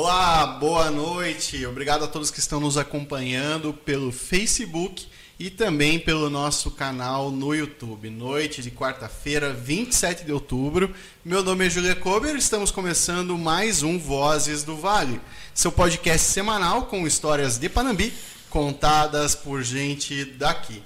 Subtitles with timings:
[0.00, 1.66] Olá, boa noite.
[1.66, 5.08] Obrigado a todos que estão nos acompanhando pelo Facebook
[5.40, 8.08] e também pelo nosso canal no YouTube.
[8.08, 10.94] Noite de quarta-feira, 27 de outubro.
[11.24, 15.20] Meu nome é Julia Kober, estamos começando mais um Vozes do Vale,
[15.52, 18.14] seu podcast semanal com histórias de Panambi
[18.48, 20.80] contadas por gente daqui.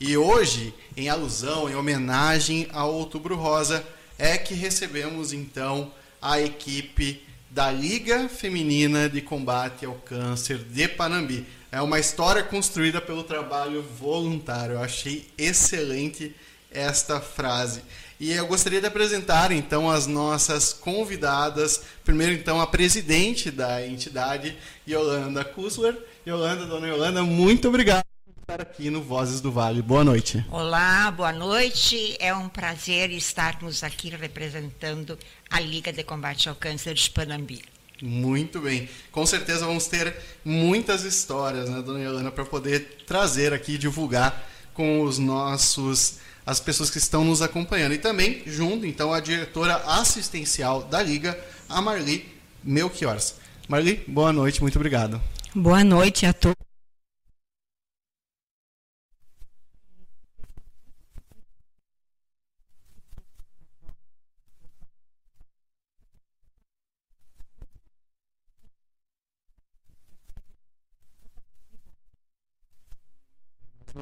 [0.00, 3.86] E hoje, em alusão, em homenagem ao Outubro Rosa,
[4.18, 7.25] é que recebemos então a equipe
[7.56, 11.46] da Liga Feminina de Combate ao Câncer de Panambi.
[11.72, 14.74] É uma história construída pelo trabalho voluntário.
[14.74, 16.36] Eu achei excelente
[16.70, 17.80] esta frase.
[18.20, 21.80] E eu gostaria de apresentar então as nossas convidadas.
[22.04, 24.54] Primeiro então a presidente da entidade,
[24.86, 25.96] Yolanda Kussler.
[26.26, 28.05] Yolanda, dona Yolanda, muito obrigado
[28.46, 29.82] estar aqui no Vozes do Vale.
[29.82, 30.46] Boa noite.
[30.52, 32.16] Olá, boa noite.
[32.20, 35.18] É um prazer estarmos aqui representando
[35.50, 37.64] a Liga de Combate ao Câncer de Panambi.
[38.00, 38.88] Muito bem.
[39.10, 45.02] Com certeza vamos ter muitas histórias, né, dona Yolanda, para poder trazer aqui, divulgar com
[45.02, 47.94] os nossos as pessoas que estão nos acompanhando.
[47.94, 51.36] E também, junto, então, a diretora assistencial da Liga,
[51.68, 52.32] a Marli
[52.62, 53.34] Melchiors.
[53.68, 55.20] Marli, boa noite, muito obrigado.
[55.52, 56.65] Boa noite a todos.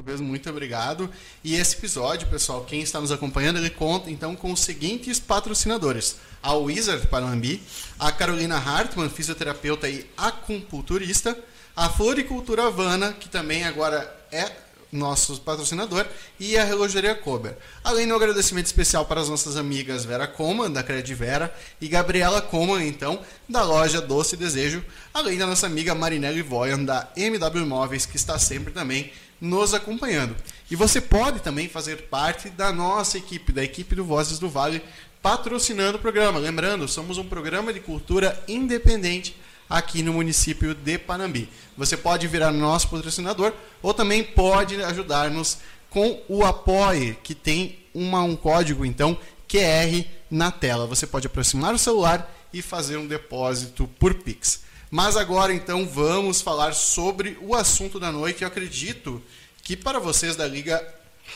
[0.05, 1.11] Vez, muito obrigado.
[1.43, 6.17] E esse episódio, pessoal, quem está nos acompanhando, ele conta então com os seguintes patrocinadores:
[6.43, 7.63] a Wizard Panambi,
[7.99, 11.37] a Carolina Hartmann, fisioterapeuta e acupunturista,
[11.75, 16.07] a Floricultura Havana, que também agora é nosso patrocinador,
[16.39, 17.57] e a Relogeria Kober.
[17.83, 22.85] Além do agradecimento especial para as nossas amigas Vera Coman, da Vera e Gabriela Coman,
[22.85, 28.17] então, da loja Doce Desejo, além da nossa amiga Marinelli Voyan, da MW Móveis, que
[28.17, 29.11] está sempre também
[29.45, 30.35] nos acompanhando.
[30.71, 34.83] E você pode também fazer parte da nossa equipe, da equipe do Vozes do Vale,
[35.23, 36.39] patrocinando o programa.
[36.39, 39.37] Lembrando, somos um programa de cultura independente
[39.69, 41.49] aqui no município de Panambi.
[41.77, 43.53] Você pode virar nosso patrocinador
[43.83, 45.59] ou também pode ajudar-nos
[45.91, 49.17] com o Apoie, que tem uma, um código, então,
[49.47, 50.87] QR na tela.
[50.87, 54.64] Você pode aproximar o celular e fazer um depósito por Pix.
[54.97, 58.43] Mas agora, então, vamos falar sobre o assunto da noite.
[58.43, 59.21] Eu acredito
[59.61, 60.81] que para vocês da Liga,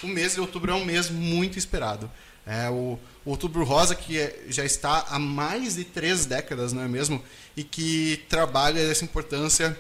[0.01, 2.09] o mês de outubro é um mês muito esperado.
[2.47, 6.87] É o, Outubro Rosa, que é, já está há mais de três décadas, não é
[6.87, 7.21] mesmo?
[7.57, 9.77] E que trabalha essa importância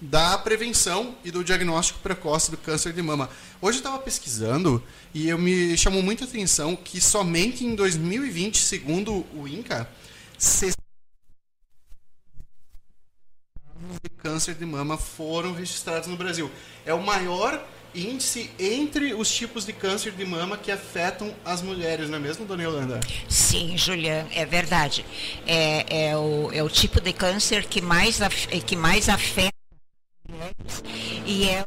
[0.00, 3.28] da prevenção e do diagnóstico precoce do câncer de mama.
[3.60, 4.80] Hoje eu estava pesquisando
[5.12, 9.90] e eu me chamou muita atenção que somente em 2020, segundo o INCA,
[14.02, 16.50] de câncer de mama foram registrados no Brasil.
[16.84, 17.64] É o maior
[17.94, 22.44] índice entre os tipos de câncer de mama que afetam as mulheres, não é mesmo,
[22.44, 23.00] dona Yolanda?
[23.28, 25.04] Sim, Juliana, é verdade.
[25.46, 28.18] É, é, o, é o tipo de câncer que mais,
[28.66, 29.54] que mais afeta
[30.28, 30.82] as mulheres
[31.26, 31.64] e é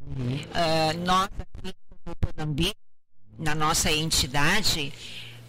[0.00, 0.36] uhum.
[0.36, 1.74] uh, nós aqui
[2.36, 2.80] no
[3.38, 4.92] na nossa entidade,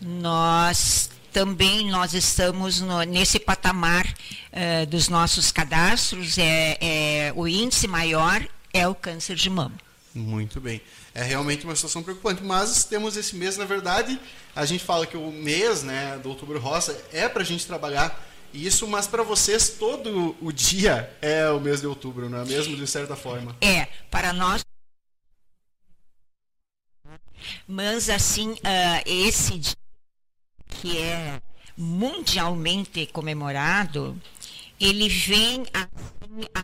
[0.02, 7.88] nós também nós estamos no, nesse patamar uh, dos nossos cadastros, é, é, o índice
[7.88, 9.76] maior é o câncer de mama.
[10.14, 10.82] Muito bem.
[11.14, 14.20] É realmente uma situação preocupante, mas temos esse mês, na verdade,
[14.56, 18.28] a gente fala que o mês né, do Outubro Rosa é para a gente trabalhar
[18.54, 22.76] isso, mas para vocês todo o dia é o mês de outubro, não é mesmo,
[22.76, 23.56] de certa forma?
[23.62, 24.66] É, para nós.
[27.66, 29.76] Mas, assim, uh, esse dia
[30.72, 31.42] que é
[31.78, 34.20] mundialmente comemorado,
[34.80, 36.64] ele vem assim a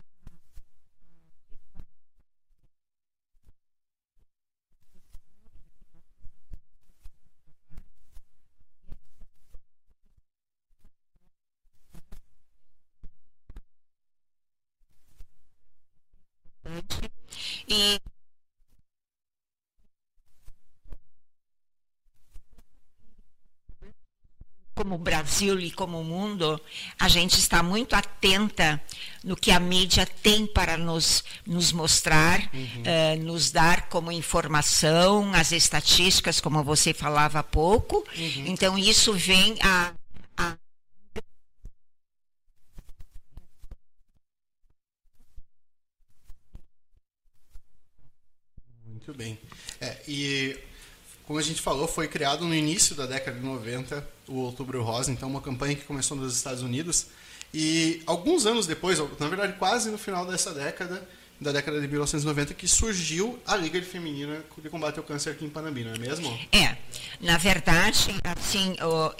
[17.68, 18.00] e
[24.78, 26.60] como o Brasil e como o mundo,
[27.00, 28.80] a gente está muito atenta
[29.24, 32.82] no que a mídia tem para nos, nos mostrar, uhum.
[32.82, 38.06] uh, nos dar como informação, as estatísticas, como você falava há pouco.
[38.16, 38.44] Uhum.
[38.46, 39.92] Então, isso vem a,
[40.36, 40.56] a
[48.86, 49.36] Muito bem.
[49.80, 50.67] É, e
[51.28, 55.12] como a gente falou, foi criado no início da década de 90 o Outubro Rosa,
[55.12, 57.08] então uma campanha que começou nos Estados Unidos
[57.52, 61.06] e alguns anos depois, na verdade quase no final dessa década,
[61.38, 65.44] da década de 1990 que surgiu a Liga de Feminina de Combate ao Câncer aqui
[65.44, 66.26] em Panambi, não é mesmo?
[66.50, 66.78] É.
[67.20, 68.74] Na verdade, assim,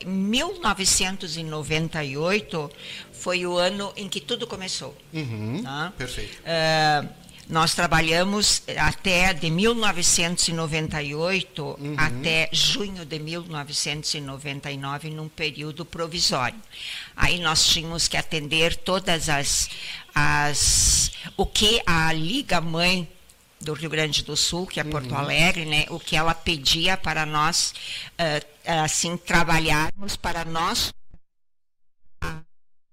[0.06, 2.70] 1998
[3.12, 4.96] foi o ano em que tudo começou.
[5.12, 5.92] Uhum, tá?
[5.98, 6.38] Perfeito.
[6.38, 11.94] Uh, nós trabalhamos até de 1998 uhum.
[11.96, 16.60] até junho de 1999 num período provisório.
[17.16, 19.70] Aí nós tínhamos que atender todas as,
[20.14, 23.08] as o que a Liga Mãe
[23.60, 25.18] do Rio Grande do Sul, que é Porto uhum.
[25.18, 27.74] Alegre, né, o que ela pedia para nós
[28.12, 28.46] uh,
[28.84, 30.92] assim trabalharmos para nós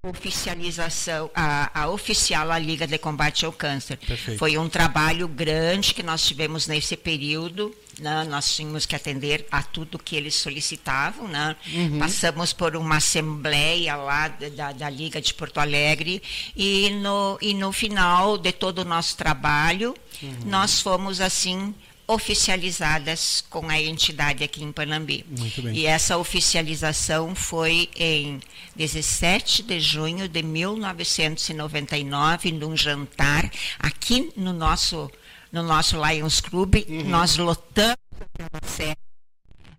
[0.10, 3.98] oficialização, a, a oficial a Liga de Combate ao Câncer.
[3.98, 4.38] Perfeito.
[4.38, 7.76] Foi um trabalho grande que nós tivemos nesse período.
[8.00, 8.26] Né?
[8.30, 11.28] Nós tínhamos que atender a tudo que eles solicitavam.
[11.28, 11.56] Né?
[11.74, 12.00] Uhum.
[12.00, 16.22] Passamos por uma assembleia lá da, da Liga de Porto Alegre
[16.56, 20.38] e no, e no final de todo o nosso trabalho, uhum.
[20.46, 21.74] nós fomos assim
[22.08, 25.26] oficializadas com a entidade aqui em Panambi.
[25.28, 25.76] Muito bem.
[25.76, 28.40] E essa oficialização foi em
[28.76, 33.50] 17 de junho de 1999, num jantar
[33.80, 35.10] aqui no nosso
[35.52, 37.04] no nosso Lions Club, uhum.
[37.06, 37.98] nós lotamos
[38.52, 38.98] a sede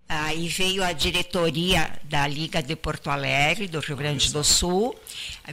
[0.08, 4.94] Aí veio a diretoria da Liga de Porto Alegre, do Rio Grande do Sul,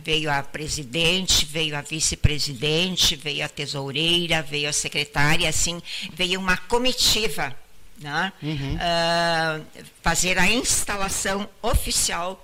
[0.04, 5.82] veio a presidente, veio a vice-presidente, veio a tesoureira, veio a secretária, assim,
[6.14, 7.56] veio uma comitiva
[8.04, 8.34] né?
[8.42, 8.76] Uhum.
[8.76, 12.44] Uh, fazer a instalação oficial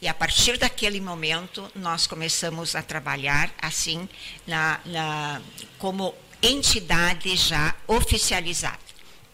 [0.00, 4.08] e a partir daquele momento nós começamos a trabalhar assim
[4.46, 5.42] na, na
[5.78, 8.78] como entidade já oficializada.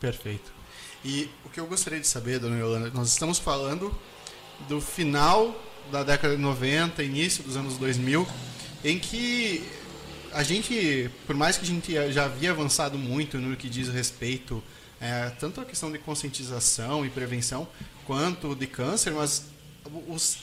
[0.01, 0.56] Perfeito.
[1.07, 3.97] E o que eu gostaria de saber, dona Yolanda, nós estamos falando
[4.69, 5.55] do final
[5.93, 8.27] da década de 90, início dos anos 2000,
[8.85, 9.63] em que
[10.33, 14.61] a gente, por mais que a gente já havia avançado muito no que diz respeito
[15.01, 17.69] é, tanto a questão de conscientização e prevenção,
[18.05, 19.45] quanto de câncer, mas
[20.09, 20.39] os,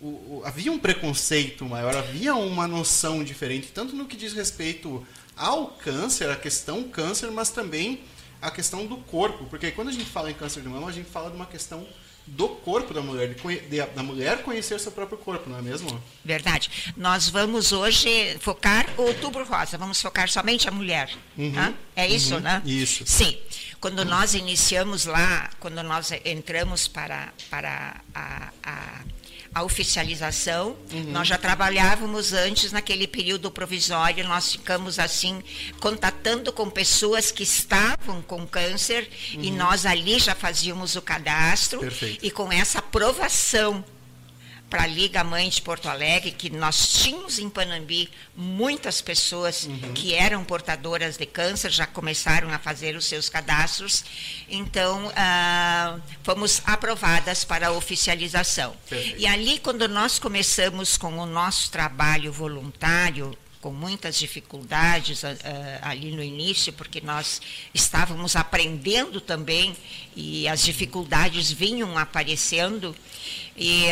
[0.00, 5.04] o, o, havia um preconceito maior, havia uma noção diferente, tanto no que diz respeito
[5.36, 8.04] ao câncer, a questão câncer, mas também
[8.40, 11.08] a questão do corpo, porque quando a gente fala em câncer de mama, a gente
[11.08, 11.86] fala de uma questão
[12.26, 16.02] do corpo da mulher, de, de, da mulher conhecer seu próprio corpo, não é mesmo?
[16.24, 16.92] Verdade.
[16.96, 21.08] Nós vamos hoje focar o outubro rosa, vamos focar somente a mulher.
[21.38, 21.74] Uhum?
[21.94, 22.62] É isso, uhum, né?
[22.64, 23.04] Isso.
[23.06, 23.38] Sim.
[23.80, 29.00] Quando nós iniciamos lá, quando nós entramos para, para a, a
[29.56, 30.76] a oficialização.
[30.92, 31.04] Uhum.
[31.04, 35.42] Nós já trabalhávamos antes naquele período provisório, nós ficamos assim
[35.80, 39.40] contatando com pessoas que estavam com câncer uhum.
[39.40, 42.26] e nós ali já fazíamos o cadastro Perfeito.
[42.26, 43.82] e com essa aprovação
[44.68, 49.92] para a Liga Mãe de Porto Alegre, que nós tínhamos em Panambi muitas pessoas uhum.
[49.94, 54.04] que eram portadoras de câncer, já começaram a fazer os seus cadastros.
[54.48, 58.76] Então, ah, fomos aprovadas para a oficialização.
[58.88, 59.20] Perfeito.
[59.20, 63.36] E ali, quando nós começamos com o nosso trabalho voluntário,
[63.66, 65.26] com muitas dificuldades uh,
[65.82, 67.42] ali no início, porque nós
[67.74, 69.74] estávamos aprendendo também
[70.14, 72.94] e as dificuldades vinham aparecendo.
[73.56, 73.86] E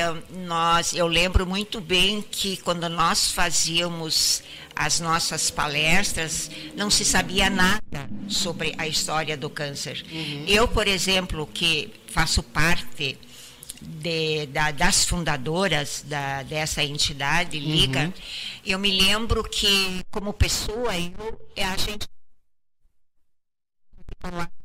[0.46, 4.44] nós, eu lembro muito bem que quando nós fazíamos
[4.76, 10.06] as nossas palestras, não se sabia nada sobre a história do câncer.
[10.08, 10.44] Uhum.
[10.46, 13.19] Eu, por exemplo, que faço parte
[13.84, 18.12] de, da, das fundadoras da, dessa entidade, Liga, uhum.
[18.64, 22.06] eu me lembro que, como pessoa, eu, a gente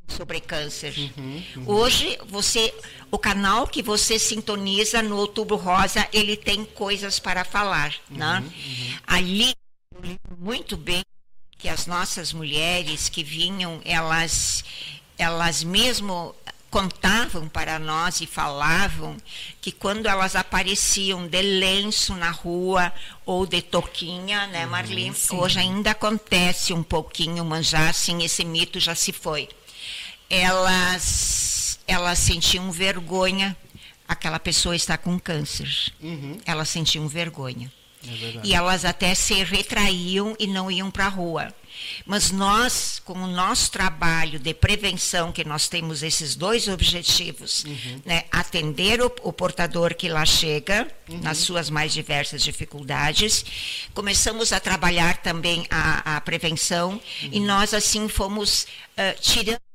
[0.07, 0.93] sobre câncer.
[0.97, 1.63] Uhum, uhum.
[1.67, 2.73] Hoje, você,
[3.11, 8.39] o canal que você sintoniza no Outubro Rosa, ele tem coisas para falar, né?
[8.39, 9.53] Uhum, Ali,
[10.37, 11.03] muito bem
[11.57, 14.63] que as nossas mulheres que vinham, elas,
[15.17, 16.33] elas mesmo
[16.69, 19.17] contavam para nós e falavam
[19.61, 22.93] que quando elas apareciam de lenço na rua
[23.25, 25.15] ou de toquinha, né, uhum, Marlene?
[25.31, 29.49] Hoje ainda acontece um pouquinho, mas já assim esse mito já se foi.
[30.29, 33.57] Elas, elas sentiam vergonha.
[34.07, 35.93] Aquela pessoa está com câncer.
[36.01, 36.39] Uhum.
[36.45, 37.71] Elas sentiam vergonha.
[38.03, 41.53] É e elas até se retraíam e não iam para a rua.
[42.05, 48.01] Mas nós, com o nosso trabalho de prevenção, que nós temos esses dois objetivos, uhum.
[48.05, 51.19] né, atender o, o, portador que lá chega, uhum.
[51.21, 53.45] nas suas mais diversas dificuldades,
[53.93, 57.29] começamos a trabalhar também a, a prevenção uhum.
[57.31, 58.63] e nós assim fomos
[58.97, 59.68] uh, tirando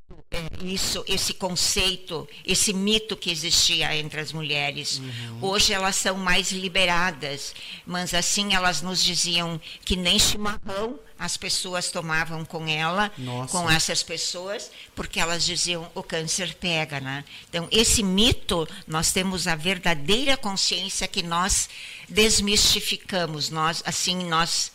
[0.63, 4.99] isso, esse conceito, esse mito que existia entre as mulheres.
[4.99, 5.39] Uhum.
[5.43, 7.55] Hoje elas são mais liberadas,
[7.87, 13.53] mas assim elas nos diziam que nem chimarrão as pessoas tomavam com ela, Nossa.
[13.53, 17.25] com essas pessoas, porque elas diziam o câncer pega, né?
[17.49, 21.69] Então esse mito nós temos a verdadeira consciência que nós
[22.09, 24.73] desmistificamos, nós assim nós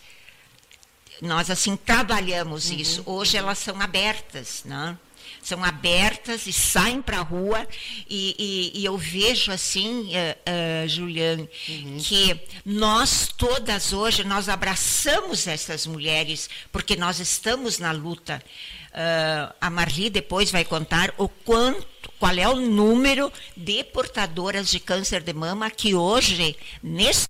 [1.21, 2.77] nós assim trabalhamos uhum.
[2.77, 3.03] isso.
[3.05, 4.97] Hoje elas são abertas, né?
[5.41, 7.67] São abertas e saem para a rua
[8.09, 8.35] e,
[8.73, 11.97] e, e, eu vejo assim, uh, uh, Juliane, uhum.
[11.99, 18.41] que nós todas hoje nós abraçamos essas mulheres porque nós estamos na luta.
[18.89, 24.79] Uh, a Marli depois vai contar o quanto, qual é o número de portadoras de
[24.79, 27.27] câncer de mama que hoje nesse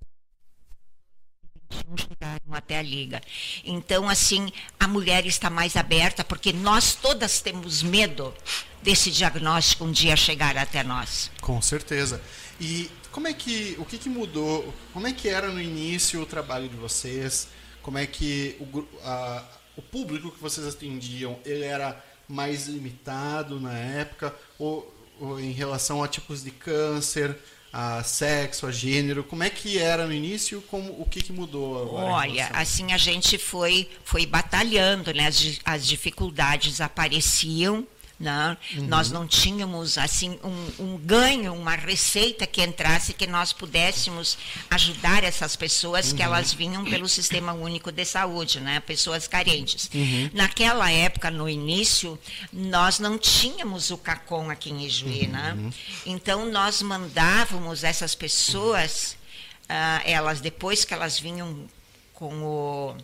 [1.96, 3.20] chegaram até a liga.
[3.64, 8.34] Então, assim, a mulher está mais aberta, porque nós todas temos medo
[8.82, 11.30] desse diagnóstico um dia chegar até nós.
[11.40, 12.20] Com certeza.
[12.60, 14.72] E como é que, o que, que mudou?
[14.92, 17.48] Como é que era no início o trabalho de vocês?
[17.82, 19.44] Como é que o, a,
[19.76, 24.34] o público que vocês atendiam, ele era mais limitado na época?
[24.58, 27.36] Ou, ou em relação a tipos de câncer?
[27.72, 29.22] A sexo, a gênero?
[29.22, 30.62] Como é que era no início?
[30.62, 32.06] Como, o que, que mudou agora?
[32.06, 35.26] Olha, assim a gente foi, foi batalhando, né?
[35.26, 37.86] As, as dificuldades apareciam
[38.20, 38.86] não, uhum.
[38.86, 44.36] Nós não tínhamos assim um, um, ganho, uma receita que entrasse que nós pudéssemos
[44.68, 46.16] ajudar essas pessoas uhum.
[46.18, 48.78] que elas vinham pelo Sistema Único de Saúde, né?
[48.80, 49.90] pessoas carentes.
[49.94, 50.30] Uhum.
[50.34, 52.18] Naquela época, no início,
[52.52, 55.26] nós não tínhamos o CACOM aqui em Ijuí.
[55.26, 55.54] Né?
[55.56, 55.72] Uhum.
[56.04, 59.16] Então, nós mandávamos essas pessoas,
[59.62, 61.66] uh, elas depois que elas vinham
[62.12, 62.96] com o,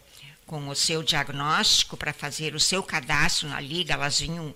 [0.46, 4.54] com o seu diagnóstico para fazer o seu cadastro na liga, elas vinham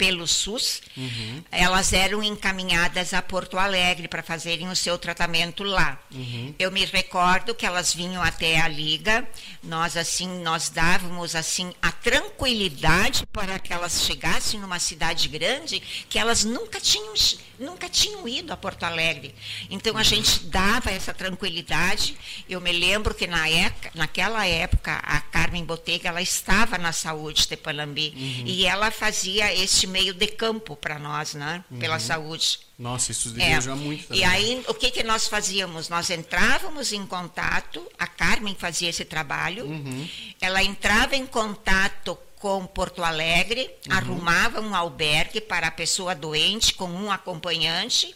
[0.00, 1.44] pelo SUS, uhum.
[1.52, 6.00] elas eram encaminhadas a Porto Alegre para fazerem o seu tratamento lá.
[6.10, 6.54] Uhum.
[6.58, 9.28] Eu me recordo que elas vinham até a liga,
[9.62, 16.18] nós assim, nós dávamos assim a tranquilidade para que elas chegassem numa cidade grande que
[16.18, 17.12] elas nunca tinham
[17.60, 19.34] nunca tinham ido a Porto Alegre.
[19.68, 22.16] Então a gente dava essa tranquilidade.
[22.48, 27.46] Eu me lembro que na época, naquela época a Carmen Botega ela estava na saúde
[27.46, 28.46] de Panambi uhum.
[28.46, 31.62] e ela fazia este meio de campo para nós, né?
[31.78, 32.00] Pela uhum.
[32.00, 32.60] saúde.
[32.78, 33.74] Nossa, isso devia é.
[33.74, 34.08] muito.
[34.08, 34.22] Também.
[34.22, 35.90] E aí, o que, que nós fazíamos?
[35.90, 40.08] Nós entrávamos em contato, a Carmen fazia esse trabalho, uhum.
[40.40, 43.96] ela entrava em contato com Porto Alegre, uhum.
[43.96, 48.14] arrumava um albergue para a pessoa doente com um acompanhante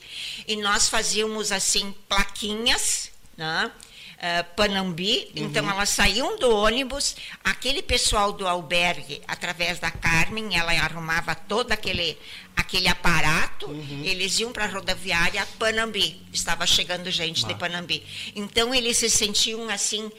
[0.48, 3.70] e nós fazíamos assim plaquinhas, né?
[4.14, 5.44] Uh, Panambi, uhum.
[5.44, 11.72] então elas saíam do ônibus, aquele pessoal do albergue, através da Carmen, ela arrumava todo
[11.72, 12.16] aquele
[12.56, 14.02] aquele aparato, uhum.
[14.04, 16.20] eles iam para a rodoviária Panambi.
[16.32, 18.02] Estava chegando gente de Panambi.
[18.34, 20.12] Então eles se sentiam assim, uh,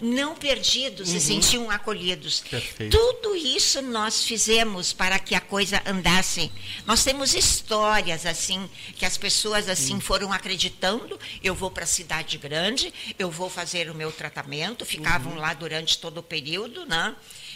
[0.00, 1.14] não perdidos, uhum.
[1.14, 2.40] se sentiam acolhidos.
[2.40, 2.96] Perfeito.
[2.96, 6.50] Tudo isso nós fizemos para que a coisa andasse.
[6.86, 10.00] Nós temos histórias assim que as pessoas assim uhum.
[10.00, 11.18] foram acreditando.
[11.42, 14.84] Eu vou para a cidade grande, eu vou fazer o meu tratamento.
[14.84, 15.38] Ficavam uhum.
[15.38, 17.14] lá durante todo o período, né?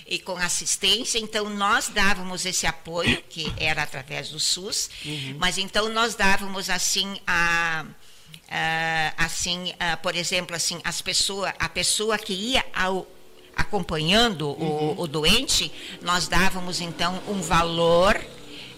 [0.08, 1.18] E com assistência.
[1.18, 5.36] Então, nós dávamos esse apoio, que era através do SUS, uhum.
[5.38, 7.84] mas então nós dávamos assim a.
[9.18, 13.04] Assim, por exemplo, assim, as pessoa, a pessoa que ia ao,
[13.56, 14.92] acompanhando uhum.
[14.92, 15.72] o, o, doente,
[16.02, 18.22] nós dávamos então um valor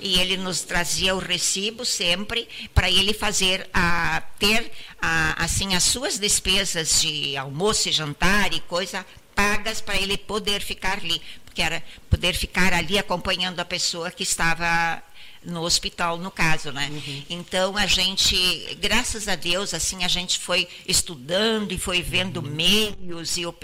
[0.00, 4.70] e ele nos trazia o recibo sempre para ele fazer a ter
[5.02, 9.04] a, assim as suas despesas de almoço e jantar e coisa
[9.38, 11.80] pagas para ele poder ficar ali, porque era
[12.10, 15.00] poder ficar ali acompanhando a pessoa que estava
[15.44, 16.88] no hospital, no caso, né?
[16.90, 17.22] Uhum.
[17.30, 18.36] Então a gente,
[18.80, 22.50] graças a Deus, assim a gente foi estudando e foi vendo uhum.
[22.50, 23.54] meios e o,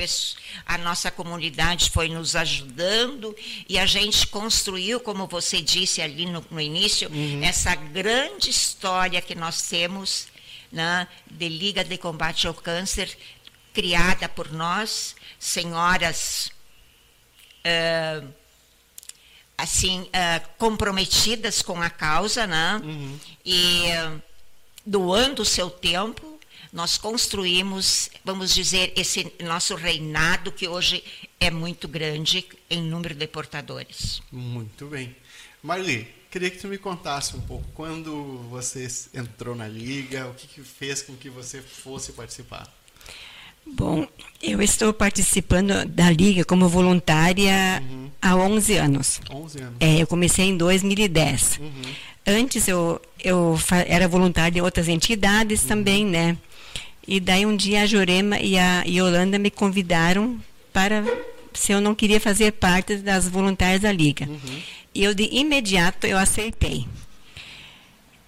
[0.65, 3.35] a nossa comunidade foi nos ajudando
[3.69, 7.43] e a gente construiu, como você disse ali no, no início, uhum.
[7.43, 10.29] essa grande história que nós temos
[10.71, 13.19] né, de Liga de Combate ao Câncer,
[13.73, 16.51] criada por nós, senhoras
[17.67, 18.27] uh,
[19.59, 22.81] assim uh, comprometidas com a causa, né?
[22.83, 23.21] Uhum.
[23.45, 24.23] E uh,
[24.87, 26.41] doando o seu tempo,
[26.73, 31.05] nós construímos, vamos dizer, esse nosso reinado que hoje
[31.39, 34.23] é muito grande em número de portadores.
[34.33, 35.15] Muito bem.
[35.63, 40.47] Marli, queria que tu me contasse um pouco quando você entrou na liga, o que,
[40.47, 42.67] que fez com que você fosse participar.
[43.67, 44.07] Bom,
[44.43, 48.11] eu estou participando da Liga como voluntária uhum.
[48.21, 49.21] há 11 anos.
[49.31, 49.75] 11 anos.
[49.81, 51.61] É, eu comecei em 2010.
[51.61, 51.71] Uhum.
[52.27, 55.69] Antes eu, eu era voluntária em outras entidades uhum.
[55.69, 56.37] também, né?
[57.07, 60.39] E daí um dia a Jurema e a Yolanda me convidaram
[60.73, 61.05] para
[61.53, 64.27] se eu não queria fazer parte das voluntárias da Liga.
[64.27, 64.61] Uhum.
[64.95, 66.87] E eu de imediato eu aceitei.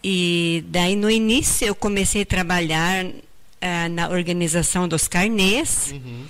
[0.02, 3.06] E daí no início eu comecei a trabalhar
[3.66, 6.26] uh, na organização dos carnês uhum.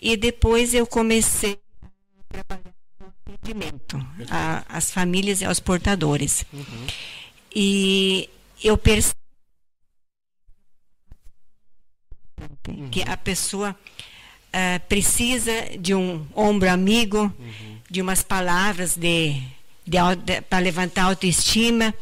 [0.00, 4.06] e depois eu comecei a trabalhar no atendimento
[4.68, 6.44] às famílias e aos portadores.
[6.52, 6.86] Uhum.
[7.54, 8.30] E
[8.62, 9.14] eu percebi
[12.68, 12.88] uhum.
[12.90, 17.78] que a pessoa uh, precisa de um ombro amigo, uhum.
[17.90, 19.42] de umas palavras de,
[19.86, 21.94] de, de para levantar a autoestima.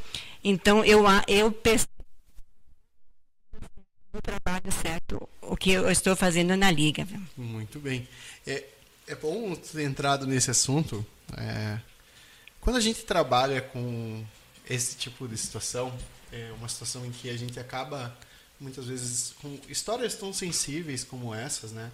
[0.44, 1.97] Então eu eu percebi
[4.18, 7.06] o trabalho certo o que eu estou fazendo na liga.
[7.36, 8.06] Muito bem.
[8.46, 8.64] É,
[9.06, 11.04] é bom ter entrado nesse assunto.
[11.36, 11.78] É,
[12.60, 14.24] quando a gente trabalha com
[14.68, 15.96] esse tipo de situação,
[16.30, 18.14] é uma situação em que a gente acaba
[18.60, 21.90] muitas vezes com histórias tão sensíveis como essas, né?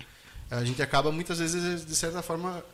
[0.51, 2.65] A gente acaba muitas vezes de certa forma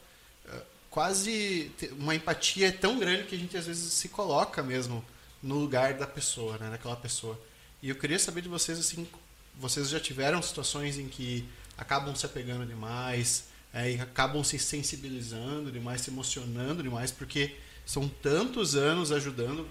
[0.46, 5.04] é, quase uma empatia tão grande que a gente às vezes se coloca mesmo
[5.42, 7.38] no lugar da pessoa, né, daquela pessoa.
[7.82, 9.08] E eu queria saber de vocês assim,
[9.58, 15.70] vocês já tiveram situações em que acabam se apegando demais, é, e acabam se sensibilizando
[15.70, 17.54] demais, se emocionando demais, porque
[17.86, 19.66] são tantos anos ajudando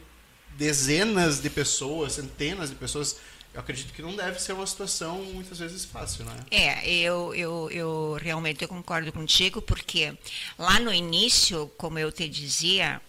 [0.57, 3.17] dezenas de pessoas, centenas de pessoas.
[3.53, 6.35] Eu acredito que não deve ser uma situação muitas vezes fácil, né?
[6.51, 10.13] É, eu, eu, eu realmente eu concordo contigo, porque
[10.57, 13.01] lá no início, como eu te dizia,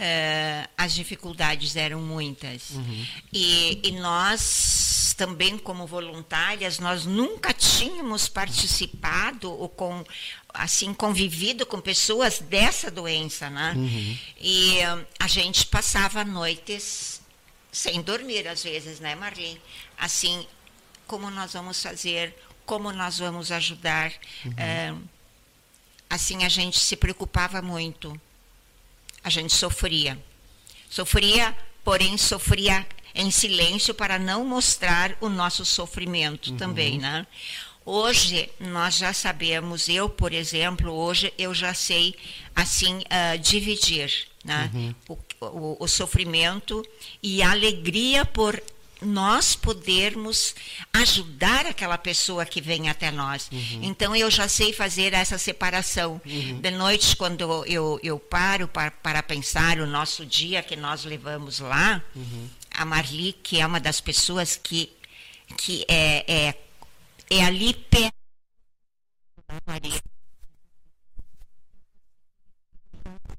[0.00, 2.70] uh, as dificuldades eram muitas.
[2.70, 3.06] Uhum.
[3.32, 10.04] E, e nós, também como voluntárias, nós nunca tínhamos participado ou com
[10.52, 13.74] assim convivido com pessoas dessa doença, né?
[13.76, 14.18] Uhum.
[14.40, 17.20] E uh, a gente passava noites
[17.70, 19.60] sem dormir às vezes, né, Marli?
[19.96, 20.44] Assim,
[21.06, 22.34] como nós vamos fazer?
[22.64, 24.12] Como nós vamos ajudar?
[24.44, 24.96] Uhum.
[24.96, 25.02] Uh,
[26.08, 28.18] assim, a gente se preocupava muito
[29.22, 30.18] a gente sofria.
[30.88, 36.56] Sofria, porém sofria em silêncio para não mostrar o nosso sofrimento uhum.
[36.56, 37.26] também, né?
[37.84, 42.14] Hoje nós já sabemos, eu, por exemplo, hoje eu já sei
[42.54, 44.70] assim uh, dividir né?
[44.72, 44.94] Uhum.
[45.08, 46.84] O, o, o, sofrimento
[47.22, 48.60] e a alegria por
[49.02, 50.54] nós podermos
[50.92, 53.48] ajudar aquela pessoa que vem até nós.
[53.52, 53.80] Uhum.
[53.82, 56.20] Então eu já sei fazer essa separação.
[56.24, 56.60] Uhum.
[56.60, 61.60] De noite, quando eu, eu, paro para, para pensar o nosso dia que nós levamos
[61.60, 62.48] lá, uhum.
[62.72, 64.92] a Marli, que é uma das pessoas que,
[65.56, 66.54] que é, é,
[67.30, 68.14] é ali perto.
[69.66, 70.00] Maria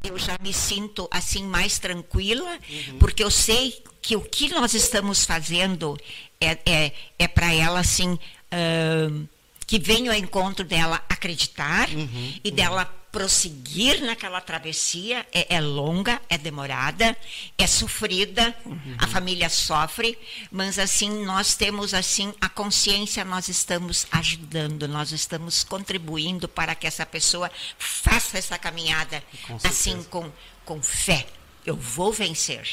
[0.03, 2.97] eu já me sinto assim mais tranquila, uhum.
[2.99, 5.97] porque eu sei que o que nós estamos fazendo
[6.39, 9.27] é, é, é para ela assim uh,
[9.71, 12.55] que venha ao encontro dela acreditar uhum, e uhum.
[12.55, 17.15] dela prosseguir naquela travessia é, é, longa, é demorada,
[17.57, 18.95] é sofrida, uhum.
[18.97, 20.17] a família sofre,
[20.51, 26.85] mas assim nós temos assim a consciência, nós estamos ajudando, nós estamos contribuindo para que
[26.85, 30.29] essa pessoa faça essa caminhada com assim com
[30.65, 31.25] com fé.
[31.65, 32.67] Eu vou vencer.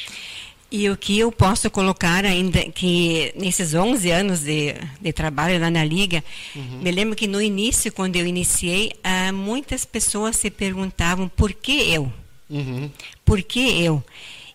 [0.71, 5.71] E o que eu posso colocar ainda, que nesses 11 anos de, de trabalho lá
[5.71, 6.23] na Liga,
[6.55, 6.81] uhum.
[6.83, 11.91] me lembro que no início, quando eu iniciei, ah, muitas pessoas se perguntavam por que
[11.93, 12.13] eu?
[12.51, 12.91] Uhum.
[13.25, 14.05] Por que eu?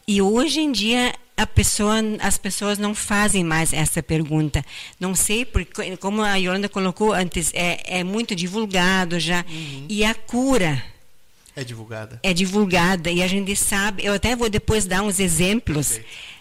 [0.08, 4.64] E hoje em dia a pessoa, as pessoas não fazem mais essa pergunta.
[5.00, 9.44] Não sei, porque, como a Yolanda colocou antes, é, é muito divulgado já.
[9.50, 9.86] Uhum.
[9.90, 10.84] E a cura
[11.56, 12.20] é divulgada.
[12.24, 14.04] É divulgada e a gente sabe.
[14.06, 16.00] Eu até vou depois dar uns exemplos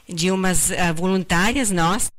[0.08, 2.10] de umas uh, voluntárias nossas.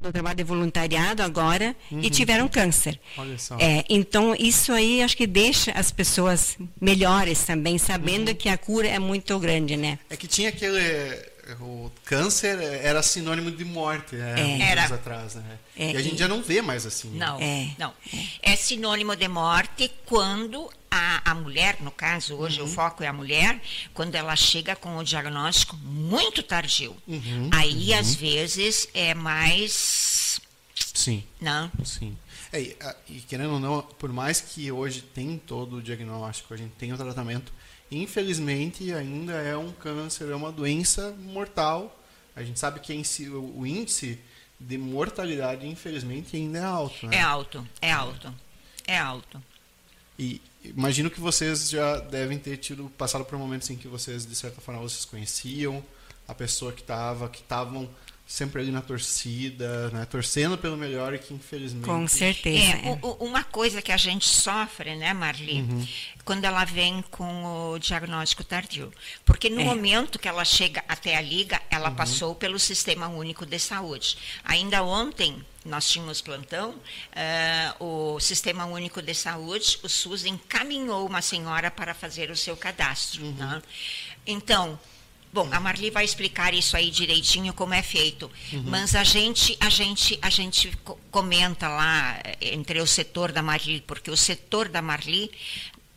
[0.00, 2.00] no trabalho de voluntariado agora uhum.
[2.02, 3.00] e tiveram câncer.
[3.16, 3.56] Olha só.
[3.58, 8.34] É, então isso aí acho que deixa as pessoas melhores também, sabendo uhum.
[8.34, 9.98] que a cura é muito grande, né?
[10.10, 10.78] É que tinha aquele
[11.60, 14.34] o câncer era sinônimo de morte, né?
[14.40, 14.70] É.
[14.70, 14.82] Era.
[14.82, 15.58] anos atrás, né?
[15.76, 15.92] É.
[15.92, 17.10] E a gente já não vê mais assim.
[17.10, 17.70] Não, é.
[17.78, 17.92] não.
[18.42, 22.66] É sinônimo de morte quando a, a mulher, no caso, hoje uhum.
[22.66, 23.60] o foco é a mulher,
[23.92, 26.96] quando ela chega com o diagnóstico muito tardio.
[27.06, 27.50] Uhum.
[27.52, 27.98] Aí, uhum.
[27.98, 30.40] às vezes, é mais...
[30.94, 31.24] Sim.
[31.40, 31.70] Não?
[31.84, 32.16] Sim.
[32.52, 32.76] É, e,
[33.08, 36.92] e querendo ou não, por mais que hoje tem todo o diagnóstico, a gente tem
[36.92, 37.52] o tratamento,
[37.90, 42.00] infelizmente ainda é um câncer, é uma doença mortal.
[42.34, 42.92] A gente sabe que
[43.28, 44.18] o índice
[44.58, 47.06] de mortalidade, infelizmente, ainda é alto.
[47.06, 47.16] Né?
[47.16, 48.34] É alto, é alto,
[48.86, 49.42] é alto.
[50.18, 54.34] E imagino que vocês já devem ter tido passado por momentos em que vocês, de
[54.34, 55.84] certa forma, vocês conheciam
[56.26, 57.88] a pessoa que estava, que estavam
[58.26, 62.98] sempre ali na torcida, né, torcendo pelo melhor e que infelizmente com certeza é, é.
[63.02, 65.86] O, uma coisa que a gente sofre, né, Marli, uhum.
[66.24, 68.90] quando ela vem com o diagnóstico tardio,
[69.26, 69.64] porque no é.
[69.64, 71.96] momento que ela chega até a liga, ela uhum.
[71.96, 74.16] passou pelo Sistema Único de Saúde.
[74.42, 81.22] Ainda ontem nós tínhamos plantão, uh, o Sistema Único de Saúde, o SUS encaminhou uma
[81.22, 83.24] senhora para fazer o seu cadastro.
[83.24, 83.32] Uhum.
[83.32, 83.62] Né?
[84.26, 84.78] Então
[85.34, 88.30] Bom, a Marli vai explicar isso aí direitinho como é feito.
[88.52, 88.62] Uhum.
[88.66, 90.72] Mas a gente, a gente, a gente
[91.10, 95.32] comenta lá eh, entre o setor da Marli, porque o setor da Marli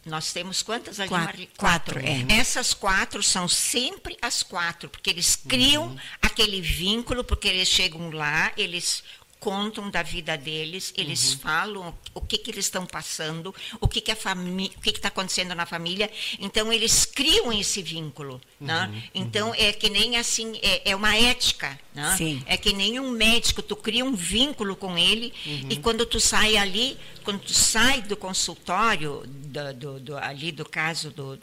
[0.04, 1.50] nós temos quantas ali, quatro, Marli?
[1.56, 1.94] Quatro.
[2.02, 2.40] quatro é.
[2.40, 5.98] Essas quatro são sempre as quatro, porque eles criam uhum.
[6.20, 9.04] aquele vínculo, porque eles chegam lá, eles
[9.40, 11.40] contam da vida deles, eles uhum.
[11.40, 15.08] falam o que, que eles estão passando, o que, que a família, o que está
[15.08, 16.10] acontecendo na família.
[16.40, 18.86] Então eles criam esse vínculo, né?
[18.86, 18.92] uhum.
[18.92, 19.04] né?
[19.14, 19.56] Então uhum.
[19.56, 22.16] é que nem assim é, é uma ética, né?
[22.18, 22.44] Sim.
[22.46, 25.82] É que nem um médico, tu cria um vínculo com ele e uhum.
[25.82, 31.12] quando tu sai ali, quando tu sai do consultório, do, do, do ali do caso
[31.12, 31.40] do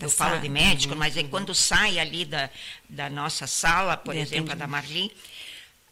[0.00, 0.98] eu falo de médico, uhum.
[0.98, 2.50] mas é quando sai ali da,
[2.88, 5.12] da nossa sala, por exemplo, a da Marli,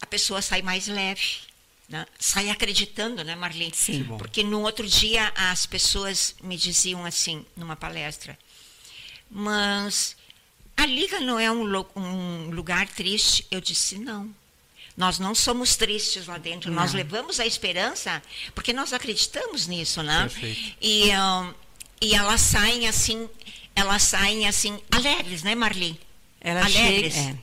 [0.01, 1.45] a pessoa sai mais leve.
[1.87, 2.05] Né?
[2.17, 3.71] Sai acreditando, né, Marli?
[3.73, 4.03] Sim.
[4.17, 8.37] Porque no outro dia as pessoas me diziam assim, numa palestra,
[9.29, 10.15] mas
[10.75, 11.63] a Liga não é um,
[11.95, 13.45] um lugar triste?
[13.51, 14.33] Eu disse, não.
[14.97, 16.81] Nós não somos tristes lá dentro, não.
[16.81, 18.21] nós levamos a esperança,
[18.53, 20.21] porque nós acreditamos nisso, né?
[20.21, 20.77] Perfeito.
[20.81, 21.53] E, um,
[22.01, 23.29] e elas saem assim,
[23.75, 25.99] elas saem assim, alegres, né, Marli?
[26.39, 27.13] Elas alegres.
[27.13, 27.39] Chega,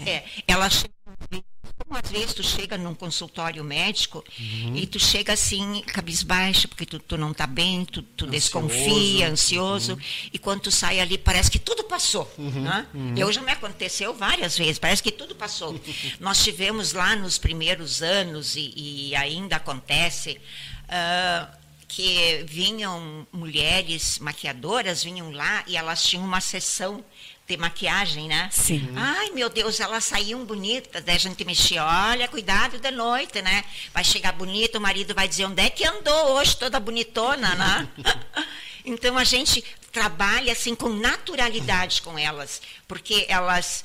[0.00, 0.10] é, é.
[0.10, 1.44] é, elas chegam
[1.78, 4.76] como às vezes tu chega num consultório médico uhum.
[4.76, 8.30] e tu chega assim, cabisbaixo, porque tu, tu não está bem, tu, tu ansioso.
[8.30, 10.00] desconfia, ansioso, uhum.
[10.32, 12.30] e quando tu sai ali parece que tudo passou.
[12.36, 12.62] Uhum.
[12.62, 12.86] Né?
[12.92, 13.14] Uhum.
[13.16, 15.78] Eu já me aconteceu várias vezes, parece que tudo passou.
[16.18, 20.40] Nós tivemos lá nos primeiros anos, e, e ainda acontece,
[20.88, 27.02] uh, que vinham mulheres maquiadoras, vinham lá e elas tinham uma sessão
[27.48, 28.50] de maquiagem, né?
[28.52, 28.90] Sim.
[28.94, 31.02] Ai, meu Deus, elas saíam bonitas.
[31.02, 33.64] Daí a gente mexia, olha, cuidado de noite, né?
[33.94, 37.88] Vai chegar bonita, o marido vai dizer, onde é que andou hoje toda bonitona, né?
[38.84, 43.82] então a gente trabalha assim com naturalidade com elas, porque elas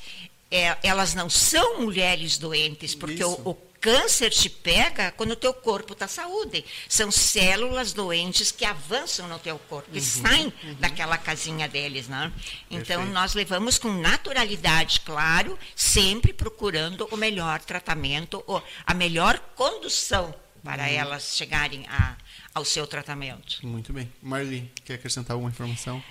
[0.50, 5.52] é, elas não são mulheres doentes, porque o, o, câncer te pega quando o teu
[5.52, 6.64] corpo está saúde.
[6.88, 10.74] São células doentes que avançam no teu corpo, que uhum, saem uhum.
[10.80, 12.32] daquela casinha deles, né?
[12.70, 13.12] Então Perfeito.
[13.12, 20.84] nós levamos com naturalidade, claro, sempre procurando o melhor tratamento, ou a melhor condução para
[20.84, 20.88] uhum.
[20.88, 22.16] elas chegarem a,
[22.54, 23.58] ao seu tratamento.
[23.66, 24.10] Muito bem.
[24.22, 26.02] Marli, quer acrescentar alguma informação?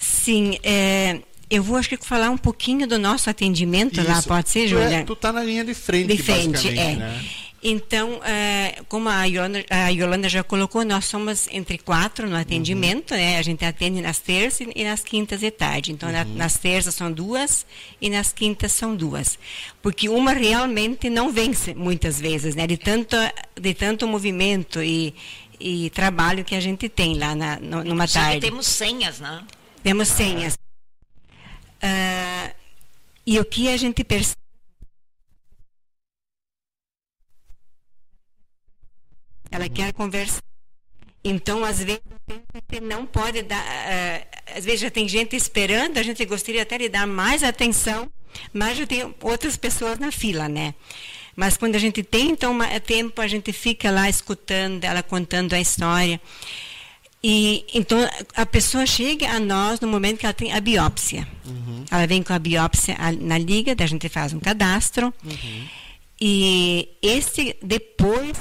[0.00, 4.08] Sim, é, eu vou, acho que, falar um pouquinho do nosso atendimento Isso.
[4.08, 5.04] lá, pode ser, Júlia?
[5.04, 6.96] Tu está na linha de frente, de frente é.
[6.96, 7.24] Né?
[7.62, 13.10] Então, é, como a Yolanda, a Yolanda, já colocou, nós somos entre quatro no atendimento,
[13.12, 13.16] uhum.
[13.16, 13.36] né?
[13.36, 15.90] A gente atende nas terças e nas quintas de tarde.
[15.90, 16.14] Então, uhum.
[16.14, 17.66] na, nas terças são duas
[18.00, 19.38] e nas quintas são duas.
[19.82, 22.64] Porque uma realmente não vence muitas vezes, né?
[22.64, 23.16] De tanto,
[23.60, 25.12] de tanto movimento e,
[25.58, 28.40] e trabalho que a gente tem lá na, numa tarde.
[28.40, 29.42] temos senhas, né?
[29.82, 30.56] Temos senhas.
[31.82, 32.54] Uh,
[33.26, 34.38] e o que a gente percebe
[39.50, 40.42] ela quer conversar.
[41.24, 42.02] Então, às vezes,
[42.82, 43.62] não pode dar.
[43.62, 48.10] Uh, às vezes já tem gente esperando, a gente gostaria até de dar mais atenção,
[48.52, 50.74] mas já tem outras pessoas na fila, né?
[51.34, 55.60] Mas quando a gente tem então tempo, a gente fica lá escutando ela contando a
[55.60, 56.20] história.
[57.22, 57.98] E então
[58.36, 61.26] a pessoa chega a nós no momento que ela tem a biópsia.
[61.44, 61.84] Uhum.
[61.90, 65.12] Ela vem com a biópsia na liga, a gente faz um cadastro.
[65.24, 65.68] Uhum.
[66.20, 68.36] E esse depois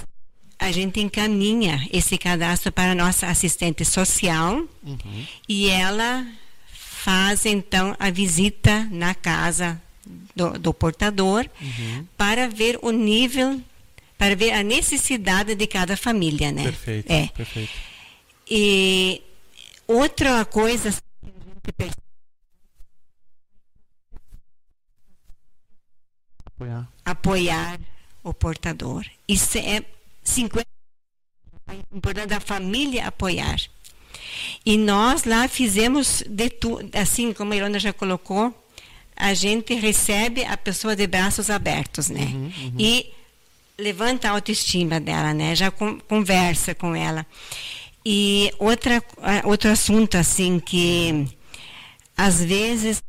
[0.59, 5.25] a gente encaminha esse cadastro para a nossa assistente social uhum.
[5.47, 6.25] e ela
[6.71, 9.79] faz então a visita na casa
[10.35, 12.05] do, do portador uhum.
[12.17, 13.61] para ver o nível,
[14.17, 16.63] para ver a necessidade de cada família, né?
[16.63, 17.11] Perfeito.
[17.11, 17.27] É.
[17.27, 17.71] Perfeito.
[18.49, 19.21] E
[19.87, 22.01] outra coisa que a gente percebe
[26.45, 26.87] apoiar.
[27.05, 27.79] apoiar
[28.23, 29.05] o portador.
[29.27, 29.83] Isso é
[30.23, 30.67] 50
[31.69, 33.59] é importante a família apoiar.
[34.65, 38.53] E nós lá fizemos de tudo, assim como a Irona já colocou,
[39.15, 42.21] a gente recebe a pessoa de braços abertos, né?
[42.21, 42.73] Uhum, uhum.
[42.77, 43.11] E
[43.77, 45.55] levanta a autoestima dela, né?
[45.55, 47.25] Já conversa com ela.
[48.09, 49.03] E outra,
[49.43, 51.27] outro assunto, assim, que
[52.15, 53.03] às vezes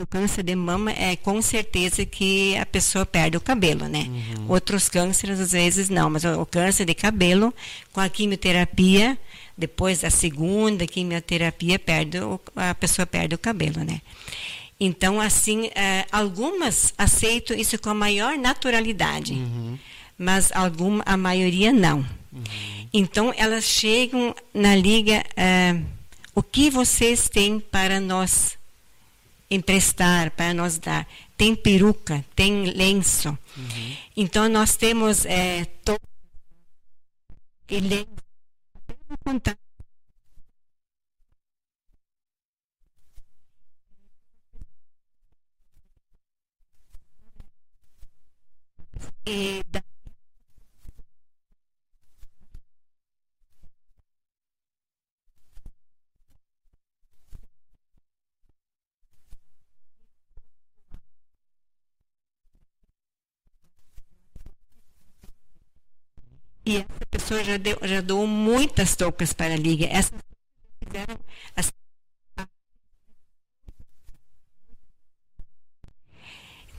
[0.00, 4.06] o câncer de mama é com certeza que a pessoa perde o cabelo, né?
[4.08, 4.46] Uhum.
[4.48, 7.52] Outros cânceres às vezes não, mas o, o câncer de cabelo
[7.92, 9.18] com a quimioterapia,
[9.58, 14.00] depois da segunda quimioterapia, perde o, a pessoa perde o cabelo, né?
[14.80, 19.78] Então, assim, é, algumas aceitam isso com a maior naturalidade, uhum.
[20.16, 21.98] mas alguma, a maioria não.
[22.32, 22.75] Uhum.
[22.92, 25.80] Então, elas chegam na liga, é,
[26.34, 28.56] o que vocês têm para nós
[29.50, 31.06] emprestar, para nos dar?
[31.36, 33.28] Tem peruca, tem lenço.
[33.56, 33.96] Uhum.
[34.16, 35.98] Então, nós temos é, to...
[37.70, 38.06] e lenço.
[49.26, 49.85] E da...
[66.66, 69.86] E essa pessoa já, deu, já doou muitas toucas para a Liga.
[69.86, 70.18] Essas
[70.82, 71.16] fizeram
[71.54, 71.72] as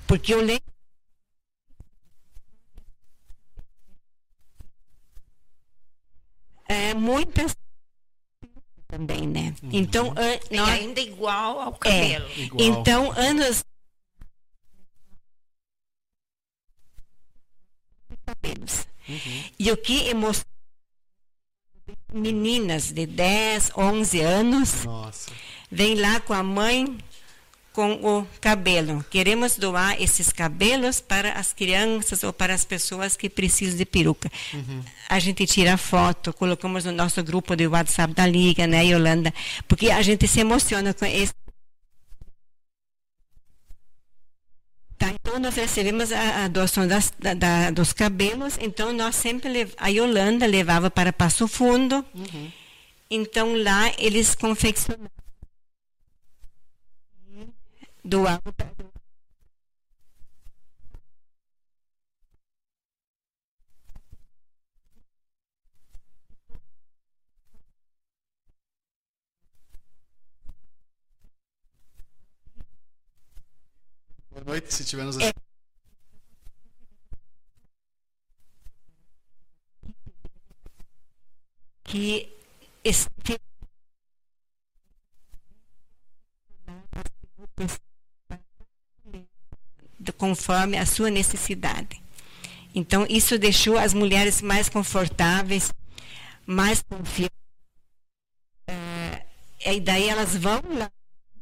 [0.06, 0.63] porque eu lembro
[6.67, 7.56] é, muitas
[8.88, 9.54] também, né?
[9.63, 9.69] Uhum.
[9.71, 12.26] Então, an, nós, ainda igual ao cabelo.
[12.26, 12.62] É, igual.
[12.62, 13.63] Então, anos
[18.26, 18.88] cabelos.
[19.08, 19.43] Uhum.
[19.60, 20.58] E o que emocionou
[22.13, 25.32] meninas de 10, 11 anos, Nossa.
[25.72, 26.98] vem lá com a mãe
[27.78, 29.06] com o cabelo.
[29.08, 34.32] Queremos doar esses cabelos para as crianças ou para as pessoas que precisam de peruca.
[34.52, 34.82] Uhum.
[35.08, 39.32] A gente tira foto, colocamos no nosso grupo de WhatsApp da Liga, né, Yolanda?
[39.67, 41.32] Porque a gente se emociona com esse.
[44.98, 49.48] Tá, então nós recebemos a, a doação das, da, da, dos cabelos, então nós sempre
[49.48, 49.72] lev...
[49.78, 52.04] a Yolanda levava para Passo Fundo.
[52.16, 52.52] Uhum.
[53.10, 55.10] Então lá eles confeccionavam
[58.04, 58.66] do alto
[74.48, 75.32] noite, se tiver nos é.
[81.84, 82.30] que
[82.84, 83.10] este
[90.18, 92.02] conforme a sua necessidade.
[92.74, 95.72] Então, isso deixou as mulheres mais confortáveis,
[96.46, 97.38] mais confiantes.
[98.68, 100.90] É, e daí elas vão lá.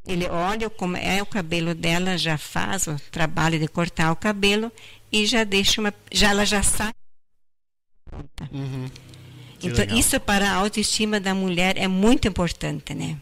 [0.08, 4.72] Ele olha como é o cabelo dela, já faz o trabalho de cortar o cabelo
[5.12, 5.94] e já deixa uma.
[6.12, 6.94] Já ela já sai.
[8.52, 8.90] Uhum.
[9.64, 9.98] Então, legal.
[9.98, 13.20] isso para a autoestima da mulher é muito importante, né?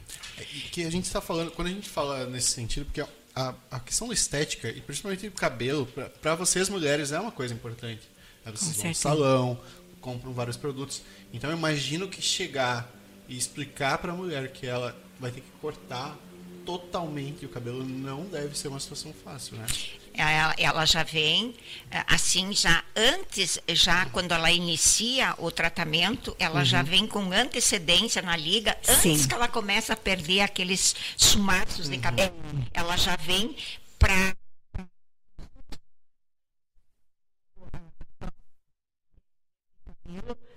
[0.72, 3.02] Que a gente está falando, quando a gente fala nesse sentido, porque
[3.36, 5.88] a, a questão da estética, e principalmente o cabelo,
[6.22, 8.02] para vocês mulheres é uma coisa importante.
[8.46, 8.52] Né?
[8.52, 9.62] Vocês vão no salão,
[10.02, 11.02] compram vários produtos.
[11.32, 12.92] Então eu imagino que chegar
[13.28, 16.18] e explicar para a mulher que ela vai ter que cortar
[16.66, 19.66] totalmente o cabelo não deve ser uma situação fácil, né?
[20.16, 21.56] Ela, ela, já vem
[21.90, 26.66] eh, assim já antes já quando ela inicia o tratamento ela uhum.
[26.66, 29.28] já vem com antecedência na liga antes Sim.
[29.28, 31.92] que ela começa a perder aqueles sumaços uhum.
[31.94, 32.36] de cabelo
[32.74, 33.56] ela já vem
[33.98, 34.36] para
[40.04, 40.53] para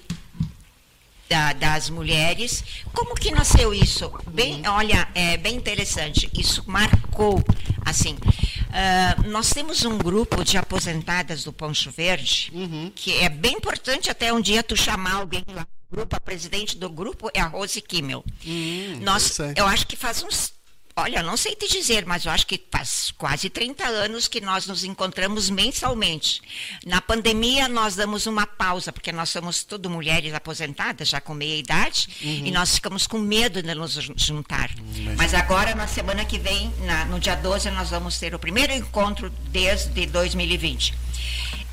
[1.28, 2.64] da, das mulheres.
[2.92, 4.12] Como que nasceu isso?
[4.28, 4.72] Bem, uhum.
[4.72, 6.30] olha, é bem interessante.
[6.38, 7.42] Isso marcou,
[7.84, 8.14] assim.
[8.14, 12.92] Uh, nós temos um grupo de aposentadas do Poncho Verde, uhum.
[12.94, 16.90] que é bem importante até um dia tu chamar alguém lá grupo, a presidente do
[16.90, 18.24] grupo é a Rose Kimmel.
[18.44, 20.52] Hum, Nós, eu acho que faz uns
[20.98, 24.66] Olha, não sei te dizer, mas eu acho que faz quase 30 anos que nós
[24.66, 26.40] nos encontramos mensalmente.
[26.86, 31.58] Na pandemia, nós damos uma pausa, porque nós somos tudo mulheres aposentadas, já com meia
[31.58, 32.46] idade, uhum.
[32.46, 34.70] e nós ficamos com medo de nos juntar.
[34.70, 35.14] Uhum.
[35.18, 38.72] Mas agora, na semana que vem, na, no dia 12, nós vamos ter o primeiro
[38.72, 40.94] encontro desde 2020.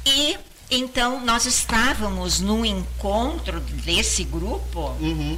[0.05, 0.37] E
[0.69, 5.37] então nós estávamos num encontro desse grupo uhum.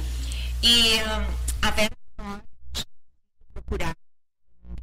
[0.60, 1.26] e um,
[1.62, 2.05] a Vera
[3.66, 3.96] procurar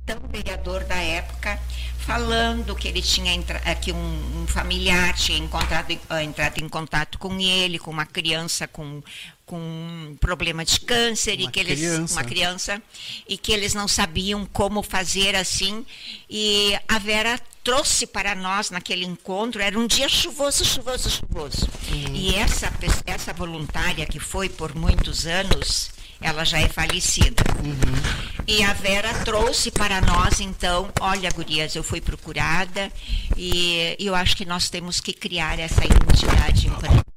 [0.04, 1.60] então vereador da época
[2.00, 7.18] falando que ele tinha eh, que um, um familiar tinha encontrado, uh, entrado em contato
[7.18, 9.02] com ele, com uma criança com,
[9.46, 12.14] com um problema de câncer uma e que eles criança.
[12.14, 12.84] uma criança
[13.28, 15.86] e que eles não sabiam como fazer assim
[16.30, 21.70] e a Vera trouxe para nós naquele encontro era um dia chuvoso, chuvoso, chuvoso.
[21.90, 22.14] Uhum.
[22.16, 22.70] E essa
[23.06, 25.93] essa voluntária que foi por muitos anos
[26.24, 27.44] ela já é falecida.
[27.64, 28.44] Uhum.
[28.48, 32.92] E a Vera trouxe para nós, então, olha, gurias, eu fui procurada
[33.38, 37.14] e eu acho que nós temos que criar essa identidade em projeto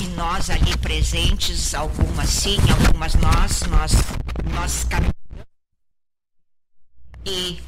[0.00, 3.92] e nós ali presentes, algumas sim, algumas nós, nós,
[4.52, 4.86] nós
[7.24, 7.60] e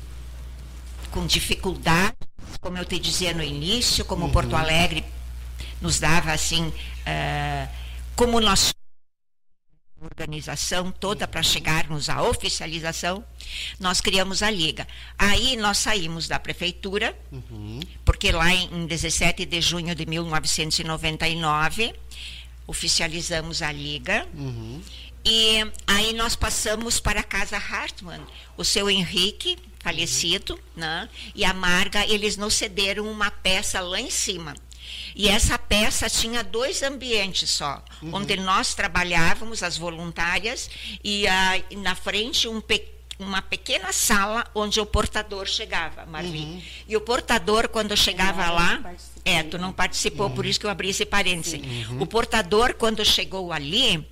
[1.11, 2.15] com dificuldade
[2.61, 4.33] como eu te dizia no início, como uhum.
[4.33, 5.05] Porto Alegre
[5.81, 7.69] nos dava assim, uh,
[8.15, 8.73] como nós
[10.01, 13.25] organização toda para chegarmos à oficialização,
[13.81, 14.87] nós criamos a liga.
[15.19, 17.81] Aí nós saímos da prefeitura, uhum.
[18.05, 21.95] porque lá em, em 17 de junho de 1999
[22.67, 24.27] oficializamos a liga.
[24.35, 24.81] Uhum.
[25.25, 28.21] E aí nós passamos para a Casa Hartmann.
[28.57, 31.09] O seu Henrique falecido, né?
[31.33, 34.53] E a Marga, eles nos cederam uma peça lá em cima.
[35.15, 38.17] E essa peça tinha dois ambientes só, uhum.
[38.17, 40.69] onde nós trabalhávamos, as voluntárias,
[41.05, 42.61] e uh, na frente um
[43.19, 46.41] uma pequena sala onde o portador chegava, Marli.
[46.41, 46.63] Uhum.
[46.89, 48.95] E o portador, quando chegava lá.
[49.25, 50.35] É, tu não participou, uhum.
[50.35, 51.57] por isso que eu abri esse parêntese.
[51.57, 52.03] Uhum.
[52.03, 54.07] O portador, quando chegou ali,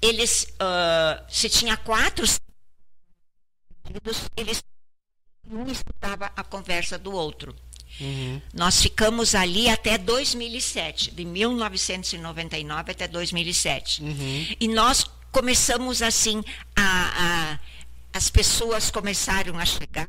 [0.00, 0.44] eles.
[0.54, 2.24] Uh, se tinha quatro
[4.36, 4.62] eles
[5.50, 7.54] um escutava a conversa do outro.
[8.00, 8.40] Uhum.
[8.52, 14.02] Nós ficamos ali até 2007, de 1999 até 2007.
[14.02, 14.46] Uhum.
[14.60, 16.44] E nós começamos assim,
[16.76, 17.58] a, a,
[18.12, 20.08] as pessoas começaram a chegar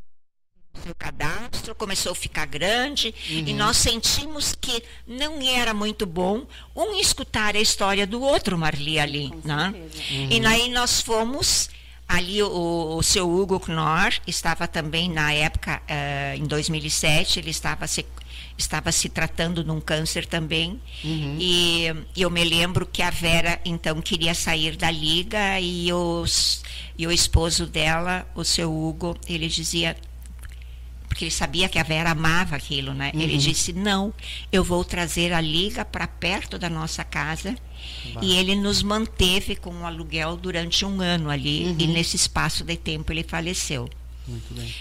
[0.84, 3.44] seu cadastro começou a ficar grande uhum.
[3.46, 8.98] e nós sentimos que não era muito bom um escutar a história do outro Marli
[8.98, 9.74] ali, né?
[9.74, 10.28] Uhum.
[10.30, 11.68] E aí nós fomos
[12.10, 17.86] Ali o, o seu Hugo Knorr estava também na época, uh, em 2007, ele estava
[17.86, 18.04] se,
[18.58, 20.80] estava se tratando de um câncer também.
[21.04, 21.36] Uhum.
[21.38, 26.64] E eu me lembro que a Vera então queria sair da liga e, os,
[26.98, 29.96] e o esposo dela, o seu Hugo, ele dizia
[31.10, 33.10] porque ele sabia que a Vera amava aquilo, né?
[33.12, 33.20] Uhum.
[33.20, 34.14] Ele disse: "Não,
[34.52, 37.56] eu vou trazer a liga para perto da nossa casa
[38.22, 41.76] e ele nos manteve com o aluguel durante um ano ali, uhum.
[41.78, 43.88] e nesse espaço de tempo ele faleceu.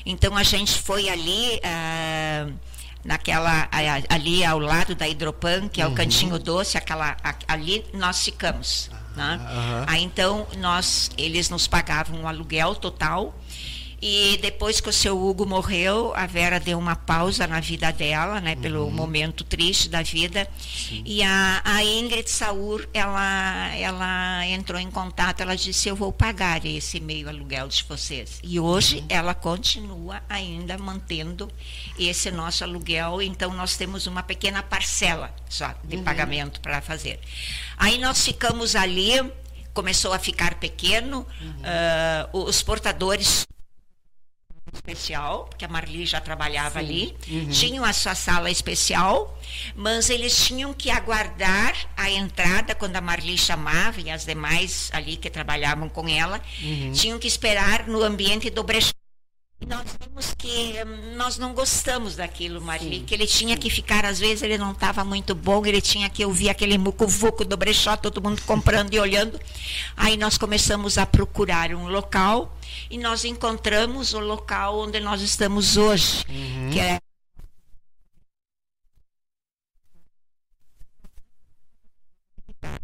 [0.05, 1.59] Então a gente foi ali.
[1.65, 2.53] Uh,
[3.01, 3.69] naquela
[4.09, 5.95] ali ao lado da Hidropan, que é o uhum.
[5.95, 7.15] Cantinho Doce, aquela
[7.47, 8.91] ali nós ficamos.
[9.15, 9.39] Né?
[9.41, 9.83] Uhum.
[9.87, 13.33] Aí então nós eles nos pagavam um aluguel total
[14.01, 18.39] e depois que o seu Hugo morreu, a Vera deu uma pausa na vida dela,
[18.39, 18.91] né, pelo uhum.
[18.91, 20.47] momento triste da vida.
[20.57, 21.03] Sim.
[21.05, 26.65] E a, a Ingrid Saur, ela, ela entrou em contato, ela disse: Eu vou pagar
[26.65, 28.39] esse meio aluguel de vocês.
[28.41, 29.05] E hoje uhum.
[29.09, 31.51] ela continua ainda mantendo
[31.97, 36.03] esse nosso aluguel, então nós temos uma pequena parcela só de uhum.
[36.03, 37.19] pagamento para fazer.
[37.77, 39.13] Aí nós ficamos ali,
[39.73, 43.45] começou a ficar pequeno, uh, os portadores
[44.73, 46.85] especial, porque a Marli já trabalhava Sim.
[46.85, 47.49] ali, uhum.
[47.49, 49.39] tinham a sua sala especial,
[49.75, 55.17] mas eles tinham que aguardar a entrada quando a Marli chamava e as demais ali
[55.17, 56.91] que trabalhavam com ela, uhum.
[56.91, 58.98] tinham que esperar no ambiente do brechó
[59.67, 64.19] nós vimos que hum, nós não gostamos daquilo, Marli, que ele tinha que ficar, às
[64.19, 68.21] vezes ele não estava muito bom, ele tinha que ouvir aquele mucuvuco do brechó, todo
[68.21, 69.39] mundo comprando e olhando.
[69.97, 72.57] Aí nós começamos a procurar um local
[72.89, 76.69] e nós encontramos o local onde nós estamos hoje, uhum.
[76.71, 76.99] que é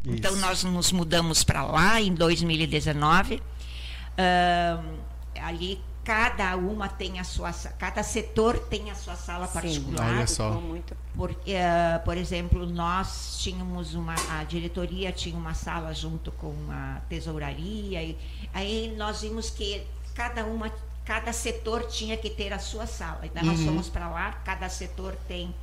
[0.08, 3.42] Então nós nos mudamos para lá em 2019.
[4.18, 5.00] Uh,
[5.42, 10.14] ali cada uma tem a sua cada setor tem a sua sala Sim, particular.
[10.14, 10.62] Olha só.
[11.16, 11.36] Por, uh,
[12.06, 18.18] por exemplo nós tínhamos uma a diretoria tinha uma sala junto com a tesouraria e
[18.54, 19.84] aí nós vimos que
[20.14, 20.72] cada uma
[21.04, 23.22] cada setor tinha que ter a sua sala.
[23.24, 23.50] Então uhum.
[23.50, 25.54] nós fomos para lá cada setor tem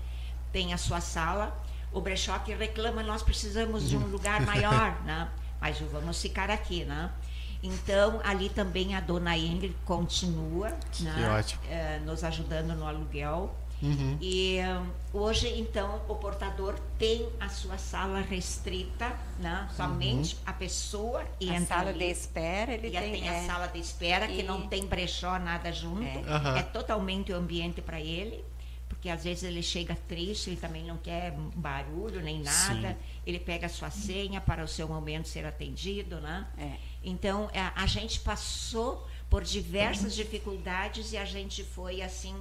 [0.53, 1.57] tem a sua sala.
[1.93, 5.29] O brechó que reclama nós precisamos de um lugar maior né?
[5.61, 7.13] Mas vamos ficar aqui né
[7.63, 13.55] então, ali também a dona Ingrid continua né, é, nos ajudando no aluguel.
[13.81, 14.17] Uhum.
[14.21, 14.59] E
[15.13, 19.69] um, hoje, então, o portador tem a sua sala restrita, né?
[19.77, 20.41] somente uhum.
[20.47, 22.73] a pessoa e a sala ali, de espera.
[22.73, 24.37] Ele tem, tem é, a sala de espera, e...
[24.37, 26.03] que não tem brechó, nada junto.
[26.03, 26.57] É, uhum.
[26.57, 28.45] é totalmente o ambiente para ele
[29.03, 32.91] porque às vezes ele chega triste, ele também não quer barulho nem nada.
[32.91, 32.97] Sim.
[33.27, 36.47] Ele pega a sua senha para o seu momento ser atendido, né?
[36.57, 36.77] É.
[37.03, 42.35] Então, a, a, gente passou por diversas dificuldades e a gente foi assim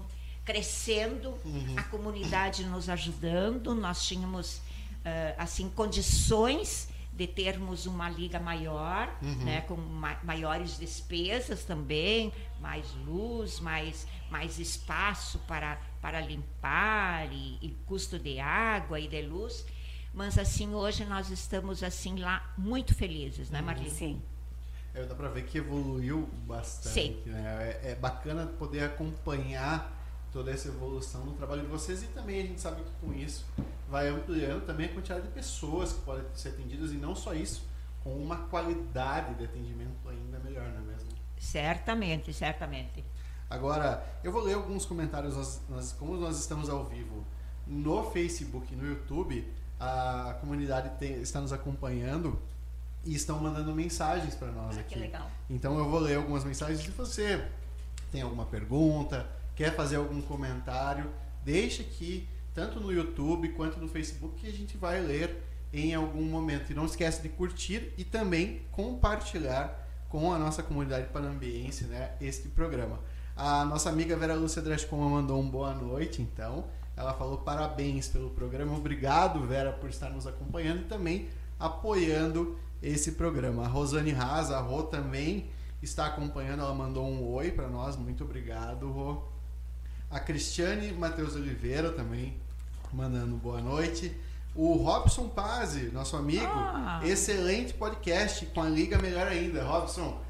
[0.44, 1.76] crescendo, uhum.
[1.78, 9.44] a comunidade nos ajudando, nós tínhamos uh, assim condições de termos uma liga maior, uhum.
[9.44, 17.58] né, com ma maiores despesas também, mais luz, mais, mais espaço para, para limpar e,
[17.62, 19.66] e custo de água e de luz.
[20.14, 23.90] Mas assim, hoje nós estamos assim lá muito felizes, né, Marlene?
[23.90, 24.22] Sim.
[24.94, 27.22] É, dá para ver que evoluiu bastante.
[27.26, 27.80] Né?
[27.84, 29.98] É, é, bacana poder acompanhar
[30.32, 33.46] toda essa evolução no trabalho de vocês e também a gente sabe que com isso
[33.90, 37.66] vai ampliando também a quantidade de pessoas que podem ser atendidas e não só isso,
[38.04, 41.10] com uma qualidade de atendimento ainda melhor, não é mesmo?
[41.38, 43.04] Certamente, certamente.
[43.50, 47.26] Agora, eu vou ler alguns comentários, nós, nós, como nós estamos ao vivo
[47.68, 49.46] no Facebook e no YouTube,
[49.80, 52.40] a comunidade tem, está nos acompanhando
[53.04, 54.96] e estão mandando mensagens para nós ah, aqui.
[54.96, 55.30] Que legal.
[55.50, 56.80] Então eu vou ler algumas mensagens.
[56.82, 57.44] Se você
[58.12, 61.10] tem alguma pergunta, quer fazer algum comentário,
[61.44, 65.44] deixa aqui, tanto no YouTube quanto no Facebook, que a gente vai ler
[65.74, 66.72] em algum momento.
[66.72, 72.50] E não esquece de curtir e também compartilhar com a nossa comunidade panambiense né, este
[72.50, 73.00] programa.
[73.36, 76.66] A nossa amiga Vera Lúcia Drascoma mandou um boa noite, então.
[76.98, 78.76] Ela falou parabéns pelo programa.
[78.76, 83.66] Obrigado, Vera, por estar nos acompanhando e também apoiando esse programa.
[83.66, 85.50] A Rosane Haas, a Rô também
[85.82, 89.22] está acompanhando, ela mandou um oi para nós, muito obrigado, Rô.
[90.10, 92.38] A Cristiane Matheus Oliveira também
[92.92, 94.16] mandando boa noite.
[94.54, 97.00] O Robson Pazzi, nosso amigo, ah.
[97.04, 99.64] excelente podcast com a Liga Melhor Ainda.
[99.64, 100.22] Robson,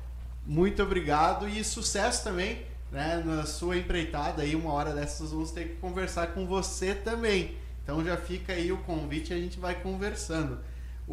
[0.46, 4.44] muito obrigado e sucesso também né, na sua empreitada.
[4.44, 7.58] Aí, uma hora dessas, vamos ter que conversar com você também.
[7.84, 10.60] Então já fica aí o convite e a gente vai conversando.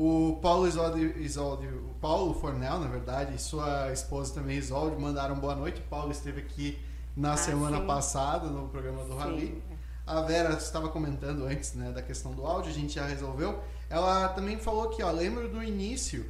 [0.00, 5.34] O Paulo Isolde, Isolde, o Paulo Fornel, na verdade, e sua esposa também, Isolde, mandaram
[5.34, 5.80] boa noite.
[5.80, 6.78] O Paulo esteve aqui
[7.16, 7.84] na ah, semana sim.
[7.84, 9.60] passada no programa do Rally.
[10.06, 13.60] A Vera estava comentando antes né, da questão do áudio, a gente já resolveu.
[13.90, 16.24] Ela também falou que, ó, lembro do início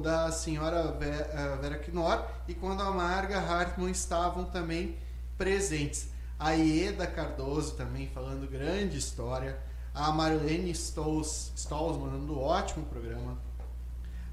[0.00, 4.96] da senhora eh, Vera Knorr e quando a Marga Hartmann estavam também
[5.36, 6.10] presentes.
[6.38, 9.58] A Ieda Cardoso também falando grande história.
[9.94, 13.38] A Marlene Stolz, Stolz mandando um ótimo programa.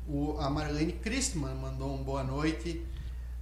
[0.08, 2.84] O, a Marlene Christman mandou um boa noite.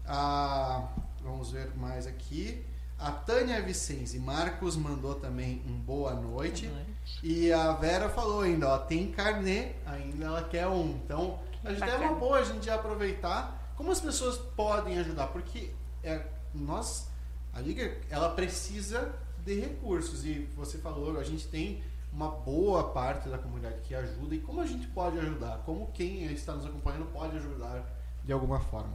[0.05, 0.89] A,
[1.23, 2.65] vamos ver mais aqui.
[2.97, 6.67] A Tânia Vicenzi Marcos mandou também um boa noite.
[6.67, 7.19] Boa noite.
[7.23, 10.99] E a Vera falou ainda, ó, tem carnê, ainda ela quer um.
[11.05, 12.11] Então, a gente é Bacana.
[12.11, 13.73] uma boa a gente aproveitar.
[13.77, 15.27] Como as pessoas podem ajudar?
[15.27, 15.71] Porque
[16.03, 17.07] é, nós,
[17.53, 19.15] a Liga, ela precisa
[19.45, 20.25] de recursos.
[20.25, 21.81] E você falou, a gente tem
[22.19, 24.35] uma boa parte da comunidade que ajuda.
[24.35, 25.59] E como a gente pode ajudar?
[25.59, 27.81] Como quem está nos acompanhando pode ajudar
[28.25, 28.93] de alguma forma?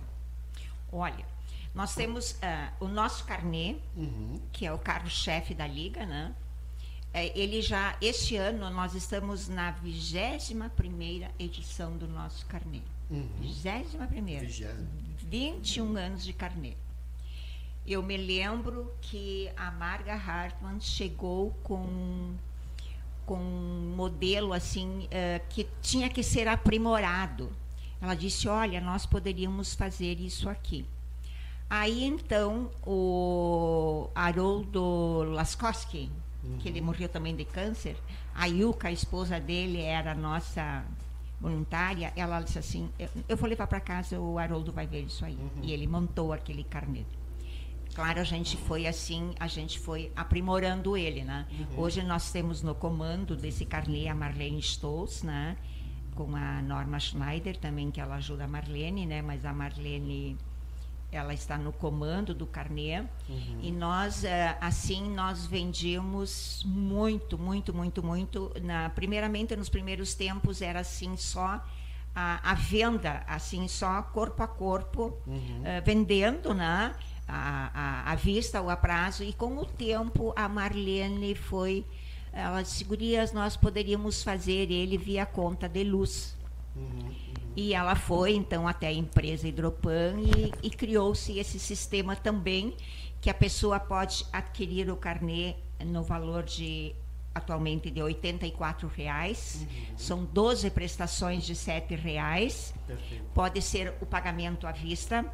[0.93, 1.25] Olha,
[1.75, 4.39] nós temos ah, o nosso carnê, Uhum.
[4.53, 6.35] que é o carro-chefe da Liga, né?
[7.15, 12.83] É, ele já, este ano, nós estamos na 21ª edição do nosso carnê.
[13.11, 13.27] Uhum.
[13.41, 14.41] 21ª.
[14.41, 14.89] Vigésimo.
[15.31, 16.77] 21 anos de carnê.
[17.87, 22.35] Eu me lembro que a Marga Hartmann chegou com,
[23.27, 27.51] com um modelo assim eh, que tinha que ser aprimorado.
[28.01, 30.85] Ela disse: Olha, nós poderíamos fazer isso aqui.
[31.69, 36.11] Aí então o Haroldo Laskowski,
[36.61, 37.97] que ele morreu também de câncer,
[38.35, 40.85] a Yuka, a esposa dele, era a nossa
[41.41, 42.13] voluntária.
[42.17, 42.91] Ela disse assim:
[43.29, 45.39] Eu, vou levar para casa, o Haroldo vai ver isso aí.
[45.63, 47.05] E ele montou aquele carnê.
[47.95, 51.47] Claro, a gente foi assim, a gente foi aprimorando ele, né?
[51.77, 55.57] Hoje nós temos no comando desse carnê a Marlene Stolz, né?
[56.15, 59.23] Com a Norma Schneider também, que ela ajuda a Marlene, né?
[59.23, 60.37] Mas a Marlene,
[61.13, 63.05] ela está no comando do carnê.
[63.63, 68.53] E nós, eh, assim, nós vendíamos muito, muito, muito, muito.
[68.61, 71.65] Na, primeiramente, nos primeiros tempos, era assim só
[72.15, 75.17] a, a venda, assim, só corpo a corpo,
[75.65, 76.93] eh, vendendo, né?
[77.27, 79.25] À vista ou a prazo.
[79.25, 81.85] E com o tempo, a Marlene foi.
[82.33, 86.37] Ela disse, "Gurias, nós poderíamos fazer ele via conta de luz.
[87.57, 92.77] E ela foi então até a empresa Hidropan e, e criou-se esse sistema também
[93.21, 95.55] que a pessoa pode adquirir o carnê
[95.85, 96.95] no valor de
[97.35, 99.67] atualmente de 84 reais.
[99.97, 102.75] São 12 prestações de 7 reais.
[102.87, 103.25] Perfeito.
[103.35, 105.25] Pode ser o pagamento à vista,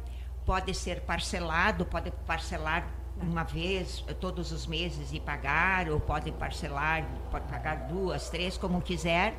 [0.51, 2.85] pode ser parcelado, pode parcelar
[3.21, 8.57] uma vez, eh, todos os meses e pagar, ou pode parcelar, pode pagar duas, três,
[8.57, 9.33] como quiser.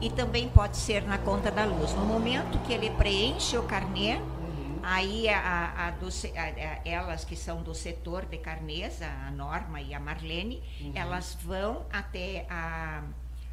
[0.00, 1.92] E também pode ser na conta da luz.
[1.94, 4.20] No momento que ele preenche o carnê,
[4.80, 9.92] aí a, a do a- elas que são do setor de carnês, a Norma e
[9.92, 10.62] a Marlene,
[10.94, 13.02] elas vão até a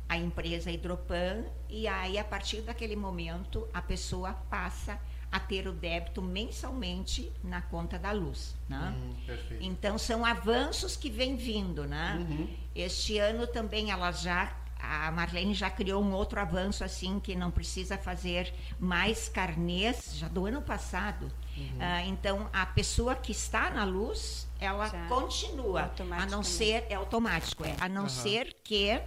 [0.10, 4.98] a empresa Hidropan e aí a partir daquele momento a pessoa passa a
[5.40, 8.94] ter o débito mensalmente na conta da luz, né?
[8.96, 9.16] Hum.
[9.62, 12.18] Então são avanços que vêm vindo, né?
[12.20, 12.50] Uhum.
[12.76, 17.52] Este ano também ela já a Marlene já criou um outro avanço assim que não
[17.52, 21.32] precisa fazer mais carnês já do ano passado.
[21.56, 21.78] Uhum.
[21.80, 26.96] Ah, então a pessoa que está na luz ela Já continua, a não ser é
[26.96, 28.10] automático, é a não Aham.
[28.10, 29.02] ser que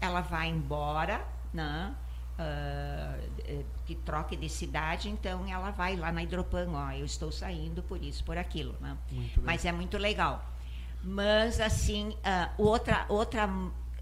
[0.00, 1.94] ela vá embora, né?
[2.38, 7.82] Eh, que troque de cidade, então ela vai lá na Hidropan, ó, eu estou saindo
[7.82, 8.96] por isso, por aquilo, né?
[9.42, 10.44] Mas é muito legal.
[11.02, 13.48] Mas assim, ah, outra, outra,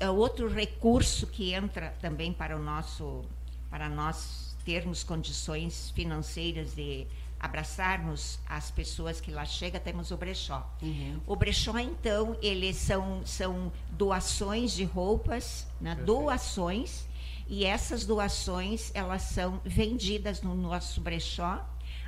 [0.00, 3.24] ah, outro recurso que entra também para o nosso,
[3.68, 7.06] para nós termos condições financeiras de
[7.40, 10.64] abraçarmos as pessoas que lá chegam, temos o brechó.
[10.80, 11.20] Uhum.
[11.26, 15.96] O brechó, então, eles são, são doações de roupas, né?
[15.96, 17.04] Doações,
[17.53, 21.62] e essas doações, elas são vendidas no nosso brechó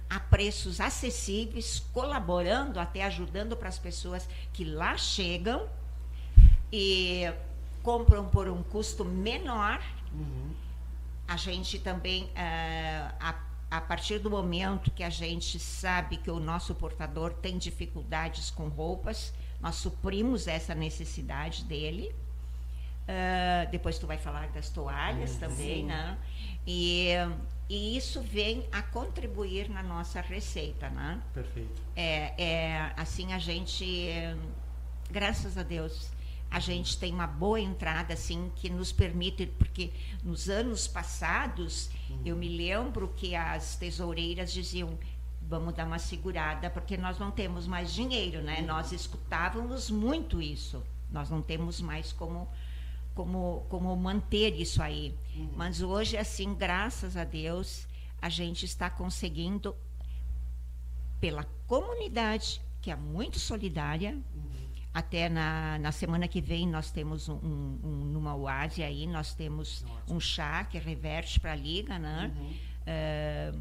[0.09, 5.69] a preços acessíveis, colaborando, até ajudando para as pessoas que lá chegam
[6.73, 7.31] e
[7.83, 9.83] compram por um custo menor
[10.15, 10.55] Uhum.
[11.29, 16.41] a gente também, ah, a, a partir do momento que a gente sabe que o
[16.41, 22.15] nosso portador tem dificuldades com roupas, nós suprimos essa necessidade dele.
[23.07, 26.17] Ah, depois tu vai falar das toalhas também, né?
[26.67, 27.09] E,
[27.69, 31.21] e isso vem a contribuir na nossa receita, né?
[31.33, 31.83] Perfeito.
[31.95, 34.11] É, é, assim a gente,
[35.11, 36.11] graças a Deus,
[36.51, 39.93] a gente tem uma boa entrada assim que nos permite, porque
[40.23, 41.91] nos anos passados
[42.25, 44.99] eu me lembro que as tesoureiras diziam
[45.47, 48.63] vamos dar uma segurada porque nós não temos mais dinheiro, né?
[48.63, 50.83] Nós escutávamos muito isso.
[51.11, 52.49] Nós não temos mais como
[53.15, 55.15] como como manter isso aí.
[55.57, 57.87] Mas hoje assim, graças a Deus,
[58.21, 59.75] a gente está conseguindo
[61.21, 64.19] pela comunidade, que é muito solidária.
[64.93, 69.35] Até na, na semana que vem nós temos um, um, um- numa UASI aí, nós
[69.35, 72.31] temos um chá que reverte para a Liga, né?
[72.87, 73.53] Eh,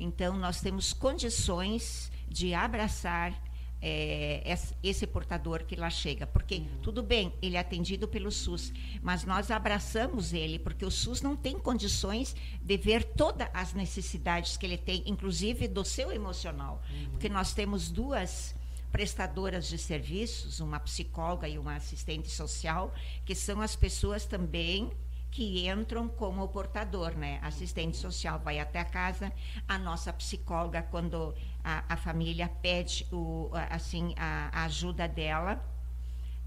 [0.00, 3.34] então nós temos condições de abraçar
[3.80, 4.42] é,
[4.82, 6.26] esse portador que lá chega.
[6.26, 6.68] Porque, uhum.
[6.82, 8.72] tudo bem, ele é atendido pelo SUS,
[9.02, 14.56] mas nós abraçamos ele, porque o SUS não tem condições de ver todas as necessidades
[14.56, 16.82] que ele tem, inclusive do seu emocional.
[16.90, 17.10] Uhum.
[17.10, 18.54] Porque nós temos duas
[18.90, 22.92] prestadoras de serviços, uma psicóloga e uma assistente social,
[23.24, 24.90] que são as pessoas também
[25.30, 27.38] que entram como portador, né?
[27.42, 29.32] Assistente social vai até a casa,
[29.66, 31.34] a nossa psicóloga quando
[31.68, 35.62] a, a família pede o, assim a, a ajuda dela,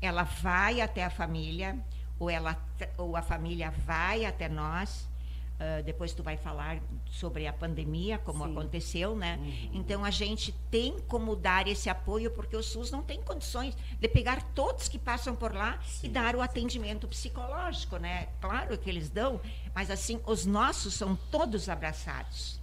[0.02, 1.78] ela vai até a família
[2.18, 2.58] ou ela
[2.98, 5.10] ou a família vai até nós
[5.62, 8.52] Uh, depois tu vai falar sobre a pandemia, como Sim.
[8.52, 9.38] aconteceu, né?
[9.40, 9.70] Uhum.
[9.74, 14.08] Então a gente tem como dar esse apoio porque o SUS não tem condições de
[14.08, 16.08] pegar todos que passam por lá Sim.
[16.08, 18.30] e dar o atendimento psicológico, né?
[18.42, 19.40] Claro que eles dão,
[19.76, 22.60] mas assim os nossos são todos abraçados.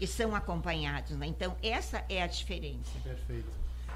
[0.00, 1.26] E são acompanhados, né?
[1.26, 2.90] Então essa é a diferença.
[3.02, 3.50] Perfeito.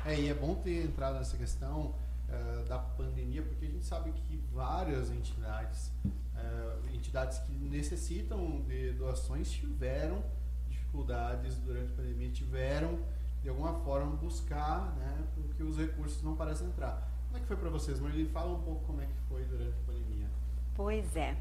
[0.04, 1.94] É, e é bom ter entrado nessa questão
[2.28, 8.92] uh, da pandemia porque a gente sabe que várias entidades uh, entidades que necessitam de
[8.92, 10.22] doações tiveram
[10.68, 12.98] dificuldades durante a pandemia, tiveram
[13.42, 17.08] de alguma forma buscar, né, porque os recursos não parecem entrar.
[17.26, 18.28] Como é que foi para vocês, Marlene?
[18.28, 20.26] Fala um pouco como é que foi durante a pandemia.
[20.74, 21.36] Pois é.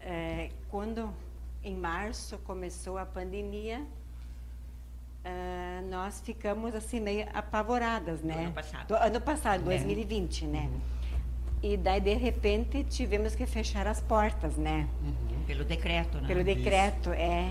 [0.00, 1.14] é quando
[1.64, 3.80] em março começou a pandemia,
[5.24, 8.34] uh, nós ficamos assim meio apavoradas, né?
[8.34, 8.86] Do ano passado.
[8.86, 9.78] Do ano passado, é.
[9.78, 10.70] 2020, né?
[10.70, 10.80] Uhum.
[11.62, 14.86] E daí, de repente, tivemos que fechar as portas, né?
[15.02, 15.44] Uhum.
[15.46, 16.28] Pelo decreto, né?
[16.28, 17.20] Pelo decreto, Isso.
[17.20, 17.50] é.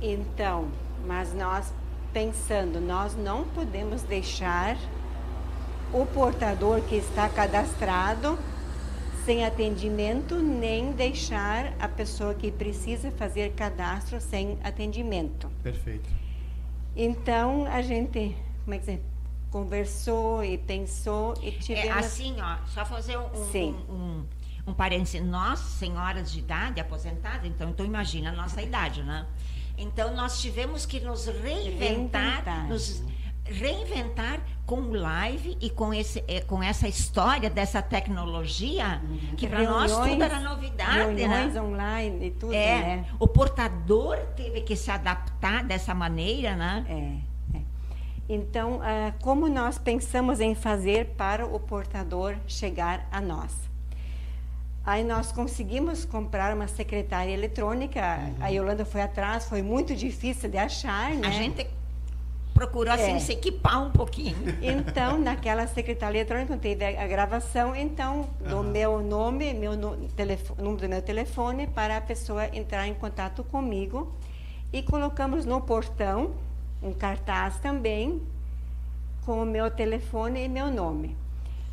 [0.00, 0.70] Então,
[1.06, 1.72] mas nós
[2.12, 4.76] pensando, nós não podemos deixar
[5.92, 8.38] o portador que está cadastrado
[9.30, 15.48] sem atendimento, nem deixar a pessoa que precisa fazer cadastro sem atendimento.
[15.62, 16.10] Perfeito.
[16.96, 19.02] Então, a gente, como é que dizer,
[19.48, 21.90] conversou e pensou e tivemos...
[21.90, 24.26] É assim, ó, só fazer um, um, um,
[24.66, 25.22] um parênteses.
[25.22, 29.28] Nós, senhoras de idade, aposentadas, então, então imagina a nossa idade, né?
[29.78, 32.68] Então, nós tivemos que nos reinventar, reinventar.
[32.68, 33.00] nos
[33.44, 39.34] reinventar com o live e com, esse, eh, com essa história dessa tecnologia, uhum.
[39.36, 40.96] que para nós tudo era novidade.
[40.96, 41.04] Né?
[41.04, 41.62] Reuniões né?
[41.62, 43.04] online e tudo, é, né?
[43.18, 46.86] O portador teve que se adaptar dessa maneira, né?
[46.88, 47.30] É.
[48.32, 53.52] Então, ah, como nós pensamos em fazer para o portador chegar a nós?
[54.86, 58.00] Aí nós conseguimos comprar uma secretária eletrônica.
[58.00, 58.34] Uhum.
[58.40, 61.26] A Yolanda foi atrás, foi muito difícil de achar, né?
[61.26, 61.68] A gente
[62.60, 63.18] procurou assim é.
[63.18, 64.36] se equipar um pouquinho.
[64.60, 68.62] Então, naquela secretária eletrônica teve a, a gravação, então, do uhum.
[68.62, 73.42] meu nome, meu no, telefone, número do meu telefone para a pessoa entrar em contato
[73.44, 74.12] comigo
[74.70, 76.32] e colocamos no portão
[76.82, 78.20] um cartaz também
[79.24, 81.16] com o meu telefone e meu nome.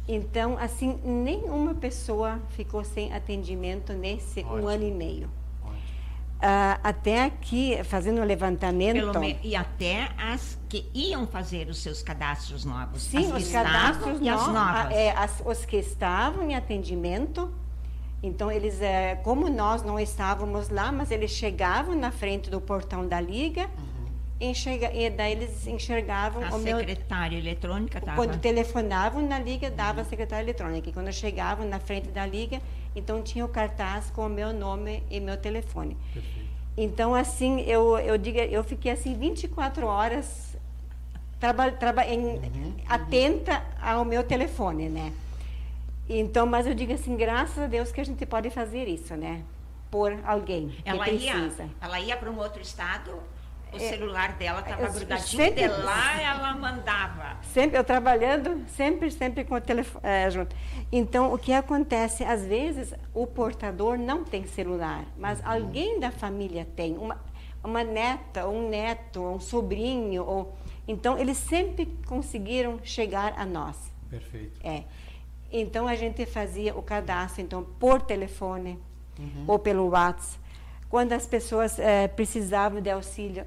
[0.07, 4.55] Então, assim, nenhuma pessoa ficou sem atendimento nesse Ótimo.
[4.55, 5.36] um ano e meio.
[6.37, 9.19] Uh, até aqui, fazendo o levantamento.
[9.19, 9.39] Me...
[9.43, 13.01] E até as que iam fazer os seus cadastros novos.
[13.01, 14.93] Sim, os cadastros e as novas.
[14.93, 17.51] É, as, os que estavam em atendimento.
[18.21, 23.07] Então, eles, é, como nós não estávamos lá, mas eles chegavam na frente do portão
[23.07, 23.63] da Liga.
[23.77, 23.97] Uhum
[24.39, 28.15] enxerga, e daí eles enxergavam a o secretária meu, eletrônica tava.
[28.15, 32.61] quando telefonavam na liga dava a secretária eletrônica e quando chegavam na frente da liga
[32.97, 36.49] então tinha o cartaz com o meu nome e meu telefone Perfeito.
[36.75, 40.57] então assim eu eu digo eu fiquei assim 24 horas
[41.39, 43.89] traba, traba, em, uhum, atenta uhum.
[43.89, 45.13] ao meu telefone né
[46.09, 49.43] então mas eu digo assim graças a Deus que a gente pode fazer isso né
[49.91, 51.63] por alguém ela que precisa.
[51.63, 53.11] ia ela ia para um outro estado
[53.73, 57.37] o celular dela estava grudadinho sempre, de lá, ela mandava.
[57.53, 60.55] Sempre, eu trabalhando, sempre, sempre com o telefone é, junto.
[60.91, 65.51] Então, o que acontece, às vezes, o portador não tem celular, mas uhum.
[65.51, 67.19] alguém da família tem, uma,
[67.63, 70.55] uma neta, um neto, um sobrinho, ou,
[70.87, 73.75] então eles sempre conseguiram chegar a nós.
[74.09, 74.59] Perfeito.
[74.63, 74.83] É.
[75.51, 78.79] Então a gente fazia o cadastro então por telefone
[79.17, 79.45] uhum.
[79.47, 80.46] ou pelo WhatsApp
[80.89, 83.45] quando as pessoas é, precisavam de auxílio,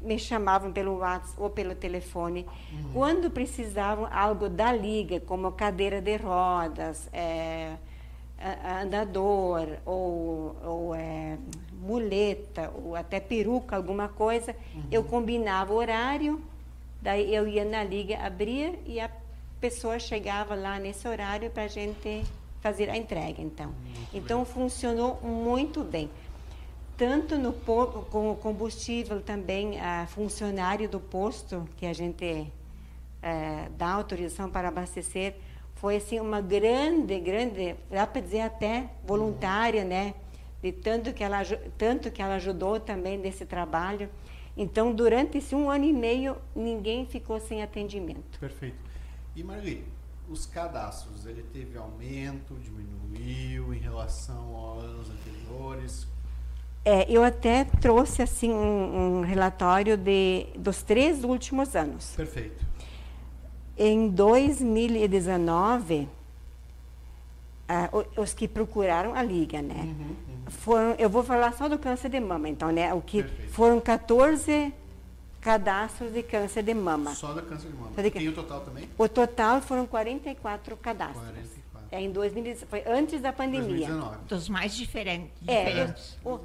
[0.00, 2.46] me chamavam pelo WhatsApp ou pelo telefone.
[2.72, 2.92] Uhum.
[2.92, 7.74] Quando precisavam algo da liga, como cadeira de rodas, é,
[8.82, 11.38] andador ou, ou é,
[11.80, 14.82] muleta ou até peruca, alguma coisa, uhum.
[14.92, 16.42] eu combinava o horário,
[17.00, 19.10] daí eu ia na liga abrir e a
[19.60, 22.22] pessoa chegava lá nesse horário para a gente
[22.60, 23.40] fazer a entrega.
[23.40, 24.52] Então, muito então bem.
[24.52, 26.10] funcionou muito bem
[26.96, 32.50] tanto no com o combustível também a funcionário do posto que a gente
[33.22, 35.36] é, dar autorização para abastecer
[35.74, 40.14] foi assim uma grande, grande, dá para dizer até voluntária, né?
[40.62, 41.42] De tanto que ela
[41.76, 44.08] tanto que ela ajudou também nesse trabalho.
[44.56, 48.40] Então, durante esse um ano e meio, ninguém ficou sem atendimento.
[48.40, 48.78] Perfeito.
[49.34, 49.84] E Marli,
[50.30, 56.06] os cadastros, ele teve aumento, diminuiu em relação aos anos anteriores?
[56.86, 62.12] É, eu até trouxe assim um, um relatório de, dos três últimos anos.
[62.14, 62.64] Perfeito.
[63.76, 66.08] Em 2019,
[67.68, 69.74] ah, os que procuraram a liga, né?
[69.74, 70.44] Uhum, uhum.
[70.46, 72.94] Foram, eu vou falar só do câncer de mama, então, né?
[72.94, 73.52] O que Perfeito.
[73.52, 74.72] foram 14
[75.40, 77.16] cadastros de câncer de mama.
[77.16, 77.90] Só do câncer de mama.
[78.00, 78.16] De...
[78.16, 78.88] E o total também?
[78.96, 81.20] O total foram 44 cadastros.
[81.20, 81.66] 44.
[81.90, 83.88] É em 2000, foi antes da pandemia.
[83.88, 84.18] 2019.
[84.28, 85.32] Dos mais diferentes.
[85.48, 85.92] É, eu,
[86.24, 86.38] o,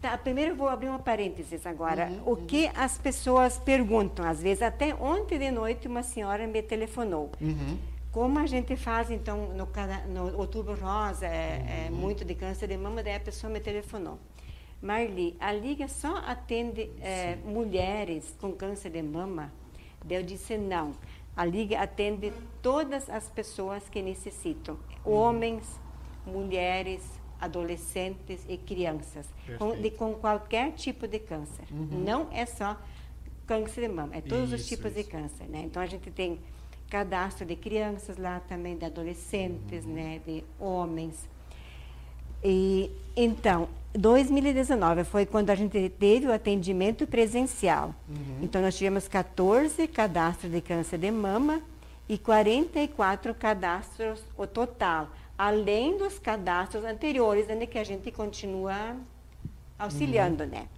[0.00, 2.06] Tá, primeiro eu vou abrir uma parênteses agora.
[2.06, 2.72] Uhum, o que uhum.
[2.76, 7.32] as pessoas perguntam, às vezes, até ontem de noite uma senhora me telefonou.
[7.40, 7.76] Uhum.
[8.12, 9.68] Como a gente faz, então, no,
[10.08, 11.96] no Outubro Rosa, é, é, uhum.
[11.96, 14.18] muito de câncer de mama, daí a pessoa me telefonou.
[14.80, 19.52] Marli, a Liga só atende é, mulheres com câncer de mama?
[20.04, 20.92] Daí eu disse não.
[21.36, 22.32] A Liga atende
[22.62, 24.78] todas as pessoas que necessitam.
[25.04, 25.12] Uhum.
[25.12, 25.80] Homens,
[26.24, 27.02] mulheres,
[27.40, 29.26] adolescentes e crianças,
[29.58, 31.64] com, de, com qualquer tipo de câncer.
[31.70, 32.02] Uhum.
[32.04, 32.76] Não é só
[33.46, 35.04] câncer de mama, é todos isso, os tipos isso.
[35.04, 35.44] de câncer.
[35.48, 35.62] Né?
[35.64, 36.38] Então, a gente tem
[36.88, 39.94] cadastro de crianças lá também, de adolescentes, uhum.
[39.94, 41.28] né, de homens.
[42.42, 47.94] E, então, 2019 foi quando a gente teve o atendimento presencial.
[48.08, 48.38] Uhum.
[48.42, 51.62] Então, nós tivemos 14 cadastros de câncer de mama
[52.08, 55.08] e 44 cadastros o total
[55.38, 58.96] além dos cadastros anteriores, onde que a gente continua
[59.78, 60.50] auxiliando, uhum.
[60.50, 60.68] né?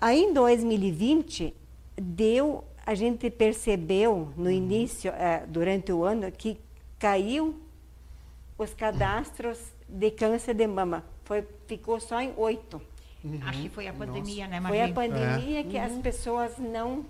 [0.00, 1.52] Aí em 2020
[1.96, 4.50] deu, a gente percebeu no uhum.
[4.50, 6.60] início, é, durante o ano, que
[6.98, 7.60] caiu
[8.56, 9.58] os cadastros
[9.88, 11.04] de câncer de mama.
[11.24, 12.80] Foi, ficou só em oito.
[13.24, 13.40] Uhum.
[13.44, 14.50] Acho que foi a pandemia, Nossa.
[14.50, 14.80] né, Maria?
[14.82, 15.62] Foi a pandemia é.
[15.64, 16.02] que as uhum.
[16.02, 17.04] pessoas não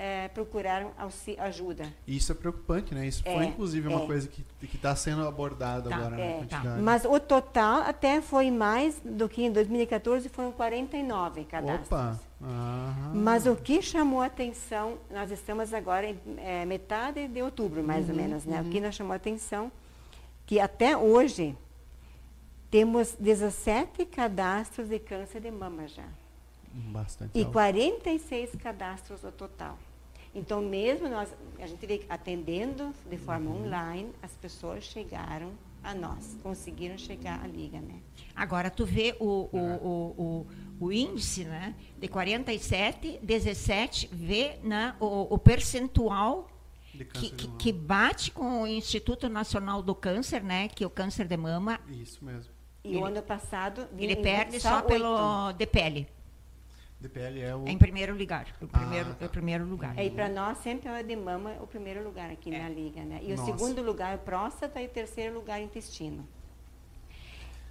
[0.00, 0.92] é, procuraram
[1.38, 1.84] ajuda.
[2.06, 3.06] Isso é preocupante, né?
[3.06, 4.06] Isso é, foi inclusive uma é.
[4.06, 4.42] coisa que
[4.74, 6.62] está sendo abordada tá, agora na é, Tá.
[6.82, 11.86] Mas o total até foi mais do que em 2014, foram 49 cadastros.
[11.86, 12.18] Opa!
[12.42, 13.12] Aham.
[13.14, 18.06] Mas o que chamou a atenção, nós estamos agora em é, metade de outubro, mais
[18.06, 18.62] uhum, ou menos, né?
[18.62, 18.68] Uhum.
[18.68, 19.70] O que nos chamou a atenção,
[20.46, 21.54] que até hoje
[22.70, 26.08] temos 17 cadastros de câncer de mama já.
[26.72, 27.38] Bastante.
[27.38, 27.52] E alto.
[27.52, 29.76] 46 cadastros no total.
[30.34, 33.66] Então, mesmo nós, a gente vê atendendo de forma uhum.
[33.66, 35.52] online, as pessoas chegaram
[35.82, 38.00] a nós, conseguiram chegar à liga, né?
[38.34, 40.46] Agora, tu vê o, o, o,
[40.78, 41.74] o, o índice, né?
[41.98, 46.48] De 47, 17, vê né, o, o percentual
[46.92, 50.68] que, que, que, bate com o Instituto Nacional do Câncer, né?
[50.68, 51.80] Que é o câncer de mama.
[51.88, 52.52] Isso mesmo.
[52.84, 53.88] E o ano passado...
[53.96, 56.08] Ele perde só, só pelo de pele.
[57.00, 57.66] DPL é o.
[57.66, 58.46] Em primeiro lugar.
[58.60, 59.26] O primeiro, ah, tá.
[59.26, 59.98] o primeiro lugar.
[59.98, 62.62] É, e para nós sempre é o de mama o primeiro lugar aqui é.
[62.62, 63.20] na liga, né?
[63.22, 63.42] E Nossa.
[63.42, 66.26] o segundo lugar próstata e o terceiro lugar intestino.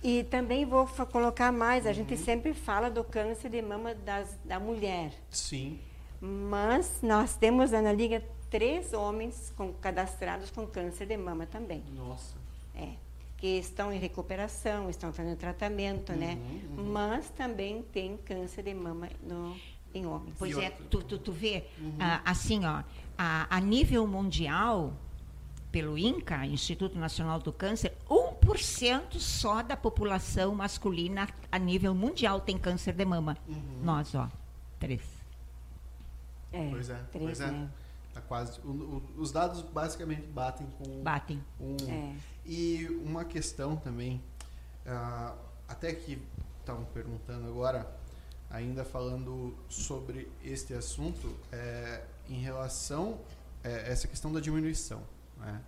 [0.01, 1.95] E também vou colocar mais, a uhum.
[1.95, 5.11] gente sempre fala do câncer de mama das, da mulher.
[5.29, 5.79] Sim.
[6.21, 11.83] Mas nós temos na liga três homens com, cadastrados com câncer de mama também.
[11.93, 12.37] Nossa.
[12.73, 13.08] É
[13.39, 16.33] que estão em recuperação, estão fazendo tratamento, né?
[16.33, 16.61] uhum, né?
[16.77, 16.91] Uhum.
[16.91, 19.55] Mas também tem câncer de mama no,
[19.93, 20.35] em homens.
[20.37, 21.95] Pois é, tu, tu, tu vê, uhum.
[21.99, 22.83] ah, assim, ó,
[23.17, 24.93] a, a, nível mundial,
[25.71, 32.57] pelo INCA, Instituto Nacional do Câncer, 1% só da população masculina a nível mundial tem
[32.57, 33.37] câncer de mama.
[33.47, 33.81] Uhum.
[33.83, 34.29] Nós, ó,
[34.79, 35.01] três.
[36.51, 37.51] É, pois é, três, pois é.
[37.51, 37.69] Né?
[38.13, 41.01] Tá quase, o, o, os dados basicamente batem com...
[41.03, 41.41] Batem.
[41.61, 42.15] Um, é.
[42.45, 44.21] E uma questão também,
[44.85, 45.37] uh,
[45.67, 46.21] até que
[46.59, 47.89] estavam perguntando agora,
[48.49, 53.19] ainda falando sobre este assunto, é, em relação
[53.63, 55.03] a é, essa questão da diminuição,
[55.37, 55.61] né?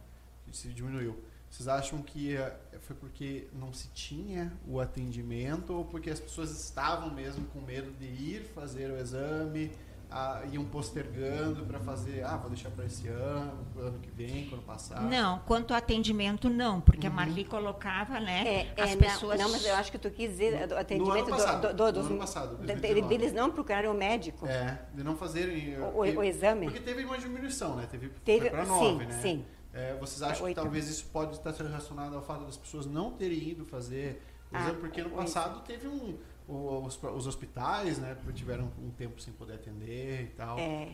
[0.51, 1.17] se diminuiu.
[1.49, 6.51] Vocês acham que é, foi porque não se tinha o atendimento ou porque as pessoas
[6.51, 9.71] estavam mesmo com medo de ir fazer o exame?
[10.11, 14.63] Ah, iam postergando para fazer, ah, vou deixar para esse ano, ano que vem, quando
[14.63, 15.01] passar?
[15.03, 17.13] Não, quanto ao atendimento, não, porque uhum.
[17.13, 19.39] a Marli colocava, né, é, as é, pessoas...
[19.39, 21.73] Não, não, mas eu acho que tu quis dizer, do atendimento no ano passado, do,
[21.73, 22.57] do, do, ano passado,
[23.07, 24.45] deles não procurarem o médico.
[24.45, 25.79] É, de não fazerem...
[25.79, 26.65] O, o, o exame.
[26.65, 29.21] Porque teve uma diminuição, né, teve, teve para nove, sim, né?
[29.21, 33.11] Sim, é, vocês acham que talvez isso pode estar relacionado ao fato das pessoas não
[33.11, 34.79] terem ido fazer o ah, exame?
[34.79, 36.17] Porque no passado teve um
[36.47, 40.57] os, os hospitais, né, tiveram um tempo sem poder atender e tal.
[40.59, 40.89] É.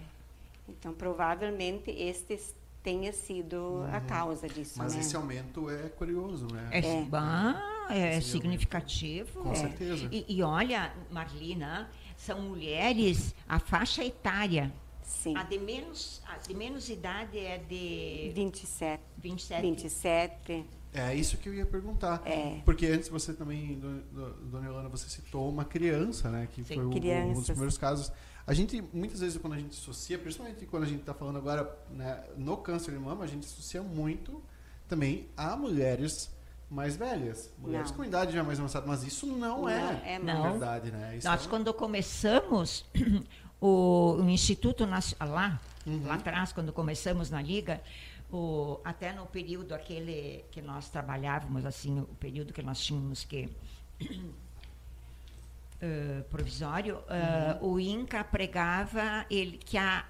[0.67, 2.39] Então, provavelmente, este
[2.83, 5.01] tenha sido a causa disso, Mas né?
[5.01, 6.69] esse aumento é curioso, né?
[6.71, 7.01] É, É.
[7.03, 9.43] bah, é significativo.
[9.43, 9.55] Com É.
[9.55, 10.07] certeza.
[10.11, 14.71] E, e olha, Marlina, são mulheres, a faixa etária,
[15.03, 15.35] Sim.
[15.37, 19.01] a de menos, a de menos idade é de 27.
[19.17, 19.61] 27.
[19.61, 20.65] 27.
[20.93, 22.21] É isso que eu ia perguntar.
[22.25, 22.59] É.
[22.65, 26.47] Porque antes você também, do- do- Dona Yolanda, você citou uma criança, né?
[26.51, 28.11] Que Sim, foi o- um dos primeiros casos.
[28.47, 31.69] A gente, muitas vezes, quando a gente associa, principalmente quando a gente está falando agora
[31.91, 34.41] né, no câncer de mama, a gente associa muito
[34.87, 36.31] também a mulheres
[36.69, 37.49] mais velhas.
[37.59, 37.97] Mulheres Não.
[37.97, 38.87] com idade já mais avançada.
[38.87, 40.51] Mas isso não, Não, é, é não.
[40.51, 41.17] verdade, né?
[41.17, 42.85] Isso Nós, é- quando começamos,
[43.61, 46.05] o, o Instituto Nacional, lá, Uhum.
[46.05, 47.81] lá atrás, quando começamos na Liga,
[48.31, 53.49] o, até no período aquele que nós trabalhávamos, assim, o período que nós tínhamos que.
[55.81, 60.05] eh, provisório, eh, o INCA pregava ele, que, a,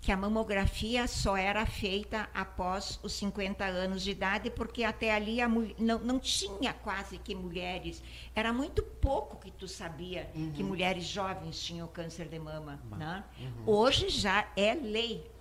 [0.00, 5.40] que a mamografia só era feita após os 50 anos de idade, porque até ali
[5.40, 8.02] a não, não tinha quase que mulheres.
[8.34, 12.80] Era muito pouco que tu sabia que mulheres jovens tinham câncer de mama.
[12.90, 13.24] Né?
[13.66, 15.32] Hoje já é lei.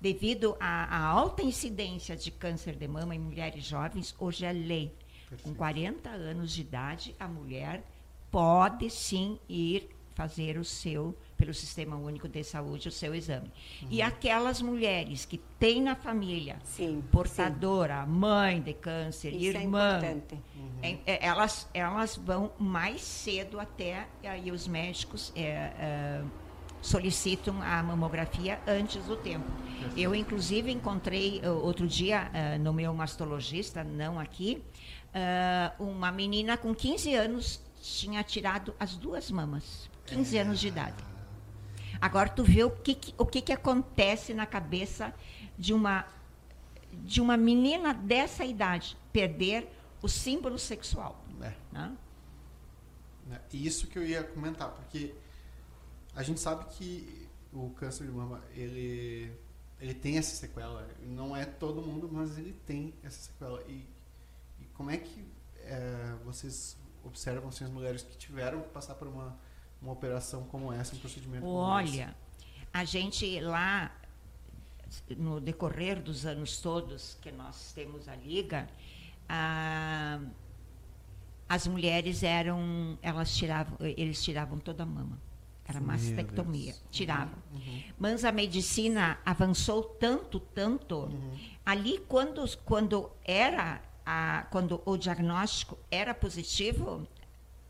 [0.00, 4.92] Devido à, à alta incidência de câncer de mama em mulheres jovens, hoje é lei.
[5.28, 5.56] Com Perfeito.
[5.58, 7.82] 40 anos de idade, a mulher
[8.30, 13.50] pode sim ir fazer o seu, pelo Sistema Único de Saúde, o seu exame.
[13.90, 14.06] E Uhum.
[14.06, 17.02] aquelas mulheres que têm na família Sim.
[17.12, 20.40] portadora, mãe de câncer, Isso é irmã, importante.
[20.82, 25.42] é- é- elas, elas vão mais cedo até, e aí os médicos é,
[25.78, 26.22] é,
[26.80, 29.46] solicitam a mamografia antes do tempo.
[29.96, 34.62] Eu, inclusive, encontrei uh, outro dia uh, no meu mastologista, não aqui,
[35.78, 40.96] uh, uma menina com 15 anos tinha tirado as duas mamas, 15 anos de idade.
[42.00, 45.14] Agora tu vê o que, que- o que, que acontece na cabeça
[45.58, 46.04] de uma
[46.92, 49.70] de uma menina dessa idade perder
[50.00, 51.22] o símbolo sexual.
[51.42, 51.52] É.
[51.72, 51.92] né?
[53.52, 55.14] E Isso que eu ia comentar, porque
[56.16, 59.30] a gente sabe que o câncer de mama, ele,
[59.78, 60.88] ele tem essa sequela.
[61.02, 63.62] Não é todo mundo, mas ele tem essa sequela.
[63.68, 63.86] E,
[64.58, 65.24] e como é que
[65.58, 69.38] é, vocês observam assim, as mulheres que tiveram que passar por uma,
[69.80, 71.54] uma operação como essa, um procedimento como?
[71.54, 72.16] Olha,
[72.72, 73.94] a gente lá,
[75.18, 78.66] no decorrer dos anos todos que nós temos a liga,
[79.28, 80.20] ah,
[81.46, 85.25] as mulheres eram, elas tiravam, eles tiravam toda a mama.
[85.68, 86.84] Era mastectomia, Deus.
[86.90, 87.38] tiravam.
[87.52, 87.82] Uhum.
[87.98, 90.96] Mas a medicina avançou tanto, tanto.
[90.96, 91.38] Uhum.
[91.64, 97.06] Ali, quando, quando era a, quando o diagnóstico era positivo,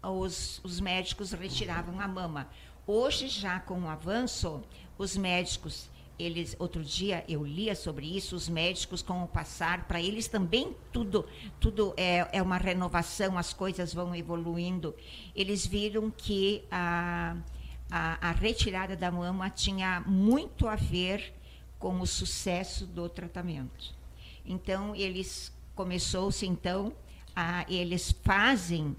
[0.02, 2.48] os, os médicos retiravam a mama.
[2.86, 4.62] Hoje, já com o avanço,
[4.98, 5.88] os médicos,
[6.18, 10.76] eles, outro dia eu lia sobre isso, os médicos com o passar, para eles também
[10.92, 11.26] tudo,
[11.58, 14.94] tudo é, é uma renovação, as coisas vão evoluindo.
[15.34, 17.36] Eles viram que a,
[17.90, 21.32] a, a retirada da mama tinha muito a ver
[21.78, 23.94] com o sucesso do tratamento.
[24.44, 26.92] Então, eles começou-se então
[27.34, 28.96] a eles fazem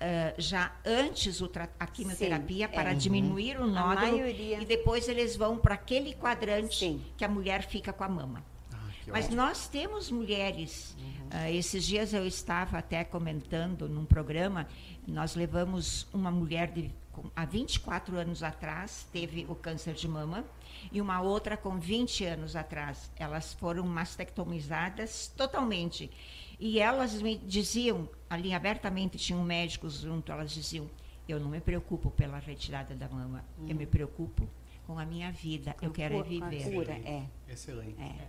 [0.00, 1.48] ah, já antes o
[1.78, 2.94] a quimioterapia Sim, para é.
[2.94, 7.00] diminuir o nódulo maioria- e depois eles vão para aquele quadrante Sim.
[7.16, 8.44] que a mulher fica com a mama.
[8.72, 9.36] Ah, Mas ótimo.
[9.36, 10.96] nós temos mulheres.
[11.30, 14.66] ah, esses dias eu estava até comentando num programa,
[15.06, 16.90] nós levamos uma mulher de,
[17.36, 20.44] há 24 anos atrás, teve o câncer de mama,
[20.90, 23.10] e uma outra com 20 anos atrás.
[23.16, 26.10] Elas foram mastectomizadas totalmente.
[26.58, 30.88] E elas me diziam, ali abertamente, tinham médicos junto, elas diziam:
[31.28, 34.48] Eu não me preocupo pela retirada da mama, eu me preocupo
[34.86, 36.72] com a minha vida, eu Com quero é cu- com a viver.
[36.74, 37.24] cura, é.
[37.48, 38.00] Excelente.
[38.00, 38.28] É.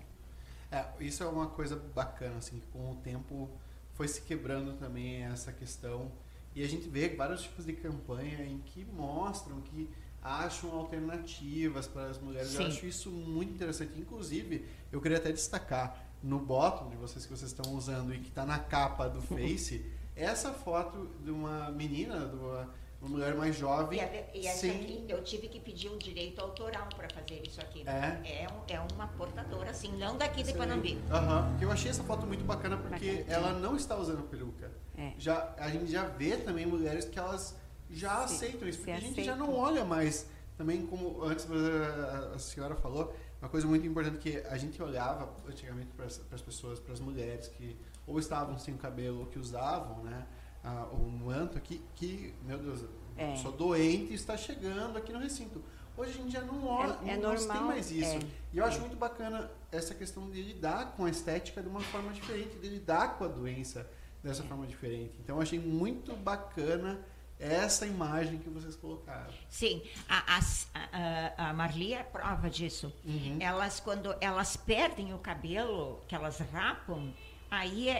[0.75, 3.49] É, isso é uma coisa bacana, assim, que com o tempo
[3.93, 6.11] foi se quebrando também essa questão.
[6.55, 9.89] E a gente vê vários tipos de campanha em que mostram que
[10.21, 12.53] acham alternativas para as mulheres.
[12.53, 12.67] Eu Sim.
[12.67, 13.99] acho isso muito interessante.
[13.99, 18.29] Inclusive, eu queria até destacar no bottom de vocês que vocês estão usando e que
[18.29, 19.85] está na capa do Face,
[20.15, 22.69] essa foto de uma menina, de uma,
[23.01, 23.99] uma mulher mais jovem.
[23.99, 27.41] E, a- e essa sem- aqui, eu tive que pedir um direito autoral para fazer
[27.45, 27.83] isso aqui.
[27.85, 28.43] É?
[28.43, 30.53] É, um- é uma portadora, assim, não daqui de.
[30.53, 30.97] Panambi.
[31.11, 33.33] Aham, porque eu achei essa foto muito bacana porque Bacana.
[33.33, 34.71] ela não está usando peruca.
[34.97, 35.13] É.
[35.17, 37.55] Já, a gente já vê também mulheres que elas
[37.89, 39.47] já Se- aceitam isso, porque a gente já aceitam.
[39.47, 40.27] não olha mais,
[40.57, 45.29] também como antes a, a senhora falou, uma coisa muito importante que a gente olhava
[45.47, 47.75] antigamente para as pessoas, para as mulheres que
[48.07, 50.25] ou estavam sem cabelo ou que usavam, né,
[50.63, 52.85] a, o manto aqui, que, meu Deus,
[53.17, 53.35] É.
[53.35, 55.61] sou doente está chegando aqui no recinto.
[55.95, 58.15] Hoje a gente já não olha, É- é não, se tem normal, mais isso.
[58.15, 58.19] é.
[58.53, 62.11] E eu acho muito bacana essa questão de lidar com a estética de uma forma
[62.11, 63.87] diferente, de lidar com a doença
[64.23, 65.13] dessa forma diferente.
[65.19, 66.99] Então eu achei muito bacana
[67.39, 69.33] essa imagem que vocês colocaram.
[69.49, 72.93] Sim, a, as- a- a- Marli é prova disso.
[73.03, 73.37] Uhum.
[73.39, 77.13] Elas, quando elas perdem o cabelo, que elas rapam,
[77.51, 77.97] aí é,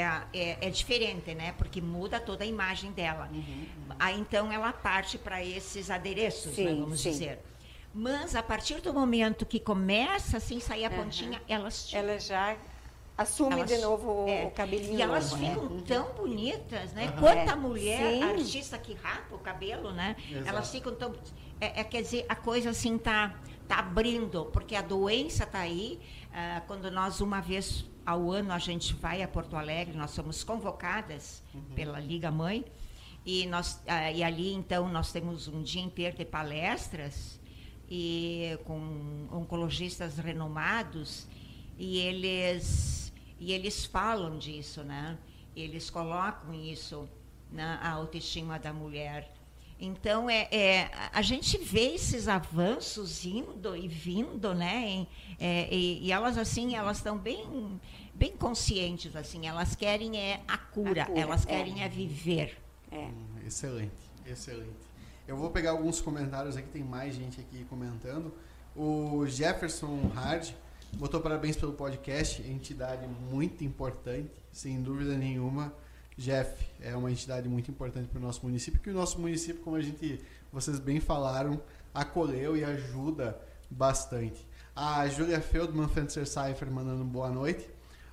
[0.00, 1.52] é, é, é diferente, né?
[1.56, 3.30] Porque muda toda a imagem dela.
[3.32, 3.66] Uhum,
[3.98, 7.10] Aí então ela parte para esses adereços, né, Sim, vamos sim.
[7.12, 7.38] dizer.
[7.94, 11.04] Mas a partir do momento que começa assim sair a Aham.
[11.04, 12.02] pontinha, elas tiram.
[12.02, 12.54] Ela já
[13.16, 15.48] assume Elas- de novo o, é, o cabelinho E elas novo, né?
[15.54, 17.06] ficam tão bonitas, né?
[17.06, 17.20] Aham.
[17.20, 17.54] Quanta É.
[17.56, 18.22] mulher, Sim.
[18.22, 20.16] artista que rapa o cabelo, né?
[20.30, 20.48] Exato.
[20.48, 21.14] Elas ficam tão.
[21.60, 23.34] É, é, quer dizer, a coisa assim tá,
[23.66, 25.98] tá abrindo, porque a doença tá aí.
[26.32, 30.44] Ah, quando nós, uma vez ao ano, a gente vai a Porto Alegre, nós somos
[30.44, 31.42] convocadas
[31.74, 32.64] pela Liga Mãe.
[33.24, 37.40] E, nós, ah, e ali, então, nós temos um dia inteiro de palestras
[37.90, 41.26] e com oncologistas renomados
[41.78, 43.05] e eles
[43.38, 45.18] e eles falam disso, né?
[45.54, 47.08] Eles colocam isso
[47.50, 49.32] na autoestima da mulher.
[49.78, 54.88] Então é, é a gente vê esses avanços indo e vindo, né?
[54.88, 55.08] Em-
[55.38, 57.78] é, e, e elas assim elas estão bem
[58.14, 59.46] bem conscientes assim.
[59.46, 61.48] Elas querem é a cura, A cura, elas é.
[61.48, 62.56] querem é viver.
[62.90, 62.96] É.
[63.06, 63.12] Hum,
[63.46, 63.92] Excelente,
[64.26, 64.70] excelente.
[65.28, 68.32] Eu vou pegar alguns comentários aqui, tem mais gente aqui comentando.
[68.74, 70.50] O Jefferson Hard
[70.96, 75.72] botou parabéns pelo podcast, entidade muito importante, sem dúvida nenhuma.
[76.16, 79.76] Jeff é uma entidade muito importante para o nosso município, que o nosso município, como
[79.76, 80.18] a gente,
[80.50, 81.60] vocês bem falaram,
[81.92, 83.38] acolheu e ajuda
[83.70, 84.46] bastante.
[84.74, 87.68] A Julia Feldman Fencer Cypher mandando boa noite.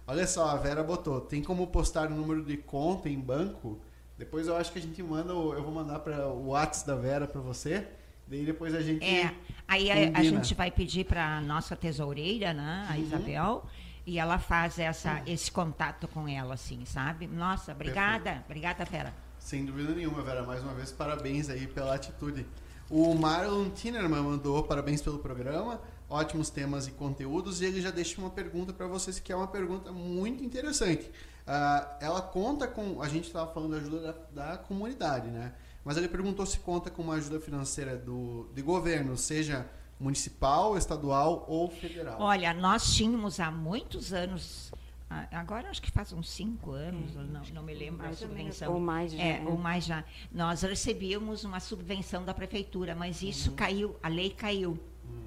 [0.06, 3.80] Olha só, a Vera botou, tem como postar o número de conta em banco?
[4.18, 7.28] Depois eu acho que a gente manda, eu vou mandar para o WhatsApp da Vera
[7.28, 7.88] para você.
[8.34, 9.32] Daí depois a gente É,
[9.68, 12.94] aí a, a gente vai pedir para nossa tesoureira, né, Uhum.
[12.94, 13.66] a Isabel,
[14.08, 17.28] e ela faz essa, esse contato com ela, assim, sabe?
[17.28, 19.14] Nossa, obrigada, obrigada, Vera.
[19.38, 20.42] Sem dúvida nenhuma, Vera.
[20.42, 22.44] Mais uma vez, parabéns aí pela atitude.
[22.90, 25.80] O Marlon Tinerman mandou parabéns pelo programa,
[26.10, 29.48] ótimos temas e conteúdos, e ele já deixa uma pergunta para vocês, que é uma
[29.48, 31.10] pergunta muito interessante.
[31.46, 33.00] Ah, ela conta com.
[33.00, 34.00] A gente estava falando da ajuda
[34.34, 35.54] da, da comunidade, né?
[35.84, 39.68] Mas ele perguntou se conta com uma ajuda financeira do, de governo, seja
[40.00, 42.20] municipal, estadual ou federal.
[42.22, 44.72] Olha, nós tínhamos há muitos anos,
[45.10, 48.22] ah, agora acho que faz uns cinco anos, eu não, não me lembro a Mais
[48.22, 48.74] ou menos, subvenção.
[48.74, 49.46] ou mais já, É, né?
[49.50, 50.04] ou mais já.
[50.32, 53.56] Nós recebíamos uma subvenção da prefeitura, mas isso Uhum.
[53.56, 54.80] caiu, a lei caiu.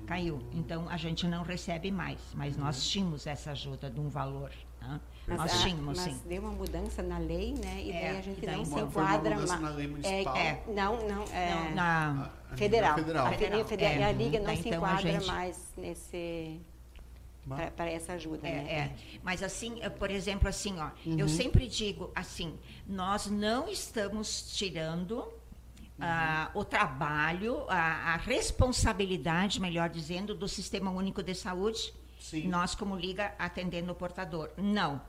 [0.07, 0.40] Caiu.
[0.52, 2.64] Então a gente não recebe mais, mas Uhum.
[2.64, 4.50] nós tínhamos essa ajuda de um valor.
[4.80, 5.00] né?
[5.28, 6.20] Mas, Nós tínhamos, mas sim.
[6.28, 7.82] deu uma mudança na lei, né?
[7.82, 10.36] E É, daí a gente daí não se enquadra mudança ma- na lei é, municipal.
[10.36, 12.94] é, não, não, é, Não, na, A- a federal.
[12.94, 13.26] federal.
[13.26, 14.12] A federal, Federal, e a é.
[14.12, 16.60] liga não se então a enquadra gente- mais nesse
[17.76, 18.72] para essa ajuda, É, né?
[18.72, 18.90] é.
[19.22, 21.18] Mas assim, por exemplo, assim, ó, Uhum.
[21.18, 22.56] eu sempre digo assim,
[22.86, 25.26] nós não estamos tirando
[26.00, 32.48] ah, o trabalho, a, a responsabilidade, melhor dizendo, do Sistema Único de Saúde, Sim.
[32.48, 34.50] nós como liga atendendo o portador.
[34.56, 35.00] Não.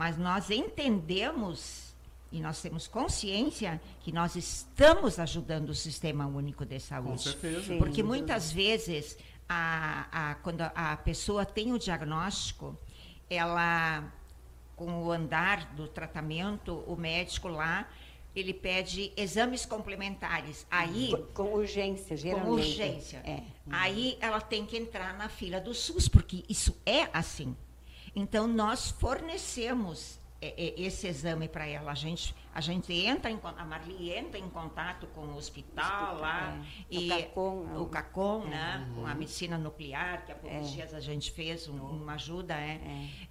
[0.00, 1.94] Mas nós entendemos
[2.32, 7.22] e nós temos consciência que nós estamos ajudando o Sistema Único de Com Saúde.
[7.22, 7.66] certeza.
[7.66, 7.76] Sim.
[7.78, 12.78] Porque muitas vezes, a, a- quando a pessoa tem o diagnóstico,
[13.28, 14.10] ela,
[14.74, 17.86] com o andar do tratamento, o médico lá,
[18.34, 20.66] ele pede exames complementares.
[20.70, 22.46] Aí, Com urgência, geralmente.
[22.46, 23.18] com urgência.
[23.18, 23.42] É.
[23.70, 27.54] Aí ela tem que entrar na fila do SUS, porque isso é assim.
[28.14, 31.92] Então, nós fornecemos é, é, esse exame para ela.
[31.92, 36.56] A gente, a gente entra em a Marli entra em contato com o hospital, lá
[36.90, 36.94] é.
[36.94, 38.48] e O CACOM, é o CACOM, é.
[38.48, 40.72] né, com a medicina nuclear, que há poucos É.
[40.72, 42.54] dias a gente fez um- uma ajuda,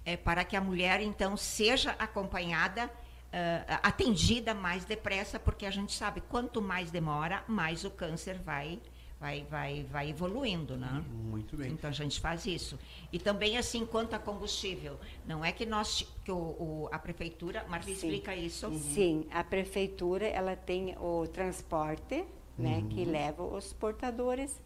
[0.04, 2.90] é, para que a mulher então seja acompanhada
[3.32, 8.80] ah, atendida mais depressa, porque a gente sabe quanto mais demora, mais o câncer vai
[9.20, 11.04] vai vai vai evoluindo, né?
[11.30, 11.70] Muito bem.
[11.72, 12.78] Então a gente faz isso.
[13.12, 17.64] E também assim quanto a combustível, não é que nós que o, o- a prefeitura,
[17.68, 18.66] Marli explica isso.
[18.94, 22.24] Sim, a prefeitura ela tem o transporte,
[22.58, 24.58] né, que leva os portadores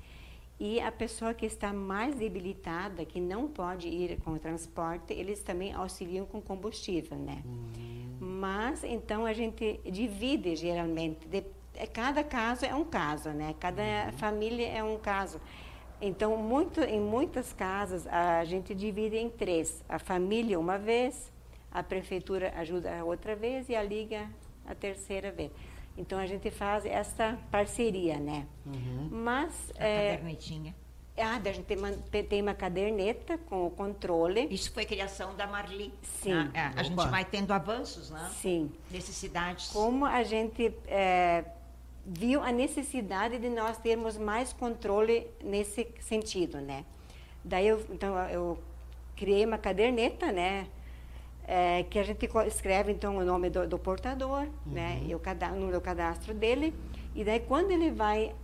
[0.59, 5.43] e a pessoa que está mais debilitada, que não pode ir com o transporte, eles
[5.43, 7.43] também auxiliam com combustível, né?
[8.21, 11.45] Mas então a gente divide geralmente, de-
[11.77, 13.55] é, cada caso é um caso, né?
[13.61, 13.83] Cada
[14.17, 15.41] família é um caso.
[16.01, 19.83] Então, muito, em muitas casas, a gente divide em três.
[19.89, 21.33] A família uma vez,
[21.73, 24.29] a prefeitura ajuda a outra vez e a liga
[24.67, 25.51] a terceira vez.
[25.97, 28.47] Então a gente faz essa parceria, né?
[28.67, 29.09] Uhum.
[29.13, 30.75] Mas A é, cadernetinha.
[31.17, 34.49] ah, a gente tem uma, tem- tem uma caderneta com o controle.
[34.51, 35.93] Isso foi criação da Marli.
[36.21, 36.35] Sim.
[36.35, 36.51] né?
[36.53, 36.83] É, a Opa.
[36.83, 38.29] gente vai tendo avanços, né?
[38.41, 38.73] Sim.
[38.91, 39.69] Necessidades.
[39.71, 41.45] Como a gente é,
[42.07, 46.85] viu a necessidade de nós termos mais controle nesse sentido, né?
[47.45, 48.59] Daí eu, então eu
[49.17, 50.67] criei uma caderneta, né?
[51.47, 55.03] é, que a gente escreve então o nome do, do portador, né?
[55.07, 56.75] E o, cada, o número do cadastro dele.
[57.15, 58.35] E daí quando ele vai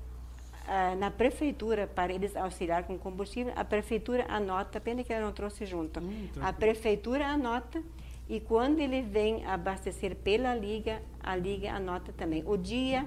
[0.66, 5.32] ah, na prefeitura para eles auxiliar com combustível, a prefeitura anota, pena que ela não
[5.32, 6.00] trouxe junto.
[6.00, 7.82] Hum, a prefeitura anota
[8.28, 13.06] e quando ele vem abastecer pela liga, a liga anota também o dia,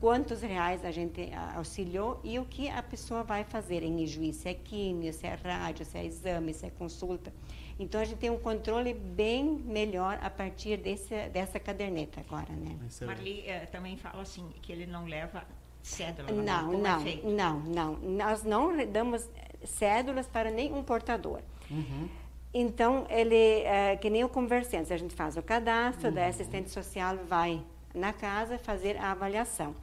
[0.00, 4.48] quantos reais a gente auxiliou e o que a pessoa vai fazer em juiz, se
[4.48, 7.32] é químio, se é rádio, se é exame, se é consulta.
[7.78, 12.76] Então a gente tem um controle bem melhor a partir desse, dessa caderneta agora, né?
[12.86, 13.16] Excelente.
[13.16, 15.44] Marli eh, também fala assim, que ele não leva
[15.80, 16.30] cédula.
[16.32, 16.42] né?
[16.42, 17.28] Não, é não, feito?
[17.28, 17.96] não, não.
[17.96, 19.28] Nós não damos
[19.64, 21.40] cédulas para nenhum portador.
[21.70, 22.08] Uhum.
[22.52, 26.70] Então, ele, é, que nem o conversante, a gente faz o cadastro, daí a assistente
[26.70, 27.62] social vai
[27.94, 29.74] na casa fazer a avaliação.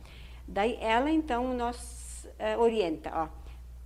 [0.48, 3.28] Daí ela, então, nos eh, orienta, ó,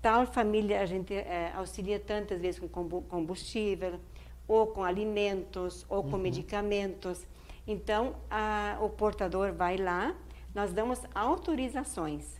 [0.02, 4.00] tal família a gente eh, auxilia tantas vezes com combu- combustível,
[4.48, 7.26] ou com alimentos, ou com medicamentos.
[7.68, 10.14] Então, a- o portador vai lá,
[10.56, 12.38] nós damos autorizações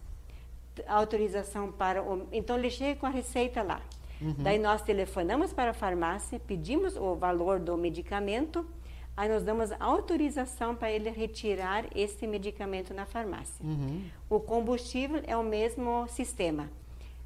[0.88, 2.28] autorização para o.
[2.32, 3.82] Então ele chega com a receita lá.
[4.40, 8.66] Daí nós telefonamos para a farmácia, pedimos o valor do medicamento,
[9.20, 13.64] aí nós damos autorização para ele retirar esse medicamento na farmácia.
[13.66, 14.04] Uhum.
[14.30, 16.70] O combustível é o mesmo sistema.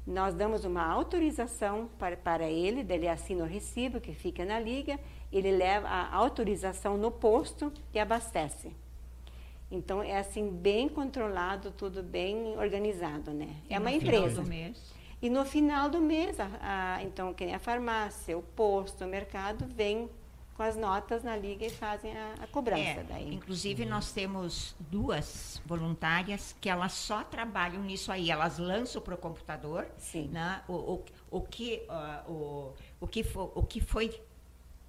[0.04, 4.98] Nós damos uma autorização para, para ele, ele assina o recibo que fica na liga,
[5.32, 8.72] ele leva a autorização no posto e abastece.
[9.70, 13.48] Então é assim bem controlado, tudo bem organizado, né?
[13.70, 14.42] E É uma empresa.
[15.22, 19.08] E no final do mês, a, a- então quem é a farmácia, o posto, o
[19.08, 20.10] mercado vem
[20.56, 23.34] com as notas na liga e fazem a, a cobrança É, daí.
[23.34, 28.30] inclusive nós temos duas voluntárias que elas só trabalham nisso aí.
[28.30, 30.28] Elas lançam para o computador Sim.
[30.28, 34.20] né, o, o, o, que, ah, o, o, que fo, o que foi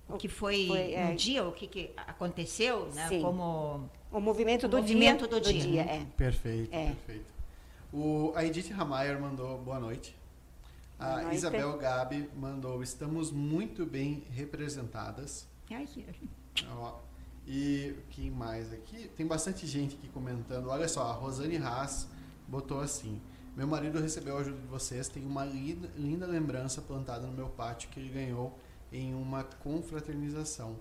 [0.07, 1.09] o que foi, Foi, é.
[1.09, 3.23] no dia, o que, que aconteceu, né, Sim.
[3.23, 5.39] como O movimento O do movimento dia.
[5.39, 5.81] do dia.
[5.81, 6.05] é.
[6.15, 6.85] Perfeito, É.
[6.89, 7.25] perfeito.
[7.91, 10.15] O, a Edith Ramayer mandou boa noite.
[10.99, 11.35] A Boa noite.
[11.37, 15.47] Isabel Gabi mandou estamos muito bem representadas.
[16.53, 16.99] Que- Ó,
[17.47, 19.07] e quem mais aqui?
[19.15, 20.67] Tem bastante gente aqui comentando.
[20.69, 22.07] Olha só, a Rosane Haas
[22.47, 23.21] botou assim:
[23.55, 25.07] Meu marido recebeu a ajuda de vocês.
[25.07, 28.57] Tem uma linda, linda lembrança plantada no meu pátio que ele ganhou
[28.91, 30.75] em uma confraternização.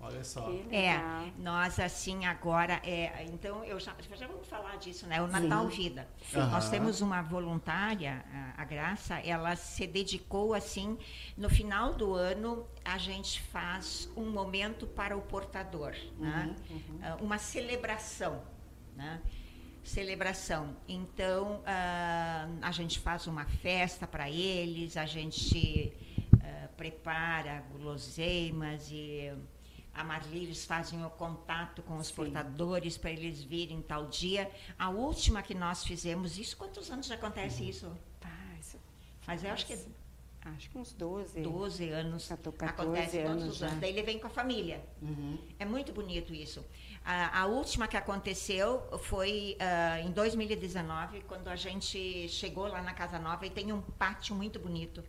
[0.00, 0.42] Olha só.
[0.42, 1.00] Que É,
[1.38, 5.20] nós assim agora, é, então eu já, já vamos falar disso, né?
[5.22, 6.06] O Natal Vida.
[6.34, 6.50] Aham.
[6.50, 10.98] Nós temos uma voluntária, a, a Graça, ela se dedicou assim,
[11.36, 16.54] no final do ano a gente faz um momento para o portador, né?
[17.02, 18.42] Ah, uma celebração,
[18.94, 19.20] né?
[19.82, 20.76] Celebração.
[20.86, 25.92] Então, ah, a gente faz uma festa para eles, a gente
[26.42, 29.32] ah, prepara guloseimas e
[29.96, 32.14] a Marli, eles fazem o contato com os Sim.
[32.14, 34.50] portadores para eles virem tal dia.
[34.78, 37.90] A última que nós fizemos, isso quantos anos já acontece isso?
[38.22, 38.28] Ah,
[38.60, 38.78] isso-
[39.26, 39.78] Mas eu acho que
[40.44, 41.40] acho que uns 12.
[41.40, 42.28] 12 anos.
[42.28, 43.74] 14 acontece todos anos os anos.
[43.74, 43.80] já.
[43.80, 44.84] Daí ele vem com a família.
[45.02, 45.38] Uhum.
[45.58, 46.64] É muito bonito isso.
[47.04, 52.92] A, a última que aconteceu foi ah, em 2019, quando a gente chegou lá na
[52.94, 55.02] Casa Nova e tem um pátio muito bonito.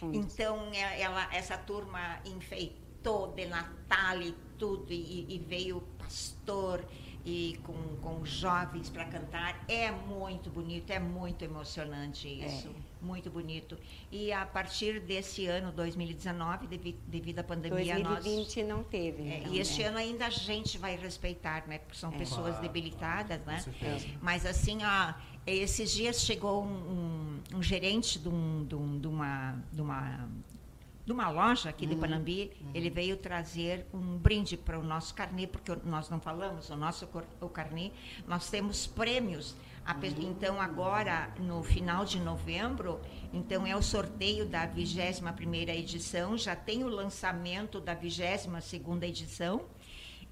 [0.00, 0.18] Fundos.
[0.34, 2.83] Então, é- ela, essa turma enfeitou
[3.34, 6.82] de Natal e tudo, e, e veio o pastor
[7.26, 7.72] e com,
[8.02, 9.62] com os jovens para cantar.
[9.68, 12.70] É muito bonito, é muito emocionante isso.
[13.00, 13.76] Muito bonito.
[14.10, 18.24] E a partir desse ano, 2019, devi- devido à pandemia, nós.
[18.24, 19.22] 2020 não teve.
[19.22, 19.88] É, então, e este né?
[19.88, 21.78] ano ainda a gente vai respeitar, né?
[21.78, 22.16] Porque são É.
[22.16, 23.56] pessoas debilitadas, né?
[23.56, 24.06] com certeza.
[24.22, 25.12] Mas assim, ó,
[25.46, 26.68] esses dias chegou um,
[27.52, 30.26] um- um gerente de, um- de um- de uma, de, uma,
[31.04, 31.90] de uma loja aqui Uhum.
[31.90, 36.70] de Panambi, ele veio trazer um brinde para o nosso carnê, porque nós não falamos,
[36.70, 37.08] o nosso
[37.40, 37.92] o carnê,
[38.26, 39.54] nós temos prêmios.
[39.86, 40.30] Uhum.
[40.30, 43.00] Então agora, no final de novembro,
[43.32, 49.66] então é o sorteio da 21ª edição, já tem o lançamento da 22ª edição,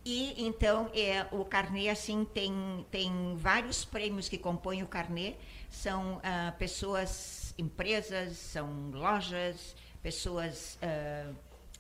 [0.05, 2.53] e então é, o carnê assim tem,
[2.91, 5.35] tem vários prêmios que compõem o carnê.
[5.71, 11.31] São ah, pessoas, empresas, são lojas, pessoas ah,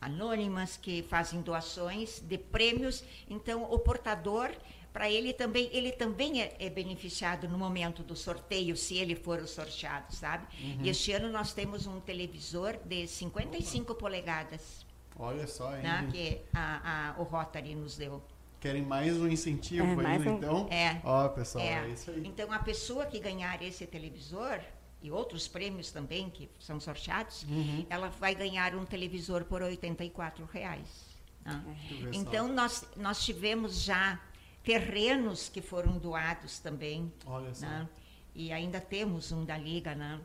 [0.02, 3.04] anônimas que fazem doações de prêmios.
[3.30, 4.50] Então, o portador,
[4.92, 9.38] para ele também, ele também é, é, beneficiado no momento do sorteio, se ele for
[9.38, 10.46] o sorteado, sabe?
[10.60, 10.78] Uhum.
[10.82, 14.00] E este ano nós temos um televisor de 55 Opa.
[14.00, 14.84] polegadas.
[15.16, 15.82] Olha só, hein?
[15.82, 18.20] Né, que a, a, o Rotary nos deu.
[18.58, 20.36] Querem mais um incentivo é, ainda, um...
[20.36, 20.68] então?
[20.68, 21.00] É.
[21.04, 21.84] Ó, pessoal, é.
[21.84, 22.22] é isso aí.
[22.26, 24.60] Então, a pessoa que ganhar esse televisor,
[25.02, 27.84] e outros prêmios também que são sorteados, uhum.
[27.90, 29.78] ela vai ganhar um televisor por R$
[30.52, 31.12] reais.
[31.44, 31.62] Né?
[31.90, 32.16] É.
[32.16, 34.20] Então, nós, nós tivemos já
[34.62, 37.12] terrenos que foram doados também.
[37.60, 37.88] Né?
[38.34, 40.20] E ainda temos um da Liga, né?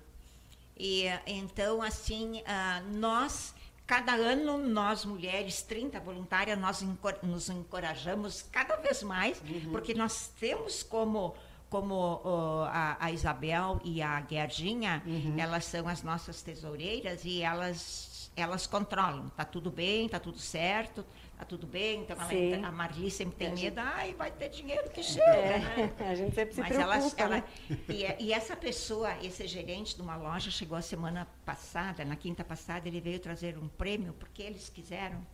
[0.77, 3.53] E, então, assim, uh, nós,
[3.85, 6.85] cada ano, nós mulheres, 30 voluntárias, nós
[7.23, 9.71] nos encorajamos cada vez mais, uhum.
[9.71, 11.35] porque nós temos como
[11.69, 12.21] como
[12.69, 15.35] a, a, Isabel e a Guerdinha, uhum.
[15.37, 18.07] elas são as nossas tesoureiras e elas
[18.37, 19.29] elas controlam.
[19.29, 21.03] Tá tudo bem, tá tudo certo,
[21.35, 22.01] tá tudo bem.
[22.01, 25.25] Então ela, a Marli sempre tem medo, ai, vai ter dinheiro que chega.
[25.25, 25.93] É, né?
[26.07, 27.23] A gente sempre se Mas preocupa.
[27.23, 27.43] Ela, ela,
[27.89, 32.43] e, e, essa pessoa, esse gerente de uma loja, chegou a semana passada, na quinta
[32.43, 35.25] passada, ele veio trazer um prêmio, porque eles quiseram.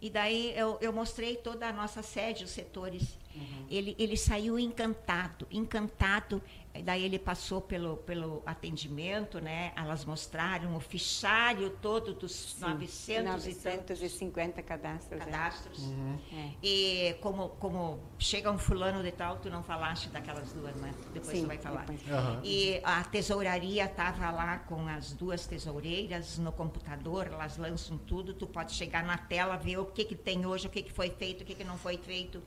[0.00, 3.18] E daí eu, eu mostrei toda a nossa sede, os setores.
[3.34, 3.66] Uhum.
[3.70, 6.42] Ele, ele saiu encantado, encantado
[6.84, 9.72] Daí ele passou pelo, pelo atendimento, né?
[9.76, 15.20] Elas mostraram o fichário todo dos Sim, 900 950 cadastros.
[15.20, 15.24] É.
[15.24, 15.78] Cadastros.
[15.78, 16.18] Uhum.
[16.32, 16.50] É.
[16.62, 20.94] E como, como chega um fulano de tal, tu não falaste daquelas duas, né?
[21.12, 21.88] Depois Sim, tu vai falar.
[21.90, 22.40] Uhum.
[22.44, 28.46] E a tesouraria estava lá com as duas tesoureiras no computador, elas lançam tudo, tu
[28.46, 31.42] pode chegar na tela, ver o que, que tem hoje, o que, que foi feito,
[31.42, 32.40] o que, que não foi feito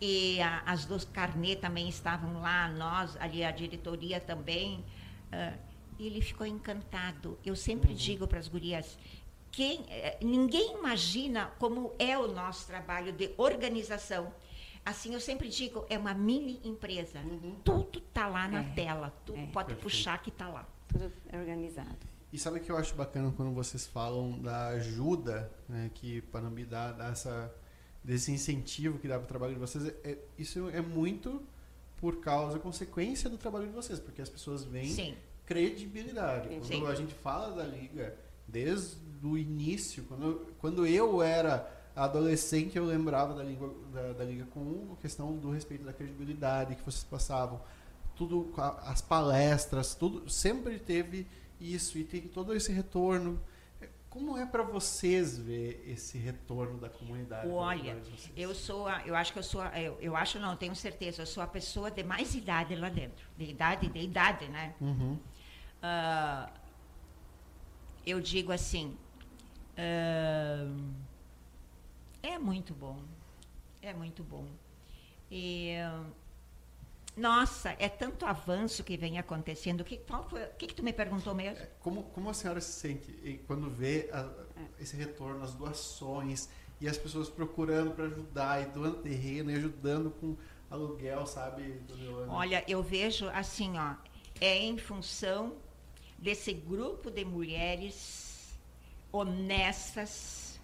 [0.00, 4.84] e a, as duas carnê também estavam lá, nós, ali a diretoria também.
[5.32, 7.38] Uh, e ele ficou encantado.
[7.44, 7.96] Eu sempre uhum.
[7.96, 8.98] digo para as gurias,
[9.52, 14.32] quem, eh, ninguém imagina como é o nosso trabalho de organização.
[14.82, 17.18] Assim, eu sempre digo, é uma mini empresa.
[17.18, 17.56] Uhum.
[17.62, 19.82] Tudo está lá na é, tela, tudo é, pode perfeito.
[19.82, 20.66] puxar que está lá.
[20.88, 21.98] Tudo é organizado.
[22.32, 26.64] E sabe o que eu acho bacana quando vocês falam da ajuda né, que Panambi
[26.64, 27.52] dá, dá essa
[28.02, 31.42] desse incentivo que dá para o trabalho de vocês, é, isso é muito
[31.98, 35.14] por causa, consequência do trabalho de vocês, porque as pessoas veem Sim.
[35.44, 36.48] credibilidade.
[36.48, 36.86] Quando Sim.
[36.86, 38.16] a gente fala da liga,
[38.48, 44.46] desde o início, quando, quando eu era adolescente, eu lembrava da, língua, da, da liga
[44.46, 47.60] com a questão do respeito da credibilidade que vocês passavam,
[48.16, 51.26] tudo, as palestras, tudo, sempre teve
[51.60, 53.40] isso e tem todo esse retorno
[54.10, 57.48] como é para vocês ver esse retorno da comunidade?
[57.48, 57.96] Olha,
[58.36, 61.22] eu sou, a, eu acho que eu sou, a, eu, eu acho não, tenho certeza,
[61.22, 64.74] eu sou a pessoa de mais idade lá dentro, de idade, de idade, né?
[64.80, 65.12] Uhum.
[65.14, 66.50] Uh,
[68.04, 68.98] eu digo assim,
[69.78, 70.94] uh,
[72.20, 73.00] é muito bom,
[73.80, 74.44] é muito bom.
[75.30, 76.19] E uh,
[77.16, 79.84] nossa, é tanto avanço que vem acontecendo.
[79.84, 81.62] Que, qual foi, o que, que tu me perguntou mesmo?
[81.62, 84.28] É, como, como a senhora se sente quando vê a,
[84.78, 86.48] esse retorno, as doações
[86.80, 90.36] e as pessoas procurando para ajudar e doando terreno e ajudando com
[90.70, 91.82] aluguel, sabe?
[92.28, 93.94] Olha, eu vejo assim, ó,
[94.40, 95.56] é em função
[96.16, 98.58] desse grupo de mulheres
[99.12, 100.60] honestas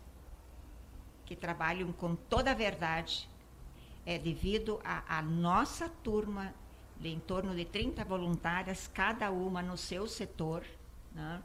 [1.24, 3.28] que trabalham com toda a verdade
[4.07, 6.55] é devido à nossa turma,
[6.99, 10.65] de em torno de 30 voluntárias, cada uma no seu setor.
[11.12, 11.43] Né?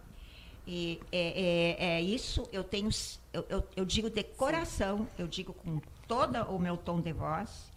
[0.67, 2.89] E é, é, é, isso, eu tenho,
[3.33, 7.71] eu, eu, eu, digo de coração, eu digo com todo o meu tom de voz,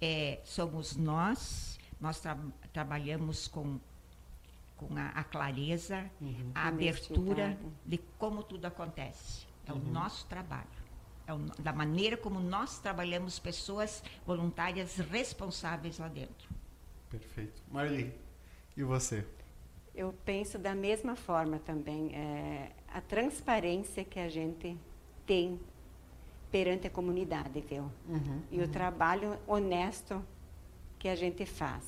[0.00, 2.38] é, somos nós, nós tra
[2.72, 3.78] trabalhamos com,
[4.78, 6.50] com a, a clareza, uhum.
[6.54, 9.46] a abertura de como tudo acontece.
[9.66, 9.80] É uhum.
[9.80, 10.83] o nosso trabalho
[11.58, 16.48] da maneira como nós trabalhamos pessoas voluntárias responsáveis lá dentro.
[17.10, 17.62] Perfeito.
[17.70, 18.12] Marli,
[18.76, 19.24] e você?
[19.94, 22.14] Eu penso da mesma forma também.
[22.14, 24.76] É, a transparência que a gente
[25.24, 25.58] tem
[26.50, 27.90] perante a comunidade, viu?
[28.08, 28.64] Uhum, e uhum.
[28.64, 30.24] o trabalho honesto
[30.98, 31.84] que a gente faz.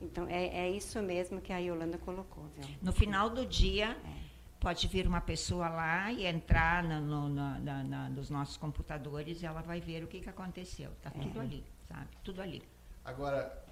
[0.00, 2.68] Então, é, é isso mesmo que a Yolanda colocou, viu?
[2.80, 4.19] No final do dia, é
[4.60, 9.46] pode vir uma pessoa lá e entrar no, no, na, na, nos nossos computadores e
[9.46, 10.90] ela vai ver o que, que aconteceu.
[10.92, 11.42] Está tudo é.
[11.42, 12.08] ali, sabe?
[12.22, 12.62] Tudo ali.
[13.04, 13.64] Agora,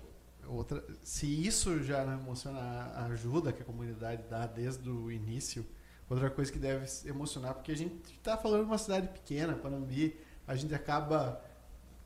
[0.47, 5.65] outra, se isso já não emociona a ajuda que a comunidade dá desde o início,
[6.09, 10.19] outra coisa que deve emocionar, porque a gente está falando de uma cidade pequena, Panambi,
[10.47, 11.45] a gente acaba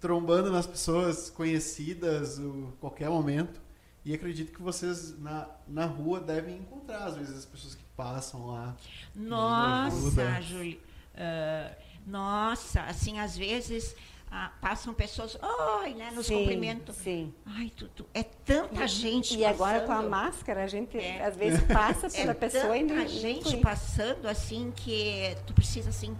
[0.00, 3.62] trombando nas pessoas conhecidas a qualquer momento.
[4.04, 8.46] E acredito que vocês na, na rua devem encontrar, às vezes, as pessoas que passam
[8.46, 8.74] lá.
[9.14, 10.80] Nossa, Júlio.
[11.14, 11.74] Uh,
[12.06, 13.94] nossa, assim, às vezes
[14.30, 15.38] ah, passam pessoas,
[15.82, 16.96] oi, né, nos Sim, cumprimentos.
[16.96, 17.34] sim.
[17.44, 20.10] Ai, tu, tu- é tanta gente E agora com a passando.
[20.10, 21.22] máscara, a gente É.
[21.24, 25.52] às vezes passa pela é pessoa e tanta não gente nem- passando assim que tu
[25.52, 26.16] precisa assim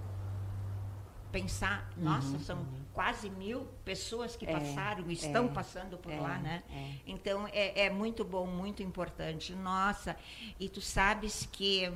[1.32, 6.38] pensar, nossa, são quase mil pessoas que É, passaram, estão é, passando por é, lá,
[6.38, 6.62] né?
[6.70, 6.90] é.
[7.06, 9.54] Então é, é muito bom, muito importante.
[9.54, 10.16] Nossa,
[10.58, 11.90] e tu sabes que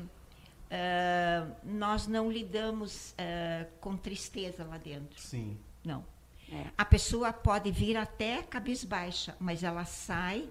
[0.70, 5.20] ah, nós não lidamos ah, com tristeza lá dentro.
[5.20, 5.58] Sim.
[5.84, 6.04] Não.
[6.50, 6.66] É.
[6.78, 10.48] A pessoa pode vir até cabisbaixa, mas ela sai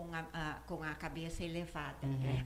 [0.00, 1.96] com a, a- com a cabeça elevada.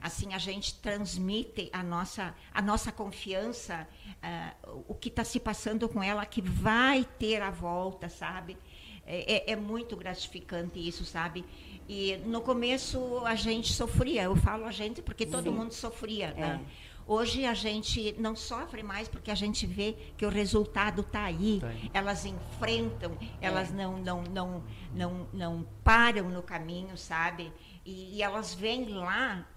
[0.01, 3.87] Assim a gente transmite a nossa, a nossa confiança,
[4.21, 4.53] ah,
[4.87, 8.57] o que está se passando com ela, que vai ter a volta, sabe?
[9.05, 11.45] É, é- é muito gratificante isso, sabe?
[11.87, 16.33] E no começo a gente sofria, eu falo a gente porque todo mundo sofria.
[16.33, 16.65] né?
[17.07, 21.59] Hoje a gente não sofre mais porque a gente vê que o resultado está aí.
[21.61, 21.91] Tá aí.
[21.93, 23.73] Elas enfrentam, elas É.
[23.73, 24.63] não, não, não,
[24.93, 27.53] não, não param no caminho, sabe?
[27.85, 29.47] E, e elas vêm lá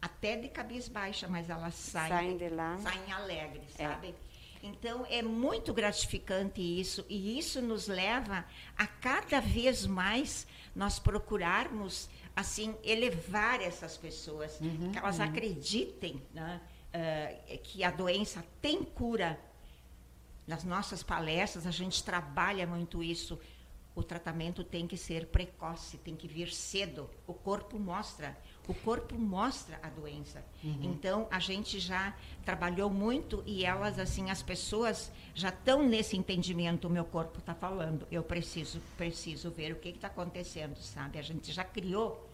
[0.00, 2.76] até de cabeça baixa, mas elas saem, Saem de lá.
[2.78, 3.88] saem alegres, É.
[3.88, 4.14] sabe?
[4.62, 8.44] Então é muito gratificante isso e isso nos leva
[8.76, 14.58] a cada vez mais nós procurarmos assim elevar essas pessoas,
[14.92, 16.60] que elas acreditem né,
[16.92, 19.40] eh, que a doença tem cura.
[20.46, 23.40] Nas nossas palestras a gente trabalha muito isso.
[23.94, 27.08] O tratamento tem que ser precoce, tem que vir cedo.
[27.26, 28.36] O corpo mostra,
[28.68, 30.44] o corpo mostra a doença.
[30.82, 32.14] Então a gente já
[32.44, 36.86] trabalhou muito e elas assim, as pessoas já estão nesse entendimento.
[36.86, 41.18] O meu corpo está falando, eu preciso, preciso ver o que está acontecendo, sabe?
[41.18, 42.25] A gente já criou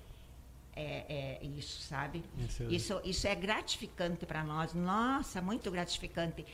[0.75, 2.25] é, é, isso, sabe?
[2.39, 2.75] Excelente.
[2.77, 4.73] Isso, isso é gratificante para nós.
[4.75, 6.45] Nossa, muito gratificante.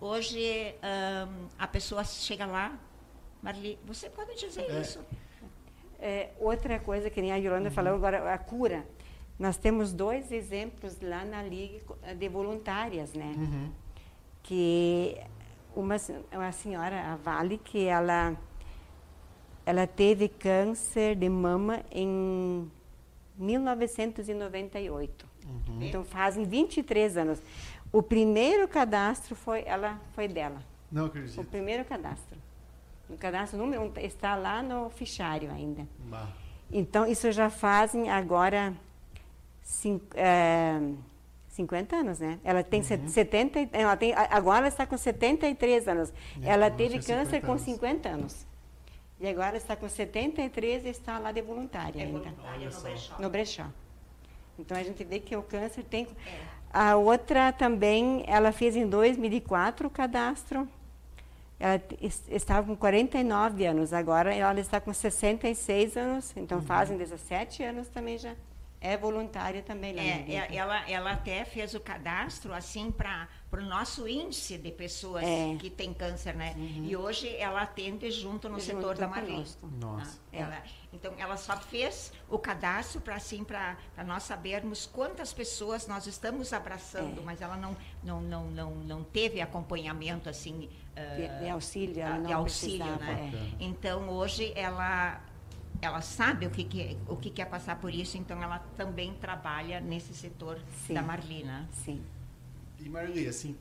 [0.00, 0.74] Hoje
[1.58, 2.78] a pessoa chega lá,
[3.42, 4.80] Marli, você pode dizer É.
[4.80, 5.04] isso?
[5.98, 8.86] É, outra coisa que nem a Yolanda falou agora, a cura.
[9.38, 11.78] Nós temos dois exemplos lá na Liga
[12.14, 13.34] de voluntárias, né?
[13.36, 13.72] Uhum.
[14.42, 15.18] Que
[15.74, 15.96] uma,
[16.32, 18.34] uma senhora, a Vale, que ela,
[19.70, 22.70] ela teve câncer de mama em
[23.38, 25.26] 1998.
[25.46, 25.82] Uhum.
[25.82, 27.40] Então fazem 23 anos.
[27.92, 30.62] O primeiro cadastro foi ela foi dela.
[30.90, 31.44] Não O acredito.
[31.44, 32.36] primeiro cadastro.
[33.08, 35.86] O cadastro número está lá no fichário ainda.
[35.98, 36.28] Bah.
[36.72, 38.72] Então, isso já fazem agora
[39.62, 40.80] cin- é,
[41.48, 42.38] 50 anos, né?
[42.44, 42.86] Ela tem Uhum.
[42.86, 46.12] set- 70, e- ela tem, agora ela está com 73 anos.
[46.40, 47.62] É, ela então teve câncer 50 com anos.
[47.62, 48.46] 50 anos.
[49.20, 53.14] E agora está com 73 e está lá de voluntária É ainda, voluntária no brechó.
[53.18, 53.66] no brechó.
[54.58, 56.06] Então, a gente vê que o câncer tem...
[56.26, 56.60] É.
[56.72, 60.68] A outra também, ela fez em 2004 o cadastro.
[61.58, 61.82] Ela
[62.30, 66.64] estava com 49 anos, agora ela está com 66 anos, então Uhum.
[66.64, 68.34] fazem 17 anos também já.
[68.80, 73.62] É voluntária também lá É, é, ela, ela até fez o cadastro assim para o
[73.62, 75.56] nosso índice de pessoas É.
[75.58, 76.54] que têm câncer, né?
[76.84, 79.44] E hoje ela atende junto no Junto setor da Marli.
[79.80, 80.16] Nossa.
[80.16, 80.22] Tá?
[80.32, 80.62] Ela,
[80.92, 86.52] então ela só fez o cadastro para assim para nós sabermos quantas pessoas nós estamos
[86.52, 87.24] abraçando, É.
[87.24, 90.68] mas ela não não, não, não, não teve acompanhamento assim
[91.16, 93.12] De, ah, de auxílio, ela de não auxílio, precisava.
[93.12, 93.32] né?
[93.58, 93.64] é.
[93.64, 95.20] Então hoje ela
[95.82, 99.14] ela sabe o que, que o que, que é passar por isso, então ela também
[99.14, 100.92] trabalha nesse setor Sim.
[100.94, 101.66] da Marlina.
[101.72, 102.04] Sim.
[102.80, 103.56] E Marli, assim,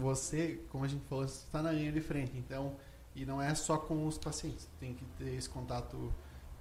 [0.00, 2.74] você, como a gente falou, está na linha de frente, então,
[3.14, 6.12] e não é só com os pacientes, tem que ter esse contato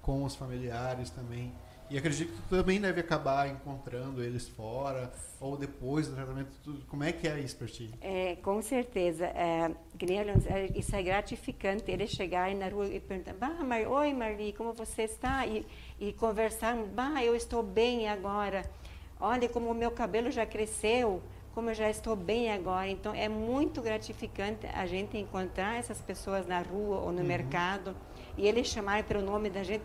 [0.02, 1.53] com os familiares também.
[1.90, 6.86] E acredito que tu também deve acabar encontrando eles fora, ou depois do tratamento, tudo.
[6.86, 7.90] como é que é isso pra ti?
[8.02, 9.26] É, com certeza.
[9.26, 9.72] É,
[10.49, 14.74] é, isso é gratificante, eles chegarem na rua e perguntar, bah, Mar, oi Marli, como
[14.74, 15.48] você está?
[15.48, 15.65] E,
[15.98, 18.69] e conversar, bah, eu estou bem agora.
[19.19, 21.24] Olha como o meu cabelo já cresceu,
[21.58, 22.88] como eu já estou bem agora.
[22.88, 27.96] Então, é muito gratificante a gente encontrar essas pessoas na rua ou no mercado
[28.38, 29.84] e eles chamarem pelo nome da gente.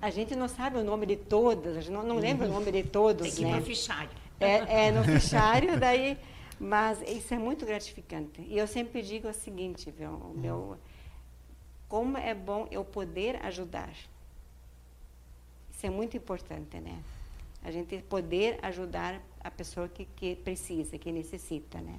[0.00, 2.70] A gente não sabe o nome de todas, a gente não, não lembra o nome
[2.70, 3.56] de todos, Tem que ir né?
[3.56, 4.10] pro fichário.
[4.38, 6.16] É, é no fichário, daí.
[6.60, 8.40] Mas isso é muito gratificante.
[8.42, 10.10] E eu sempre digo o seguinte, viu?
[10.10, 10.78] O meu,
[11.88, 13.90] como é bom eu poder ajudar.
[15.68, 17.02] Isso é muito importante, né?
[17.64, 21.98] A gente poder ajudar a pessoa que, que precisa, que necessita, né?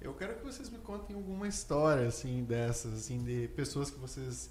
[0.00, 4.50] Eu quero que vocês me contem alguma história, assim, dessas, assim, de pessoas que vocês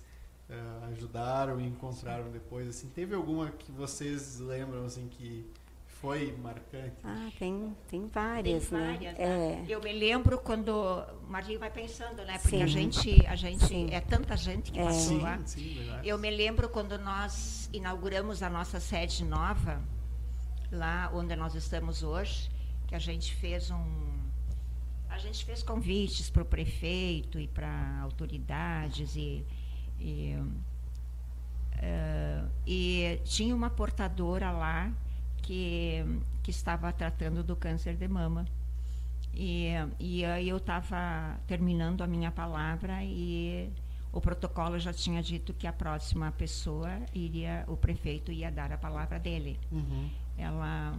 [0.49, 0.53] eh,
[0.91, 2.87] ajudaram e encontraram depois, assim.
[2.89, 5.43] Teve alguma que vocês lembram, assim, que
[5.87, 6.95] foi marcante?
[7.03, 8.91] Ah, tem, tem várias, Tem né?
[8.93, 9.27] várias, É.
[9.55, 9.65] né?
[9.67, 10.71] Eu me lembro quando
[11.27, 12.37] Marli vai pensando, né?
[12.37, 12.63] Porque Sim.
[12.63, 13.89] a gente, a gente Sim.
[13.91, 14.85] é tanta gente que É.
[14.85, 15.39] passou Sim, lá.
[15.45, 16.07] sim, verdade.
[16.07, 19.81] Eu me lembro quando nós inauguramos a nossa sede nova,
[20.71, 22.49] lá onde nós estamos hoje,
[22.87, 24.19] que a gente fez um.
[25.09, 29.45] A gente fez convites para o prefeito e para autoridades e.
[29.99, 30.37] e
[31.81, 34.91] eh, e tinha uma portadora lá
[35.41, 36.03] que,
[36.43, 38.45] que estava tratando do câncer de mama.
[39.33, 39.69] E,
[39.99, 43.71] e aí eu estava terminando a minha palavra e
[44.11, 48.77] o protocolo já tinha dito que a próxima pessoa iria, o prefeito ia dar a
[48.77, 49.59] palavra dele.
[49.71, 50.09] Uhum.
[50.39, 50.97] Ela,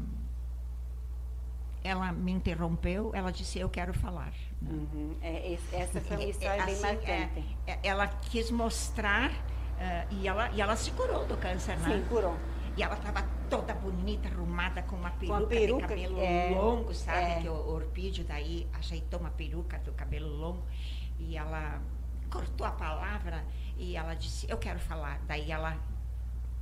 [1.83, 4.33] ela me interrompeu, ela disse eu quero falar.
[4.61, 4.71] né?
[4.71, 5.17] Uhum.
[5.23, 7.57] É, essa foi uma É, história bem assim, marcante.
[7.67, 9.31] é, é, ela quis mostrar
[9.79, 11.97] eh, e ela e ela se curou do câncer, né?
[11.97, 12.37] Sim, curou.
[12.77, 17.19] E ela estava toda bonita, arrumada, com uma peruca, peruca, de cabelo é, longo, sabe?
[17.19, 17.41] é.
[17.41, 20.63] Que o Orpídio daí ajeitou uma peruca do cabelo longo
[21.19, 21.81] e ela
[22.31, 23.45] cortou a palavra
[23.77, 25.19] e ela disse, eu quero falar.
[25.27, 25.77] Daí ela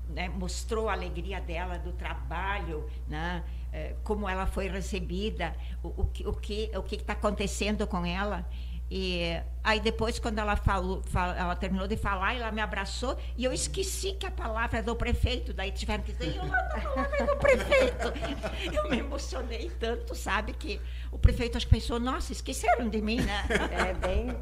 [0.09, 6.05] né, mostrou a alegria dela do trabalho, né, eh, como ela foi recebida, o, o
[6.07, 8.47] que o que o que está acontecendo com ela.
[8.91, 13.45] E aí depois quando ela falou, fal- ela terminou de falar, ela me abraçou e
[13.45, 15.53] eu esqueci que a palavra é do prefeito.
[15.53, 18.13] Daí tiveram que dizer, Yolanda, a palavra é do prefeito.
[18.73, 20.81] Eu me emocionei tanto, sabe, que
[21.13, 23.45] o prefeito acho que pensou, nossa, esqueceram de mim, né?
[23.73, 24.35] É bem.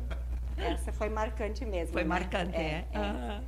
[0.56, 1.92] Essa foi marcante mesmo.
[1.92, 2.08] Foi né?
[2.08, 2.84] marcante, é.
[2.94, 3.40] Ah.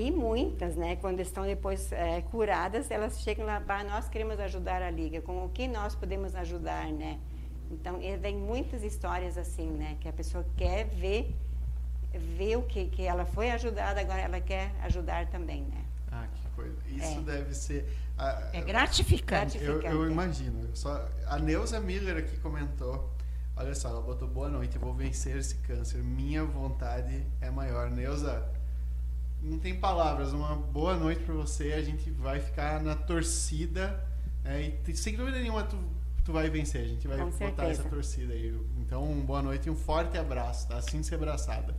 [0.00, 4.80] E muitas, né, quando estão depois é, curadas, elas chegam lá, "Bah, nós queremos ajudar
[4.80, 7.18] a Liga, com o que nós podemos ajudar, né?
[7.68, 11.34] Então, vem muitas histórias assim, né, que a pessoa quer ver,
[12.14, 15.84] ver o que, que ela foi ajudada, agora ela quer ajudar também, né?
[16.12, 16.76] Ah, que coisa.
[16.88, 17.22] Isso É.
[17.22, 17.92] deve ser.
[18.16, 19.58] ah, É gratificante.
[19.62, 20.74] Eu, eu imagino.
[20.74, 23.10] Só, a Neuza Miller aqui comentou.
[23.56, 25.98] Olha só, ela botou boa noite, vou vencer esse câncer.
[26.02, 27.90] Minha vontade é maior.
[27.90, 28.48] Neuza,
[29.42, 30.32] não tem palavras.
[30.32, 31.72] Uma boa noite para você.
[31.72, 34.04] A gente vai ficar na torcida.
[34.44, 35.76] é, e sem dúvida nenhuma, tu,
[36.24, 36.82] tu vai vencer.
[36.82, 37.70] A gente vai Com botar certeza.
[37.70, 38.58] essa torcida aí.
[38.78, 40.78] Então, boa noite e um forte abraço, tá?
[40.78, 41.74] Assim ser abraçada.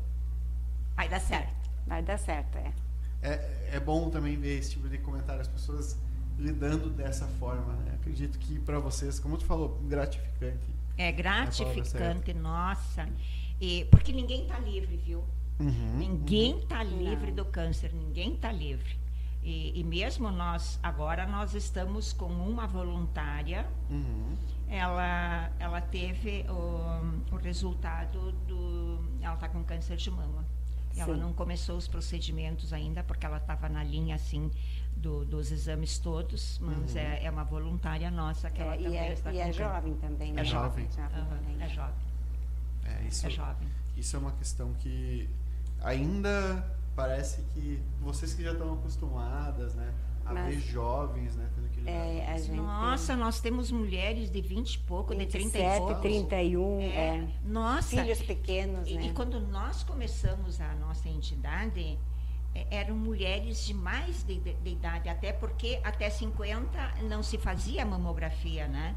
[0.95, 1.69] Vai dar certo.
[1.87, 2.73] Vai dar certo, é.
[3.21, 5.97] É, é bom também ver esse tipo de comentário, as pessoas
[6.37, 7.95] lidando dessa forma, né?
[7.95, 10.67] Acredito que para vocês, como tu falou, gratificante.
[10.97, 13.07] É gratificante, nossa.
[13.59, 15.23] E, porque ninguém está livre, viu?
[15.59, 17.35] Uhum, Ninguém está livre Não.
[17.43, 18.97] do câncer, ninguém está livre.
[19.43, 24.35] E, e mesmo nós, agora nós estamos com uma voluntária, Uhum.
[24.67, 28.99] ela, ela teve o, o resultado do.
[29.21, 30.45] Ela está com câncer de mama.
[30.97, 31.21] Ela Sim.
[31.21, 34.51] não começou os procedimentos ainda, porque ela estava na linha assim
[34.97, 36.99] do- dos exames todos, mas Uhum.
[36.99, 39.53] é, é uma voluntária nossa que ela É, e também é, está e com é
[39.53, 40.41] jovem também, né?
[40.41, 40.87] É jovem.
[40.91, 41.61] Jovem Aham, também.
[41.63, 41.95] é jovem,
[42.85, 43.67] É, isso, é jovem.
[43.95, 45.29] isso é uma questão que
[45.81, 46.65] ainda
[46.95, 49.93] parece que vocês que já estão acostumadas, né?
[50.25, 51.49] A Mas- ver jovens, né?
[51.55, 55.61] Tendo que É, gente- Nossa, nós temos mulheres de 20 e pouco, de 30 e
[55.61, 56.01] 27, pouco.
[56.01, 57.27] 31, É, é.
[57.43, 59.05] Nossa, Filhos pequenos, e, né?
[59.07, 61.97] e quando nós começamos a nossa entidade,
[62.53, 67.37] é, eram mulheres de mais de, de- de idade, até porque até 50 não se
[67.39, 68.95] fazia mamografia, né?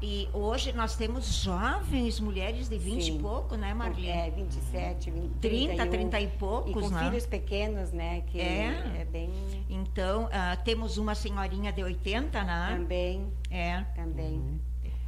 [0.00, 3.18] E hoje nós temos jovens mulheres de 20 e Sim.
[3.18, 4.08] pouco, né, Marli?
[4.08, 5.90] É, 27, 20, 30, 31.
[5.90, 7.04] 30 e E poucos, com né?
[7.04, 8.22] filhos pequenos, né?
[8.28, 9.00] Que É.
[9.00, 9.28] é, bem.
[9.68, 12.76] Então, ah, temos uma senhorinha de 80, né?
[12.78, 14.34] Também, É, também.
[14.34, 14.58] Uhum.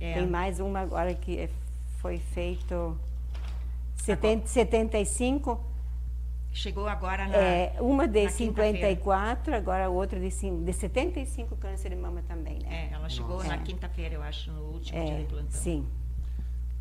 [0.01, 0.15] é.
[0.15, 1.51] Tem mais uma agora que é-
[2.01, 2.99] foi feito
[3.95, 5.61] 70, 75,
[6.53, 7.37] Chegou agora na...
[7.37, 8.79] é, uma de na quinta-feira.
[8.89, 12.89] 54, agora outra de, de 75 câncer de mama também, né?
[12.91, 13.49] É, ela chegou Nossa.
[13.49, 13.59] na É.
[13.59, 15.51] quinta-feira, eu acho, no último É, dia de plantão.
[15.51, 15.87] sim.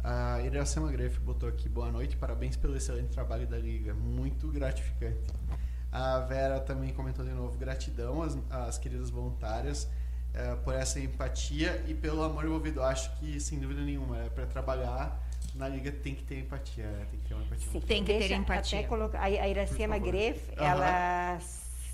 [0.03, 5.19] A Iracema Greff botou aqui, boa noite, parabéns pelo excelente trabalho da Liga, muito gratificante.
[5.91, 9.89] A Vera também comentou de novo, gratidão às, às queridas voluntárias
[10.33, 12.81] eh, por essa empatia e pelo amor envolvido.
[12.81, 15.21] Acho que, sem dúvida nenhuma, é para trabalhar
[15.55, 17.05] na Liga tem que ter empatia, né?
[17.09, 17.71] tem que ter uma empatia.
[17.71, 17.79] Sim.
[17.81, 18.79] Tem que ter empatia.
[18.79, 19.97] Até colocar, a, Iracema.
[19.97, 20.65] Greff, Aham.
[20.67, 21.39] ela,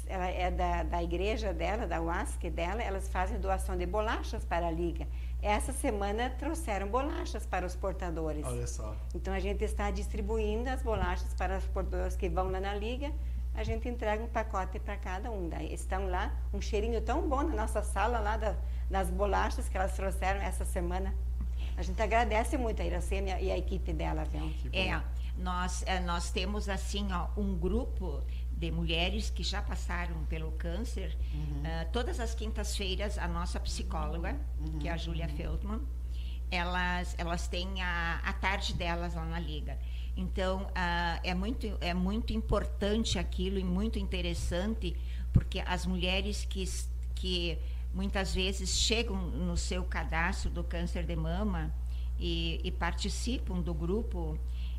[0.07, 4.67] ela é da, da igreja dela, da UASC dela, elas fazem doação de bolachas para
[4.67, 5.07] a Liga.
[5.41, 8.43] Essa semana trouxeram bolachas para os portadores.
[8.45, 8.95] Olha só.
[9.13, 13.11] Então a gente está distribuindo as bolachas para os portadores que vão lá na Liga.
[13.53, 15.47] A gente entrega um pacote para cada um.
[15.47, 18.55] Daí estão lá, um cheirinho tão bom na nossa sala lá da-
[18.89, 21.13] das bolachas que elas trouxeram essa semana.
[21.77, 24.51] A gente agradece muito a Iracema e a- equipe dela, viu?
[24.71, 25.01] É,
[25.37, 31.17] nós, eh, nós temos assim ó, um grupo de mulheres que já passaram pelo câncer.
[31.33, 34.39] Uh, todas as quintas-feiras, a nossa psicóloga,
[34.79, 35.81] que é a Julia Feldman,
[36.49, 39.77] elas, elas têm a, a tarde delas lá na Liga.
[40.15, 44.95] Então, uh, é, muito, é muito importante aquilo e muito interessante,
[45.33, 46.63] porque as mulheres que,
[47.13, 47.57] que
[47.95, 51.73] muitas vezes chegam no seu cadastro do câncer de mama
[52.19, 54.37] e, e participam do grupo,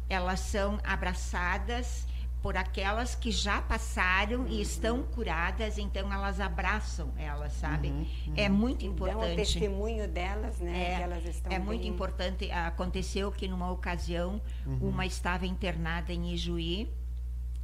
[0.08, 2.06] elas são abraçadas
[2.42, 4.48] por aquelas que já passaram uhum.
[4.48, 7.88] e estão curadas, então elas abraçam elas, sabe?
[7.88, 8.34] Uhum, uhum.
[8.36, 9.22] É muito importante.
[9.22, 10.92] Então, o testemunho delas, né?
[10.92, 11.66] É, elas estão é bem...
[11.66, 12.50] muito importante.
[12.52, 14.90] Aconteceu que numa ocasião uhum.
[14.90, 16.88] uma estava internada em Ijuí,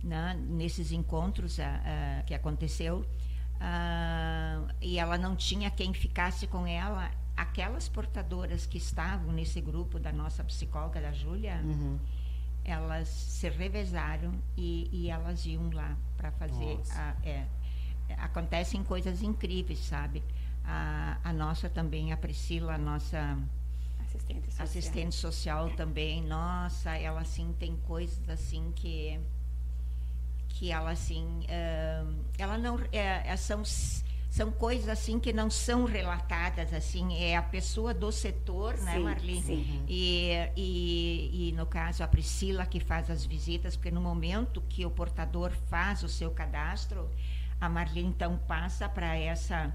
[0.03, 3.07] né, nesses encontros uh, uh, que aconteceu,
[3.63, 7.11] uh, e ela não tinha quem ficasse com ela.
[7.37, 11.99] Aquelas portadoras que estavam nesse grupo da nossa psicóloga, da Júlia, uhum
[12.65, 16.81] elas se revezaram e, e elas iam lá para fazer.
[16.93, 17.47] A, é,
[18.19, 20.23] acontecem coisas incríveis, sabe?
[20.65, 23.39] A, a nossa também, a Priscila, a nossa
[24.01, 24.65] assistente social.
[24.65, 29.19] assistente social também, nossa, ela assim tem coisas assim que
[30.53, 33.63] que ela assim, uh, ela não, é, são
[34.33, 38.99] são coisas assim que não são relatadas assim é a pessoa do setor né, sim,
[38.99, 39.85] né Marli sim.
[39.87, 44.87] E, e, e no caso a Priscila que faz as visitas porque no momento que
[44.87, 47.11] o portador faz o seu cadastro
[47.61, 49.71] a Marli então passa para essa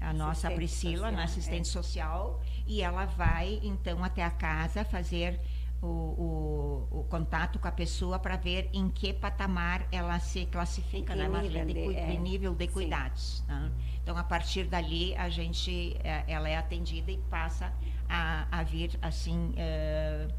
[0.00, 1.72] a nossa assistente Priscila social, na assistente é.
[1.72, 5.40] social e ela vai então até a casa fazer
[5.80, 11.14] o, o, o, contato com a pessoa para ver em que patamar ela se classifica,
[11.14, 13.44] né, nível de, de, é, de, nível de cuidados.
[13.46, 13.70] Né?
[14.02, 17.72] Então, a partir dali, a gente, é, ela é atendida e passa
[18.08, 20.32] a, a vir, assim, uh,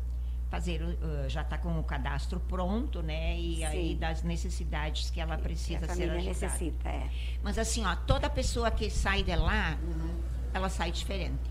[0.50, 3.38] fazer, uh, já está com o cadastro pronto, né?
[3.38, 3.66] E Sim.
[3.66, 6.24] aí das necessidades que ela precisa que a ser ajudada.
[6.24, 7.10] necessita, é.
[7.44, 10.20] Mas assim, ó, toda pessoa que sai de lá, uhum.
[10.54, 11.50] ela sai diferente.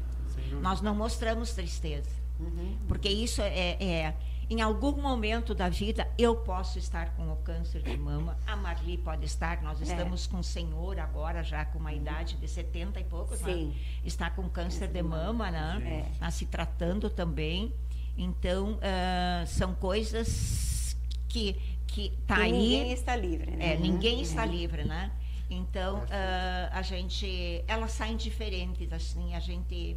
[0.61, 2.77] Nós não mostramos tristeza Uhum.
[2.87, 4.15] Porque isso é, é,
[4.51, 8.97] em algum momento da vida, eu posso estar com o câncer de mama, a Marli
[8.97, 9.85] pode estar, nós é.
[9.85, 10.31] estamos é.
[10.31, 13.73] com o senhor agora, já com uma idade de 70 e poucos, né?
[14.05, 16.07] está com câncer de mama, né?
[16.13, 17.73] Está se tratando também.
[18.17, 20.97] Então, uh, são coisas
[21.29, 21.57] que
[21.89, 22.53] que tá aí.
[22.53, 23.73] Ninguém está livre, né?
[23.73, 24.23] É, ninguém uhum.
[24.23, 25.11] está livre, né?
[25.51, 29.97] Então, uh, a gente, elas saem diferentes, assim, a gente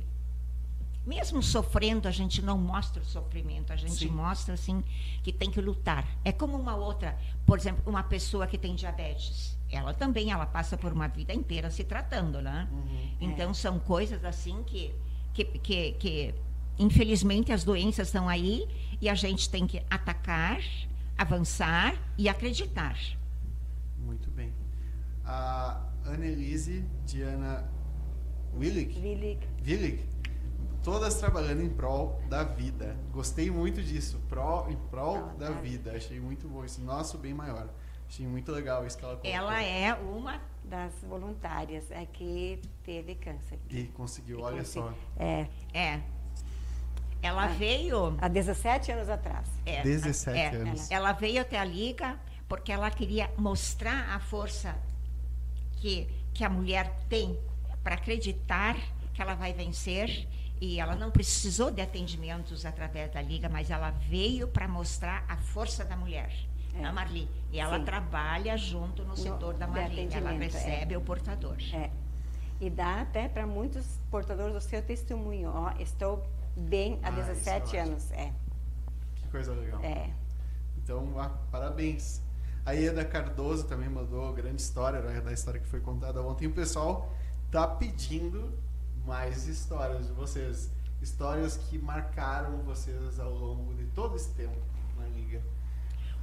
[1.05, 4.09] mesmo sofrendo, a gente não mostra o sofrimento, a gente Sim.
[4.09, 4.83] mostra assim
[5.23, 6.07] que tem que lutar.
[6.23, 9.57] É como uma outra, por exemplo, uma pessoa que tem diabetes.
[9.69, 12.67] Ela também, ela passa por uma vida inteira se tratando, né?
[12.71, 13.53] Uhum, então é.
[13.53, 14.93] são coisas assim que,
[15.33, 16.35] que, que, que,
[16.77, 18.67] infelizmente, as doenças estão aí
[18.99, 20.61] e a gente tem que atacar,
[21.17, 22.97] avançar e acreditar.
[23.97, 24.53] Muito bem.
[25.25, 27.71] A Annelise Diana
[28.53, 28.99] Willig.
[28.99, 29.39] Willig.
[29.65, 30.10] Willig
[30.83, 32.95] todas trabalhando em prol da vida.
[33.11, 35.53] Gostei muito disso, pró, em prol ah, da é.
[35.53, 35.93] vida.
[35.95, 37.69] Achei muito bom isso, nosso bem maior.
[38.07, 39.31] Achei muito legal isso que ela colocou.
[39.31, 43.57] Ela é uma das voluntárias é que teve câncer.
[43.69, 44.87] E conseguiu, e olha consegui...
[44.87, 44.93] só.
[45.17, 46.01] É, é.
[47.21, 49.47] Ela ah, veio há 17 anos atrás.
[49.65, 50.91] É, 17 é, anos.
[50.91, 54.75] Ela veio até a liga porque ela queria mostrar a força
[55.77, 57.37] que que a mulher tem
[57.83, 58.75] para acreditar
[59.13, 60.27] que ela vai vencer
[60.61, 65.35] e ela não precisou de atendimentos através da Liga, mas ela veio para mostrar a
[65.35, 66.31] força da mulher,
[66.75, 66.85] é.
[66.85, 67.27] a Marli.
[67.51, 67.85] E ela Sim.
[67.85, 70.07] trabalha junto no setor da Marli.
[70.13, 70.97] Ela recebe é.
[70.97, 71.57] o portador.
[71.73, 71.89] É.
[72.59, 75.49] E dá até para muitos portadores o seu testemunho.
[75.51, 76.23] Ó, estou
[76.55, 78.11] bem há ah, 17 é anos.
[78.11, 78.31] É.
[79.15, 79.81] Que coisa legal.
[79.83, 80.11] É.
[80.77, 82.21] Então, ah, parabéns.
[82.63, 86.45] A Ieda Cardoso também mandou grande história, né, da história que foi contada ontem.
[86.45, 87.11] O pessoal
[87.49, 88.53] tá pedindo
[89.05, 90.71] mais histórias de vocês.
[91.01, 94.55] Histórias que marcaram vocês ao longo de todo esse tempo
[94.97, 95.41] na Liga.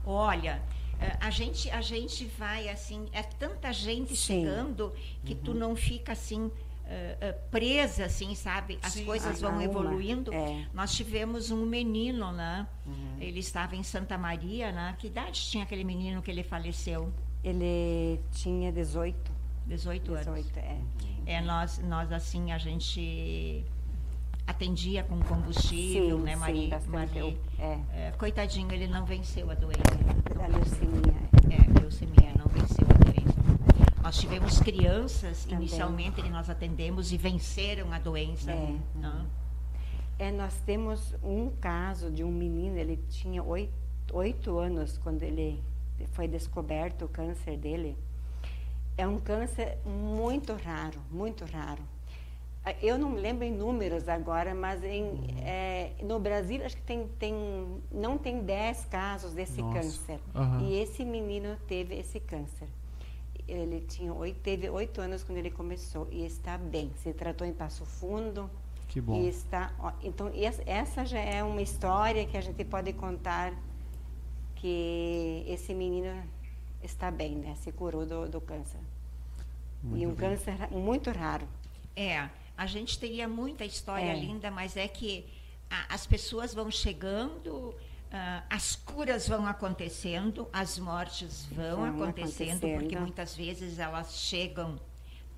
[0.04, 0.62] Olha,
[1.00, 4.42] eh, a gente, a gente vai assim, é tanta gente Sim.
[4.44, 4.92] chegando
[5.24, 5.40] que uhum.
[5.40, 6.50] tu não fica assim.
[6.88, 8.78] Uh, uh, presa, assim, sabe?
[8.80, 10.32] As Sim, coisas vão evoluindo.
[10.32, 10.66] É.
[10.72, 12.66] Nós tivemos um menino, né?
[12.86, 13.16] Uhum.
[13.20, 14.96] Ele estava em Santa Maria, né?
[14.98, 17.12] Que idade tinha aquele menino que ele faleceu?
[17.44, 19.30] Ele tinha 18.
[19.66, 20.24] 18 anos.
[20.24, 20.80] 18, é.
[21.28, 23.62] É, nós, nós, assim, a gente
[24.46, 26.80] atendia com combustível, sim, né, Maria?
[26.80, 27.78] Sim, Maria é.
[27.92, 29.82] É, coitadinho, ele não venceu a doença.
[30.34, 31.14] Da leucemia.
[31.50, 33.38] É, leucemia, não venceu a doença.
[34.02, 35.58] Nós tivemos crianças, Também.
[35.58, 38.50] inicialmente, que nós atendemos e venceram a doença.
[38.50, 38.78] É.
[38.94, 39.26] Né?
[40.18, 43.70] é, nós temos um caso de um menino, ele tinha oito,
[44.14, 45.62] oito anos quando ele
[46.12, 47.98] foi descoberto o câncer dele,
[48.98, 51.82] é um câncer muito raro, muito raro.
[52.64, 57.06] Ah, Eu não lembro em números agora, mas em, é, no Brasil acho que tem,
[57.18, 57.32] tem,
[57.90, 59.78] não tem 10 casos desse Nossa.
[59.80, 60.20] câncer.
[60.34, 60.62] Aham.
[60.64, 62.68] E esse menino teve esse câncer.
[63.46, 66.90] Ele tinha oito, teve oito anos quando ele começou e está bem.
[67.02, 68.50] Se tratou em Passo Fundo
[68.88, 69.14] Que bom.
[69.22, 69.72] e está.
[69.78, 73.54] ó, então essa- essa já é uma história que a gente pode contar
[74.56, 76.22] que esse menino
[76.82, 77.54] está bem, né?
[77.62, 78.80] Se curou do, do câncer.
[79.82, 80.30] Muito e um bem.
[80.30, 81.48] câncer muito raro.
[81.96, 84.18] É, a gente teria muita história É.
[84.18, 85.26] linda, mas é que
[85.70, 87.74] a- as pessoas vão chegando,
[88.12, 93.00] ah, as curas vão acontecendo, as mortes vão, Vão acontecendo, porque acontecendo.
[93.00, 94.78] muitas vezes elas chegam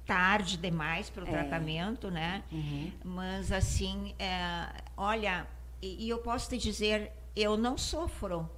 [0.06, 1.30] tarde demais para o É.
[1.30, 2.42] tratamento, né?
[2.50, 2.92] Uhum.
[3.04, 5.46] Mas assim, é, olha,
[5.80, 8.48] e, e eu posso te dizer, eu não sofro.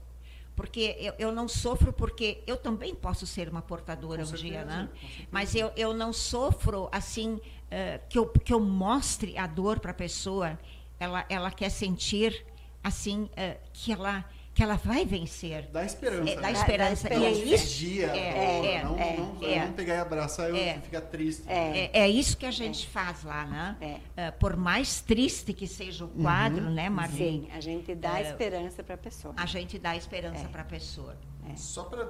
[0.54, 4.60] Porque eu, eu não sofro porque eu também posso ser uma portadora Com um dia,
[4.60, 4.88] certeza, né?
[4.92, 5.28] com certeza.
[5.30, 9.92] Mas eu, eu não sofro assim eh, que, eu, que eu mostre a dor para
[9.92, 10.58] a pessoa.
[11.00, 12.44] Ela, ela quer sentir
[12.84, 14.24] assim eh, que ela
[14.54, 15.68] que ela vai vencer.
[15.72, 16.30] Dá esperança.
[16.30, 16.52] É, dá né?
[16.52, 17.08] esperança.
[17.08, 17.54] Dá E é esperança.
[17.64, 19.66] isso, Dia, é, é, não, é, não, é.
[19.66, 20.78] não pegar e abraçar eu É.
[20.80, 21.44] fica triste.
[21.48, 21.78] É.
[21.86, 23.76] é, é isso que a gente faz lá, né?
[23.80, 24.00] É.
[24.16, 27.46] Eh, por mais triste que seja o quadro, né, Marlene?
[27.46, 28.30] Sim, a gente dá É.
[28.30, 29.34] esperança para a pessoa.
[29.36, 30.48] A gente dá esperança É.
[30.48, 31.16] para a pessoa.
[31.56, 32.04] Só para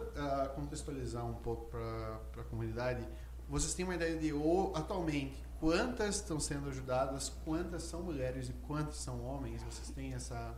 [0.56, 3.02] contextualizar um pouco para a comunidade,
[3.48, 8.52] vocês têm uma ideia de o- atualmente quantas estão sendo ajudadas, quantas são mulheres e
[8.66, 9.62] quantos são homens?
[9.62, 10.54] Vocês têm essa.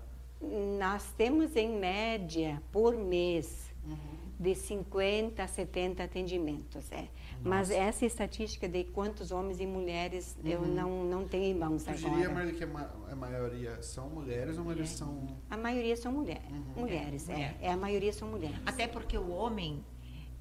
[0.78, 3.96] Nós temos em média por mês Uhum.
[4.40, 7.06] de 50 a 70 atendimentos, é.
[7.42, 10.66] Mas essa estatística de quantos homens e mulheres eu Uhum.
[10.74, 12.28] não, não tenho em mãos Tu diria, agora.
[12.34, 15.26] Marli, que a, ma- a maioria são mulheres ou mulheres são.
[15.50, 16.50] A maioria são mulheres.
[16.50, 16.64] Uhum.
[16.82, 17.32] Mulheres, é.
[17.34, 17.56] É.
[17.66, 17.72] é.
[17.72, 18.56] A maioria são mulheres.
[18.64, 19.84] Até porque o homem,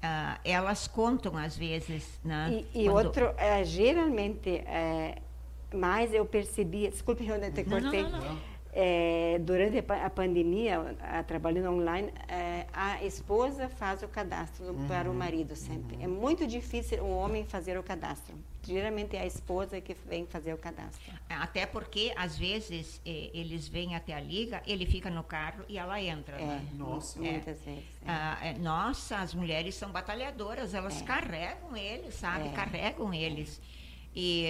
[0.02, 2.64] ah, elas contam às vezes, né?
[2.74, 5.18] E, e Quando- outro, é, geralmente, é,
[5.74, 8.20] mais eu percebi, desculpe eu te Não, não, cortei, não, não.
[8.20, 8.53] Não?
[8.76, 14.66] É, durante a pa- a pandemia, a, trabalhando online, é, a esposa faz o cadastro
[14.66, 15.96] Uhum, para o marido sempre.
[16.02, 18.34] É muito difícil o homem fazer o cadastro.
[18.64, 21.12] Geralmente é a esposa que vem fazer o cadastro.
[21.28, 25.78] Até porque, às vezes, eh, eles vêm até a liga, ele fica no carro e
[25.78, 26.34] ela entra.
[26.36, 26.66] É, né?
[26.72, 27.20] Nossa.
[27.20, 27.84] muitas vezes.
[28.04, 28.10] é.
[28.10, 31.04] Ah, é, nossa, as mulheres são batalhadoras, elas É.
[31.04, 32.48] carregam eles, sabe?
[32.48, 32.52] É.
[32.52, 33.60] Carregam eles.
[34.16, 34.48] E,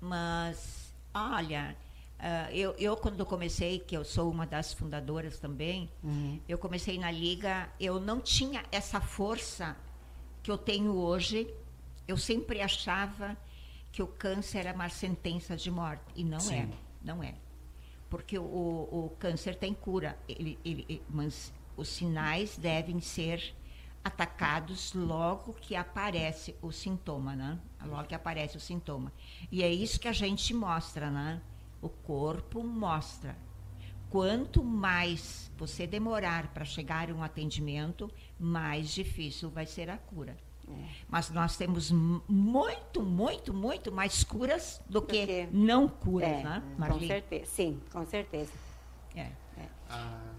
[0.00, 1.76] mas, olha,
[2.18, 6.40] ah, eu, eu quando comecei, que eu sou uma das fundadoras também, Uhum.
[6.48, 9.76] eu comecei na liga, eu não tinha essa força
[10.42, 11.52] que eu tenho hoje.
[12.08, 13.36] Eu sempre achava
[13.92, 16.54] que o câncer era uma sentença de morte e não Sim.
[16.54, 16.68] é,
[17.02, 17.34] não é,
[18.08, 23.54] porque o, o câncer tem cura, ele, ele- mas os sinais devem ser
[24.04, 27.58] atacados logo que aparece o sintoma, né?
[27.84, 29.12] Logo que aparece o sintoma.
[29.50, 31.42] E é isso que a gente mostra, né?
[31.86, 33.36] O corpo mostra.
[34.10, 38.10] Quanto mais você demorar para chegar a um atendimento,
[38.40, 40.36] mais difícil vai ser a cura.
[41.08, 46.62] Mas nós temos muito, muito, muito mais curas do que, que- não curas, É, né,
[46.74, 47.06] com Marli?
[47.06, 47.46] certeza.
[47.46, 48.52] Sim, com certeza.
[49.14, 49.30] É.
[49.88, 50.32] Ah,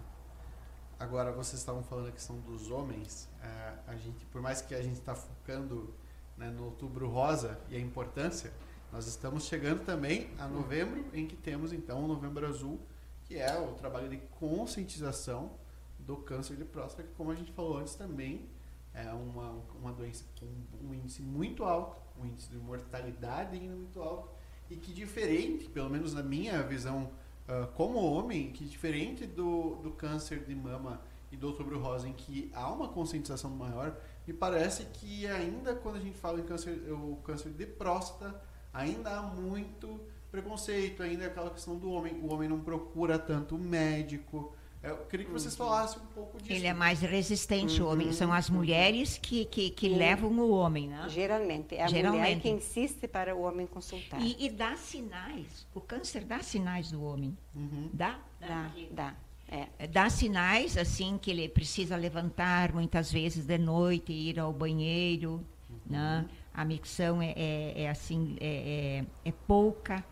[0.99, 3.29] agora vocês estavam falando a questão dos homens.
[3.41, 5.93] ah, a gente, por mais que a gente está focando
[6.35, 8.51] né, no Outubro Rosa e a importância,
[8.91, 12.79] nós estamos chegando também a novembro, em que temos então o Novembro Azul,
[13.25, 15.51] que é o trabalho de conscientização
[15.99, 18.49] do câncer de próstata, que como a gente falou antes também
[18.93, 20.47] é uma, uma doença com
[20.87, 24.29] um índice muito alto, um índice de mortalidade ainda muito alto,
[24.69, 27.11] e que diferente, pelo menos na minha visão
[27.47, 30.99] ah, como homem, que diferente do, do câncer de mama
[31.31, 33.95] e do outubro rosa, em que há uma conscientização maior,
[34.25, 38.41] me parece que ainda quando a gente fala em câncer, o câncer de próstata,
[38.77, 39.99] ainda há muito
[40.31, 44.53] preconceito, ainda é aquela questão do homem, o homem não procura tanto médico.
[44.83, 46.53] Eu queria que vocês falassem um pouco disso.
[46.53, 47.91] Ele é mais resistente, o Uhum.
[47.93, 48.13] homem.
[48.13, 51.05] São as mulheres que, que, que levam o homem, né?
[51.09, 51.75] Geralmente.
[51.75, 52.41] É a mulher Geralmente.
[52.43, 54.21] que insiste para o homem consultar.
[54.21, 55.65] E, e dá sinais.
[55.73, 57.35] O câncer dá sinais do homem.
[57.55, 57.89] Uhum.
[57.91, 58.19] Dá?
[58.39, 59.15] Dá, dá.
[59.49, 59.87] É.
[59.87, 65.43] Dá sinais, assim, que ele precisa levantar muitas vezes de noite e ir ao banheiro,
[65.85, 66.25] né?
[66.57, 70.03] A micção é, é, é assim, é, é, é pouca.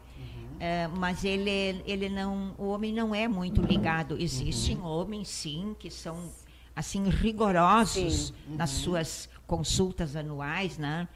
[0.59, 4.15] É, mas ele, ele não, o homem não é muito ligado.
[4.17, 6.31] Existem homens, sim, que são
[6.75, 8.55] assim rigorosos Sim.
[8.55, 11.07] nas suas consultas anuais, né?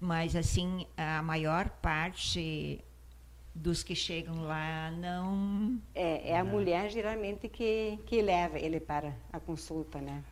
[0.00, 2.80] Mas assim a maior parte
[3.54, 9.14] dos que chegam lá não É, é a mulher geralmente que, que leva ele para
[9.32, 10.22] a consulta, né?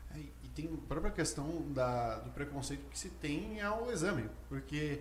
[0.58, 5.00] É, tem a própria questão da, do preconceito que se tem ao exame, porque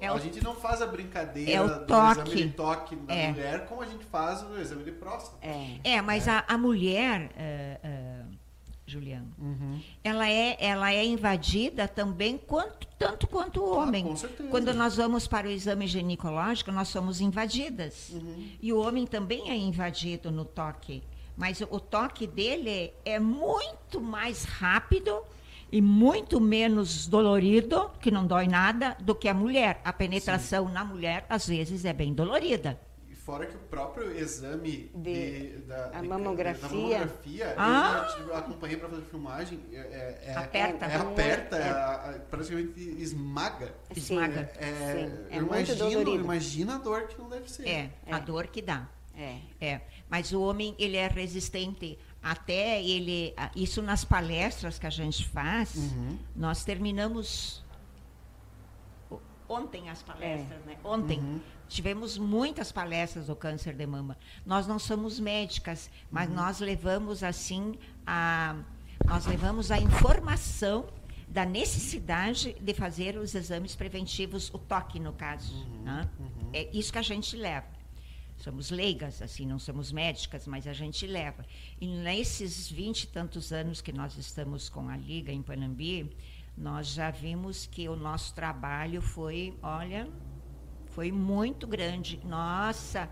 [0.00, 2.20] é a o, gente não faz a brincadeira é do toque.
[2.20, 3.28] exame de toque da É.
[3.30, 5.38] mulher como a gente faz o exame de próstata.
[5.40, 5.78] É.
[5.82, 8.22] É, mas A, a mulher, eh, eh,
[8.86, 9.32] Juliano,
[10.04, 14.04] ela é, ela é invadida também quanto, tanto quanto o Ah, homem.
[14.04, 14.50] com certeza.
[14.50, 18.10] Quando nós vamos para o exame ginecológico, nós somos invadidas.
[18.10, 18.50] Uhum.
[18.60, 21.02] E o homem também é invadido no toque.
[21.36, 25.22] Mas o toque dele é muito mais rápido
[25.70, 29.80] e muito menos dolorido, que não dói nada, do que a mulher.
[29.84, 32.78] A penetração na mulher, às vezes, é bem dolorida.
[33.08, 36.68] E fora que o próprio exame De- de, da, a de- mamografia.
[36.68, 38.16] da mamografia, Ah.
[38.20, 40.84] eu acompanhei para fazer filmagem, é, é, é- Aperta.
[40.86, 42.18] é, aperta, É.
[42.30, 43.74] praticamente esmaga.
[43.96, 44.50] Esmaga.
[44.58, 46.24] É, Sim, é eu muito imagino, dolorido.
[46.24, 47.66] imagina a dor que não deve ser.
[47.66, 48.20] É, a É.
[48.20, 48.86] dor que dá.
[49.22, 49.38] É.
[49.60, 55.28] É, mas o homem ele é resistente até ele isso nas palestras que a gente
[55.28, 55.74] faz.
[55.76, 56.18] Uhum.
[56.36, 57.64] Nós terminamos
[59.48, 60.76] ontem as palestras, né?
[60.82, 61.40] Ontem Uhum.
[61.68, 64.16] tivemos muitas palestras do câncer de mama.
[64.46, 68.56] Nós não somos médicas, mas nós levamos assim a
[69.04, 70.86] nós levamos a informação
[71.26, 75.54] da necessidade de fazer os exames preventivos, o toque no caso.
[75.82, 76.08] né?
[76.52, 77.66] É isso que a gente leva.
[78.42, 81.46] Somos leigas, assim, não somos médicas, mas a gente leva.
[81.80, 86.10] E nesses vinte e tantos anos que nós estamos com a Liga em Panambi,
[86.58, 90.10] nós já vimos que o nosso trabalho foi, olha,
[90.86, 92.20] foi muito grande.
[92.24, 93.08] Nossa,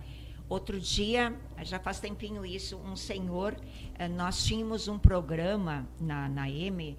[0.48, 1.32] outro dia,
[1.62, 3.56] já faz tempinho isso, um senhor,
[3.94, 6.98] eh, nós tínhamos um programa na, na M,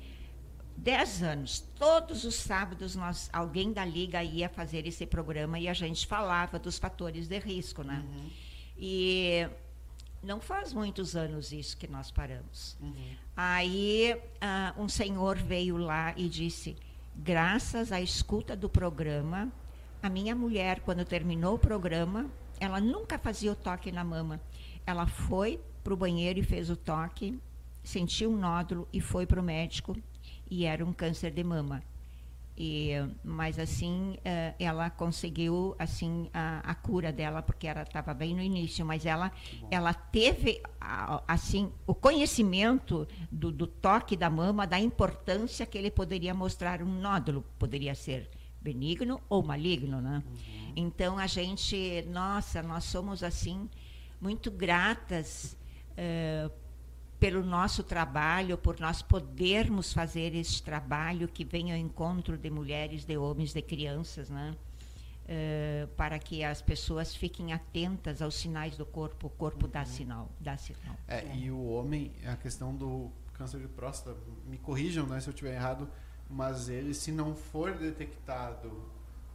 [0.82, 5.74] dez anos, todos os sábados nós, alguém da Liga ia fazer esse programa e a
[5.74, 8.03] gente falava dos fatores de risco, né?
[8.76, 9.48] E
[10.24, 12.76] não faz muitos anos isso que nós paramos.
[13.38, 16.76] Aí ah, um senhor veio lá e disse:
[17.16, 19.52] graças à escuta do programa,
[20.02, 22.26] a minha mulher, quando terminou o programa,
[22.60, 24.41] ela nunca fazia o toque na mama.
[24.84, 27.40] Ela foi para o banheiro e fez o toque,
[27.84, 29.95] sentiu um nódulo e foi para o médico
[30.52, 31.82] e era um câncer de mama.
[32.57, 32.91] E,
[33.23, 38.41] mas assim, eh, ela conseguiu assim a, a cura dela porque ela estava bem no
[38.41, 39.32] início, mas ela
[39.72, 40.61] ela teve
[41.26, 46.94] assim o conhecimento do, do toque da mama, da importância que ele poderia mostrar um
[46.99, 48.30] nódulo, poderia ser
[48.60, 50.22] benigno ou maligno, né?
[50.76, 53.69] Então a gente, nossa, nós somos assim
[54.19, 55.57] muito gratas
[55.95, 56.49] eh,
[57.22, 63.06] pelo nosso trabalho, por nós podermos fazer esse trabalho que vem ao encontro de mulheres,
[63.06, 64.56] de homens, de crianças, né?
[65.27, 70.31] Eh, para que as pessoas fiquem atentas aos sinais do corpo, o corpo dá sinal,
[70.39, 70.98] dá sinal.
[71.07, 74.18] É, e o homem, a questão do câncer de próstata,
[74.48, 75.88] me corrijam né, se eu estiver errado,
[76.27, 78.90] mas ele, se não for detectado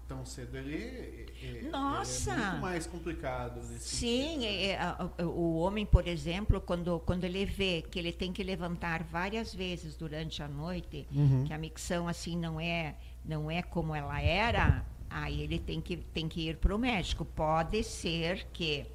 [0.07, 2.33] tão cedo, ele, ele- Nossa!
[2.33, 4.47] ele é muito mais complicado Sim, sentido, né?
[4.47, 8.43] é, é, a- o homem, por exemplo, quando, quando ele vê que ele tem que
[8.43, 11.45] levantar várias vezes durante a noite, Uhum.
[11.45, 15.97] que a micção assim não é, não é como ela era, aí ele tem que,
[15.97, 17.25] tem que ir para o médico.
[17.25, 18.87] Pode ser que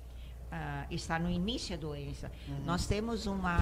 [0.51, 2.31] ah, está no início da doença.
[2.65, 3.57] Nós temos uma,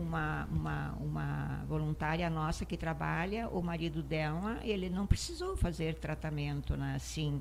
[0.00, 6.76] uma, uma, uma voluntária nossa que trabalha, o marido dela, ele não precisou fazer tratamento,
[6.76, 6.94] né?
[6.96, 7.40] Assim,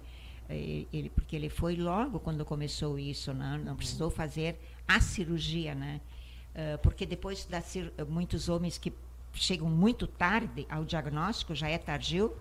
[0.49, 3.61] eh, ele, porque ele foi logo quando começou isso, né?
[3.63, 6.01] não precisou fazer a cirurgia, né?
[6.55, 7.63] Ah, porque depois da
[8.07, 8.91] muitos homens que
[9.33, 12.35] chegam muito tarde ao diagnóstico, já é tardio,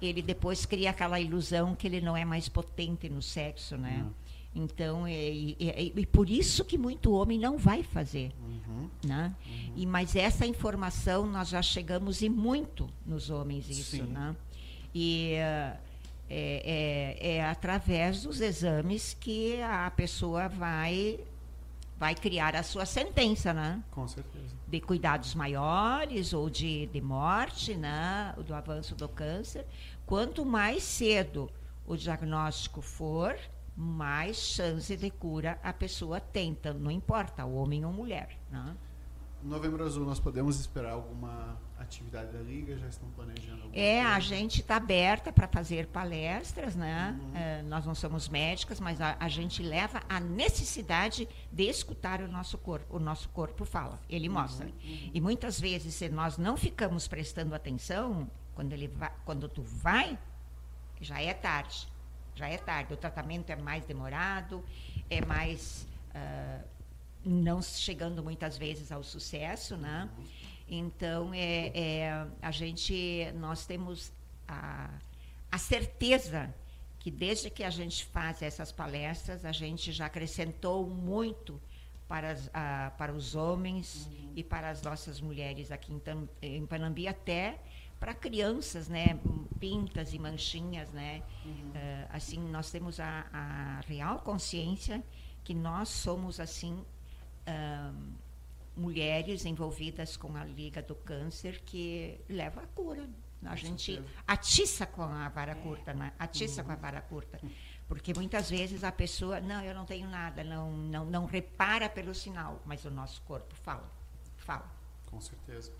[0.00, 4.06] ele depois cria aquela ilusão que ele não é mais potente no sexo, né?
[4.54, 5.56] Então, é, e,
[5.94, 8.32] e- por isso que muito homem não vai fazer.
[8.40, 8.88] Uhum.
[9.04, 9.34] Né?
[9.76, 13.96] E, mas essa informação nós já chegamos e muito nos homens isso.
[13.96, 14.02] Sim.
[14.02, 14.34] Né?
[14.94, 15.76] E eh,
[16.30, 21.20] é, é, é através dos exames que a pessoa vai,
[21.98, 23.82] vai criar a sua sentença, né?
[23.92, 24.56] Com certeza.
[24.66, 29.64] de cuidados maiores ou de, de morte, né, do avanço do câncer.
[30.04, 31.50] Quanto mais cedo
[31.86, 33.38] o diagnóstico for,
[33.80, 38.36] mais chance de cura a pessoa tem, tanto- não importa, homem ou mulher.
[38.50, 38.76] Né?
[39.40, 42.76] Novembro Azul, nós podemos esperar alguma atividade da Liga?
[42.76, 44.20] Já estão planejando alguma É, a coisa?
[44.26, 47.16] gente está aberta para fazer palestras, né?
[47.36, 52.26] Eh, nós não somos médicas, mas a, a gente leva a necessidade de escutar o
[52.26, 52.96] nosso corpo.
[52.96, 54.68] O nosso corpo fala, ele mostra.
[54.82, 60.18] E muitas vezes, se nós não ficamos prestando atenção, quando, ele vai, quando tu vai,
[61.00, 61.86] já é tarde.
[62.38, 62.94] Já é tarde.
[62.94, 64.64] O tratamento é mais demorado,
[65.10, 65.86] é mais.
[66.14, 66.60] ah,
[67.24, 70.08] não chegando muitas vezes ao sucesso, né?
[70.68, 74.12] Então, é, é, a gente, nós temos
[74.46, 74.88] a,
[75.50, 76.54] a certeza
[77.00, 81.60] que desde que a gente faz essas palestras, a gente já acrescentou muito
[82.06, 84.32] para, as, a, para os homens uhum.
[84.36, 86.00] e para as nossas mulheres aqui em,
[86.40, 87.58] em Panambi, até
[87.98, 89.18] para crianças, né,
[89.58, 91.70] pintas e manchinhas, né, uhum.
[91.70, 95.02] uh, assim nós temos a, a, real consciência
[95.42, 98.18] que nós somos assim uh,
[98.76, 103.08] mulheres envolvidas com a Liga do Câncer que leva a cura.
[103.44, 106.12] A gente atiça com a vara curta, né?
[106.18, 106.66] atiça uhum.
[106.66, 107.40] com a vara curta.
[107.86, 112.14] Porque muitas vezes a pessoa, não, eu não tenho nada, não, não, não repara pelo
[112.14, 113.90] sinal, mas o nosso corpo fala.
[114.36, 114.70] Fala.
[115.06, 115.72] Com certeza.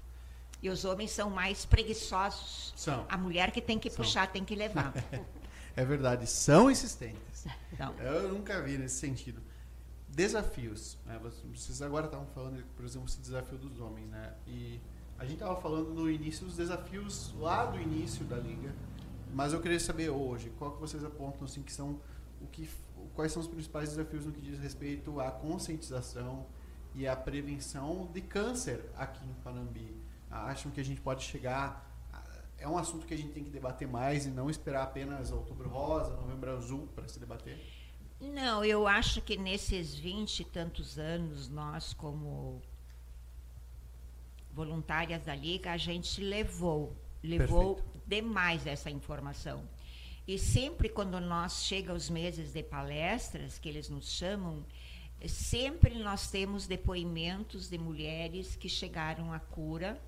[0.60, 2.72] E os homens são mais preguiçosos.
[2.76, 3.06] São.
[3.08, 4.04] A mulher que tem que são.
[4.04, 4.92] puxar tem que levar.
[5.76, 7.46] é verdade, são insistentes.
[7.78, 7.94] Não.
[7.94, 9.40] Eu nunca vi nesse sentido.
[10.08, 10.98] Desafios.
[11.06, 11.20] Né?
[11.54, 14.34] Vocês agora estavam falando, por exemplo, esse desafio dos homens, né?
[14.46, 14.80] E
[15.18, 18.72] a gente estava falando no início dos desafios lá do início da liga,
[19.32, 22.00] mas eu queria saber hoje, qual que vocês apontam assim que são
[22.40, 22.68] o que
[23.14, 26.46] quais são os principais desafios no que diz respeito à conscientização
[26.94, 29.92] e à prevenção de câncer aqui em Panambi?
[30.30, 31.88] Acham que a gente pode chegar
[32.58, 35.68] é um assunto que a gente tem que debater mais e não esperar apenas outubro
[35.68, 37.58] rosa, novembro azul para se debater?
[38.20, 42.60] Não, eu acho que nesses vinte e tantos anos nós como
[44.52, 48.02] voluntárias da Liga, a gente levou, levou Perfeito.
[48.08, 49.62] demais essa informação.
[50.26, 54.64] E sempre quando nós chega os meses de palestras, que eles nos chamam,
[55.28, 59.98] sempre nós temos depoimentos de mulheres que chegaram à cura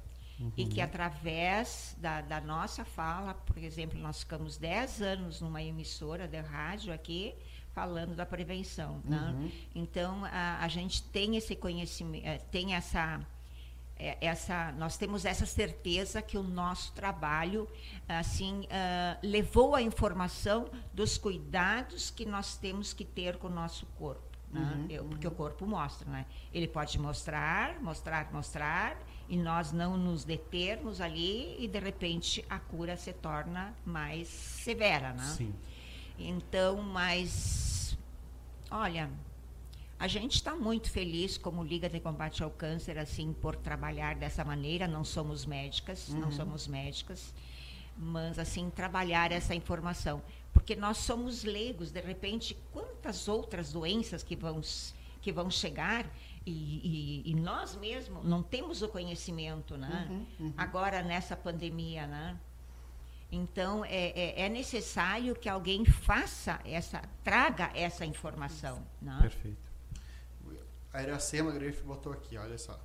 [0.40, 0.52] uhum.
[0.56, 6.26] e que através da, da, nossa fala, por exemplo, nós ficamos 10 anos numa emissora
[6.26, 7.34] de rádio aqui,
[7.72, 9.00] falando da prevenção.
[9.04, 9.34] Né?
[9.36, 9.50] Uhum.
[9.74, 13.20] Então, a, a gente tem esse conhecimento, eh, tem essa
[14.02, 17.68] é, essa, nós temos essa certeza que o nosso trabalho
[18.08, 23.84] assim uh, levou a informação dos cuidados que nós temos que ter com o nosso
[23.98, 24.22] corpo.
[24.50, 24.60] Né?
[24.60, 25.32] Uhum, Eu, porque uhum.
[25.32, 26.26] o corpo mostra, né?
[26.52, 28.96] Ele pode mostrar, mostrar, mostrar,
[29.30, 35.12] e nós não nos determos ali e de repente a cura se torna mais severa,
[35.12, 35.22] né?
[35.36, 35.54] Sim.
[36.18, 37.96] Então, mas
[38.68, 39.08] olha,
[40.00, 44.44] a gente está muito feliz como Liga de Combate ao Câncer, assim, por trabalhar dessa
[44.44, 44.88] maneira.
[44.88, 46.18] Não somos médicas, uhum.
[46.18, 47.32] não somos médicas,
[47.96, 50.20] mas assim trabalhar essa informação,
[50.52, 51.92] porque nós somos leigos.
[51.92, 54.60] De repente, quantas outras doenças que vão
[55.20, 56.06] que vão chegar
[56.46, 60.06] e, e, e nós mesmos não temos o conhecimento, né?
[60.08, 60.54] Uhum, uhum.
[60.56, 62.38] Agora nessa pandemia, né?
[63.30, 68.82] Então é, é, é, necessário que alguém faça essa, traga essa informação.
[69.00, 69.18] Né?
[69.20, 69.70] Perfeito
[70.92, 72.78] a Iracema Greif botou aqui, olha só.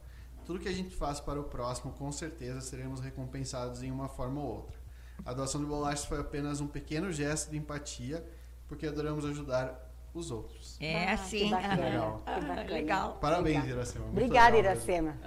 [0.46, 4.40] Tudo que a gente faz para o próximo, com certeza seremos recompensados em uma forma
[4.40, 4.78] ou outra.
[5.26, 8.24] A doação de bolachas foi apenas um pequeno gesto de empatia,
[8.68, 9.85] porque adoramos ajudar
[10.20, 10.78] os outros.
[10.80, 11.52] É, ah, sim.
[11.54, 12.24] Legal.
[12.26, 13.18] Ah, legal.
[13.20, 13.78] Parabéns, legal.
[13.78, 14.06] Iracema.
[14.08, 15.18] Obrigada, Iracema.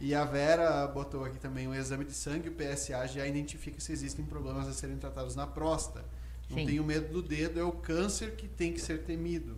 [0.00, 3.92] E a Vera botou aqui também um exame de sangue, o PSA já identifica se
[3.92, 6.04] existem problemas a serem tratados na próstata.
[6.50, 6.66] Não Sim.
[6.66, 9.56] tenho medo do dedo, é o câncer que tem que ser temido.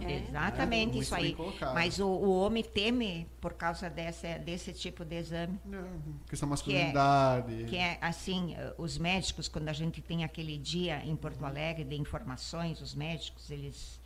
[0.00, 0.18] É.
[0.18, 1.36] Exatamente, é, isso aí.
[1.74, 5.58] Mas o, o, homem teme por causa dessa, desse tipo de exame.
[5.72, 7.64] É, questão masculinidade.
[7.64, 11.44] Que é, que é, assim, os médicos, quando a gente tem aquele dia em Porto
[11.44, 14.00] Alegre de informações, os médicos, eles.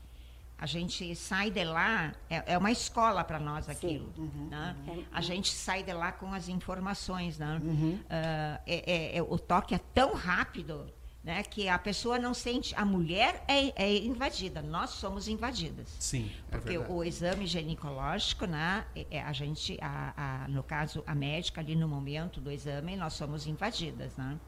[0.56, 4.12] A gente sai de lá, é, é uma escola para nós aquilo.
[4.18, 4.76] Uhum, né?
[4.86, 5.04] uhum.
[5.10, 7.38] A gente sai de lá com as informações.
[7.38, 7.58] Né?
[7.64, 7.94] Uhum.
[7.94, 10.86] Uh, é, o toque é tão rápido
[11.22, 12.74] né, que a pessoa não sente.
[12.74, 15.88] A mulher é, é invadida, nós somos invadidas.
[15.98, 16.30] Sim.
[16.50, 16.92] É porque verdade.
[16.92, 21.76] o exame ginecológico, né, é, é, a gente, a, a, no caso, a médica ali
[21.76, 24.16] no momento do exame, nós somos invadidas.
[24.16, 24.38] Né?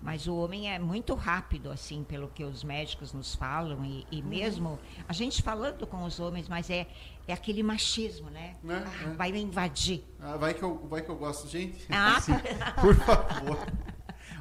[0.00, 4.20] Mas o homem é muito rápido, assim, pelo que os médicos nos falam, e, e
[4.20, 4.28] uhum.
[4.28, 6.86] mesmo a gente falando com os homens, mas é,
[7.26, 8.54] é aquele machismo, né?
[8.64, 9.14] É, ah, é.
[9.14, 10.04] Vai me invadir.
[10.20, 11.84] Ah, vai, que eu, vai que eu gosto, gente.
[11.90, 12.18] Ah.
[12.22, 12.34] Sim,
[12.80, 13.58] por favor.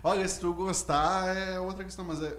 [0.04, 2.38] Olha, se tu gostar é outra questão, mas é,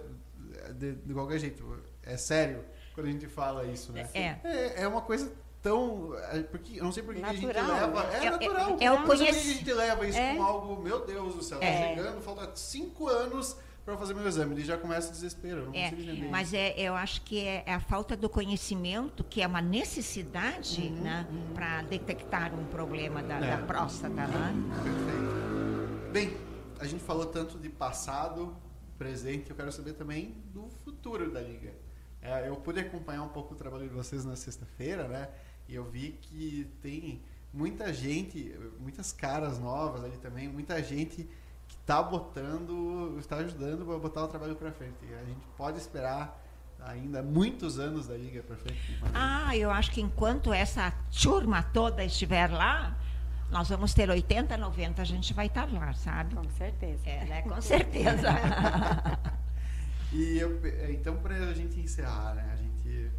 [0.65, 1.63] é de, de qualquer jeito.
[2.03, 2.63] É sério
[2.93, 4.09] quando a gente fala isso, né?
[4.13, 4.35] É.
[4.43, 5.31] É, é uma coisa
[5.61, 6.13] tão.
[6.31, 8.07] É, porque, eu não sei por que a gente leva.
[8.13, 8.77] É, é natural.
[8.79, 9.29] É, é o conhec...
[9.29, 10.35] a gente leva isso é.
[10.35, 14.53] como algo, meu Deus do céu, tá chegando, falta cinco anos para fazer meu exame.
[14.53, 15.67] Ele já começa desespero.
[15.67, 15.91] Não é,
[16.29, 20.81] mas é, eu acho que é, é, a falta do conhecimento, que é uma necessidade
[20.81, 21.53] uhum, né, uhum.
[21.53, 24.27] para detectar um problema da, da próstata.
[24.27, 24.53] Né?
[24.83, 26.11] Perfeito.
[26.11, 26.48] Bem,
[26.79, 28.55] a gente falou tanto de passado,
[28.97, 31.73] presente, eu quero saber também do futuro da liga.
[32.21, 35.29] É, eu pude acompanhar um pouco o trabalho de vocês na sexta-feira, né?
[35.67, 37.21] E eu vi que tem
[37.53, 41.29] muita gente, muitas caras novas ali também, muita gente
[41.67, 44.97] que está botando, está ajudando a botar o trabalho para frente.
[45.13, 46.43] A gente pode esperar
[46.79, 48.99] ainda muitos anos da Liga para frente.
[49.13, 50.91] Ah, eu acho que enquanto essa
[51.21, 52.97] turma toda estiver lá,
[53.51, 56.35] nós vamos ter 80, 90, a gente vai estar lá, sabe?
[56.35, 57.01] Com certeza.
[57.05, 57.41] É, né?
[57.41, 58.27] Com certeza.
[60.13, 60.59] e eu,
[60.91, 62.49] então, para a gente encerrar, né?
[62.53, 63.11] A gente,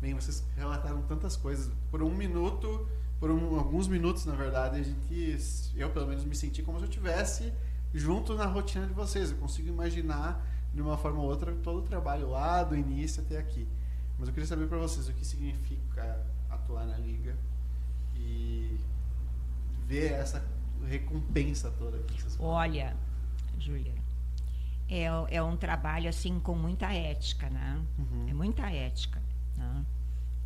[0.00, 1.72] bem, vocês relataram tantas coisas.
[1.90, 2.86] Por um minuto,
[3.18, 6.84] por um, alguns minutos, na verdade, a gente, eu pelo menos me senti como se
[6.84, 7.52] eu tivesse
[7.94, 9.30] junto na rotina de vocês.
[9.30, 13.38] Eu consigo imaginar de uma forma ou outra todo o trabalho lá do início até
[13.38, 13.66] aqui.
[14.18, 17.36] Mas eu queria saber para vocês o que significa atuar na liga
[18.14, 18.78] e
[19.92, 20.42] ver essa
[20.88, 22.96] recompensa toda que vocês Olha,
[23.58, 23.94] Júlia,
[24.88, 25.04] é,
[25.36, 27.84] é um trabalho assim com muita ética, né?
[27.98, 28.26] Uhum.
[28.28, 29.20] É muita ética.
[29.56, 29.86] Né?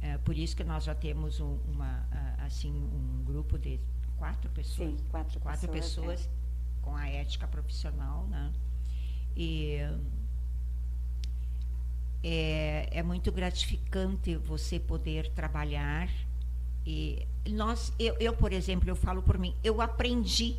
[0.01, 2.05] É por isso que nós já temos um, uma
[2.45, 3.79] assim um grupo de
[4.19, 6.83] quatro pessoas, Sim, quatro, quatro pessoas, pessoas é.
[6.83, 8.53] com a ética profissional, né?
[9.37, 9.79] E
[12.23, 16.09] é, é muito gratificante você poder trabalhar
[16.87, 20.57] e nós, eu, eu, por exemplo, eu falo por mim, eu aprendi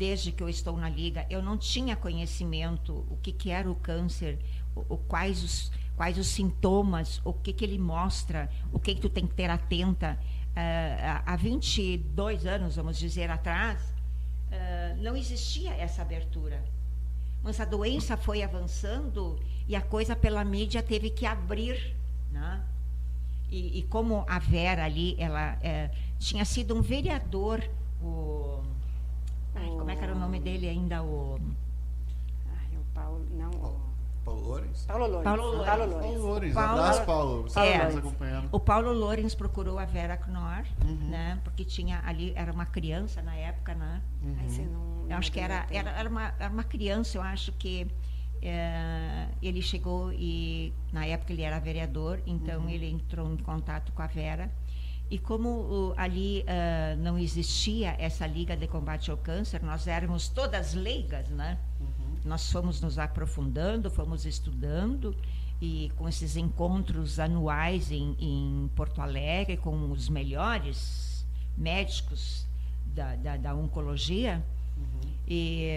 [0.00, 3.74] desde que eu estou na liga, eu não tinha conhecimento o que, que era o
[3.74, 4.38] câncer,
[4.74, 9.00] o, o quais, os, quais os sintomas, o que, que ele mostra, o que, que
[9.02, 10.18] tu tem que ter atenta.
[10.52, 16.64] Uh, há 22 anos, vamos dizer, atrás, uh, não existia essa abertura.
[17.42, 19.38] Mas a doença foi avançando
[19.68, 21.94] e a coisa pela mídia teve que abrir,
[22.32, 22.64] né?
[23.50, 27.62] E, e, como a Vera ali, ela é, tinha sido um vereador,
[28.00, 28.62] o,
[29.54, 31.02] ai, como é que era o nome dele ainda?
[31.02, 31.40] O,
[32.48, 33.90] ai, o Paulo, não, o,
[34.24, 34.84] Paulo Lourens?
[34.86, 35.24] Paulo Lourens.
[35.24, 35.66] Paulo Lourens.
[35.66, 36.20] Paulo Lourens.
[36.20, 36.54] Lourens.
[36.54, 37.42] Paulo, Abraço, Paulo.
[37.42, 38.48] Você é, nos acompanhando.
[38.52, 41.08] O Paulo Lourens procurou a Vera Knorr, uhum.
[41.08, 41.40] né?
[41.42, 44.02] Porque tinha ali, era uma criança na época, né?
[44.22, 44.64] Uhum.
[44.70, 47.88] Não, eu acho que era, era, era, uma, era uma criança, eu acho que
[48.42, 52.70] é, ele chegou e na época ele era vereador, então uhum.
[52.70, 54.50] ele entrou em contato com a Vera.
[55.10, 60.28] E como uh, ali uh, não existia essa liga de combate ao câncer, nós éramos
[60.28, 61.58] todas leigas, né?
[61.80, 62.16] Uhum.
[62.24, 65.14] Nós fomos nos aprofundando, fomos estudando
[65.60, 71.26] e com esses encontros anuais em, em Porto Alegre com os melhores
[71.58, 72.46] médicos
[72.86, 74.42] da, da, da oncologia
[74.76, 75.10] uhum.
[75.26, 75.76] e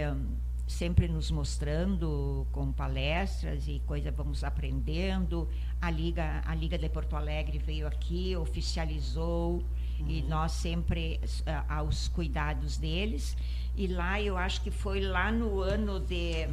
[0.66, 5.48] sempre nos mostrando com palestras e coisa vamos aprendendo.
[5.82, 9.64] A Liga, a Liga de Porto Alegre veio aqui, oficializou
[10.00, 10.08] uhum.
[10.08, 13.36] e nós sempre uh, aos cuidados deles.
[13.76, 16.48] E lá eu acho que foi lá no ano de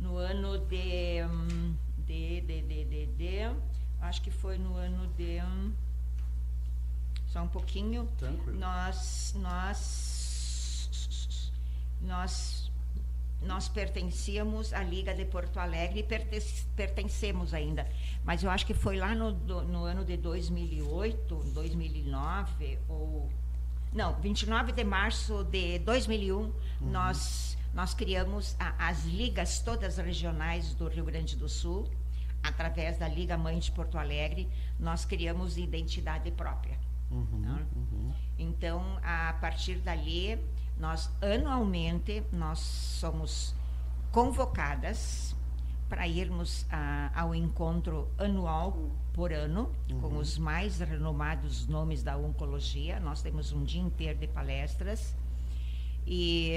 [0.00, 1.20] no ano de
[2.06, 3.56] de, de, de, de, de
[4.00, 5.40] acho que foi no ano de
[7.28, 8.08] só um pouquinho.
[8.18, 8.58] Tranquilo.
[8.58, 10.20] Nós nós
[12.00, 12.59] nós
[13.42, 17.88] nós pertencíamos à Liga de Porto Alegre e pertencemos ainda.
[18.24, 23.30] Mas eu acho que foi lá no, no ano de 2008, 2009, ou.
[23.92, 26.52] Não, 29 de março de 2001, uhum.
[26.82, 31.88] nós, nós criamos a, as ligas todas regionais do Rio Grande do Sul,
[32.42, 34.48] através da Liga Mãe de Porto Alegre,
[34.78, 36.78] nós criamos identidade própria.
[37.10, 37.66] Uhum, né?
[37.74, 38.12] uhum.
[38.38, 40.38] Então, a partir dali,
[40.80, 43.54] nós anualmente nós somos
[44.10, 45.36] convocadas
[45.88, 50.00] para irmos a, ao encontro anual por ano uhum.
[50.00, 52.98] com os mais renomados nomes da oncologia.
[52.98, 55.14] Nós temos um dia inteiro de palestras
[56.06, 56.54] e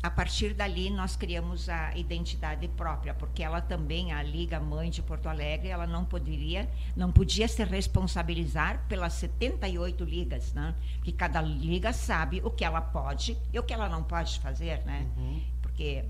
[0.00, 5.02] a partir dali nós criamos a identidade própria, porque ela também, a Liga Mãe de
[5.02, 10.74] Porto Alegre, ela não poderia, não podia se responsabilizar pelas 78 ligas, né?
[10.96, 14.84] Porque cada liga sabe o que ela pode e o que ela não pode fazer,
[14.84, 15.06] né?
[15.16, 15.42] Uhum.
[15.62, 16.04] Porque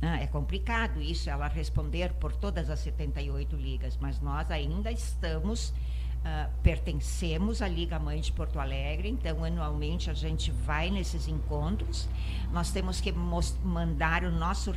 [0.00, 5.72] né, é complicado isso, ela responder por todas as 78 ligas, mas nós ainda estamos
[6.20, 12.06] Uh, pertencemos à Liga Mãe de Porto Alegre, então anualmente a gente vai nesses encontros.
[12.52, 14.70] Nós temos que mandar o nosso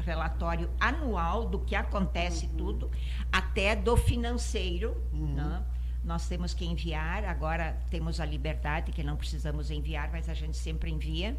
[0.00, 2.56] relatório anual do que acontece uhum.
[2.56, 2.90] tudo,
[3.30, 5.00] até do financeiro.
[5.12, 5.34] Uhum.
[5.34, 5.62] Né?
[6.02, 10.56] Nós temos que enviar, agora temos a liberdade, que não precisamos enviar, mas a gente
[10.56, 11.36] sempre envia.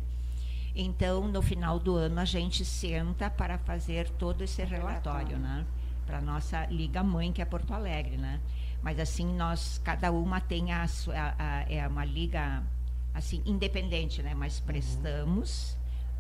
[0.74, 5.66] Então, no final do ano, a gente senta para fazer todo esse relatório, né?
[6.06, 8.40] Para a nossa Liga Mãe, que é Porto Alegre, né?
[8.84, 12.62] Mas assim, nós, cada uma tem a sua, a, a, é uma liga
[13.14, 14.34] assim independente, né?
[14.36, 14.66] Mas uhum.
[14.66, 15.78] prestamos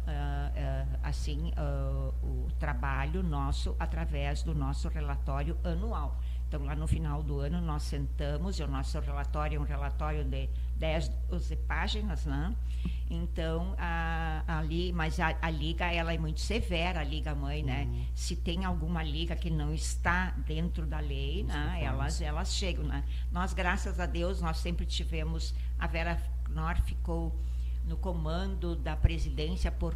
[0.07, 6.18] uh, uh, assim uh, o trabalho nosso através do nosso relatório anual,
[6.48, 10.24] Então, lá no final do ano, nós sentamos, e o nosso relatório é um relatório
[10.24, 12.56] de 10, 12 páginas, né?
[13.10, 17.84] Então, a, ali, mas a, a, liga, ela é muito severa, a liga mãe, né?
[17.84, 18.06] Uhum.
[18.15, 21.80] Se tem alguma liga que não está dentro da lei, né?
[21.84, 23.03] Elas, elas chegam, né?
[23.32, 27.36] Nós, graças a Deus, nós sempre tivemos, a Vera Knorr ficou
[27.86, 29.95] no comando da presidência por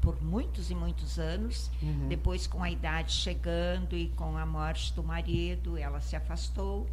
[0.00, 1.70] por muitos e muitos anos.
[1.82, 2.08] Uhum.
[2.08, 6.88] Depois, com a idade chegando e com a morte do marido, ela se afastou.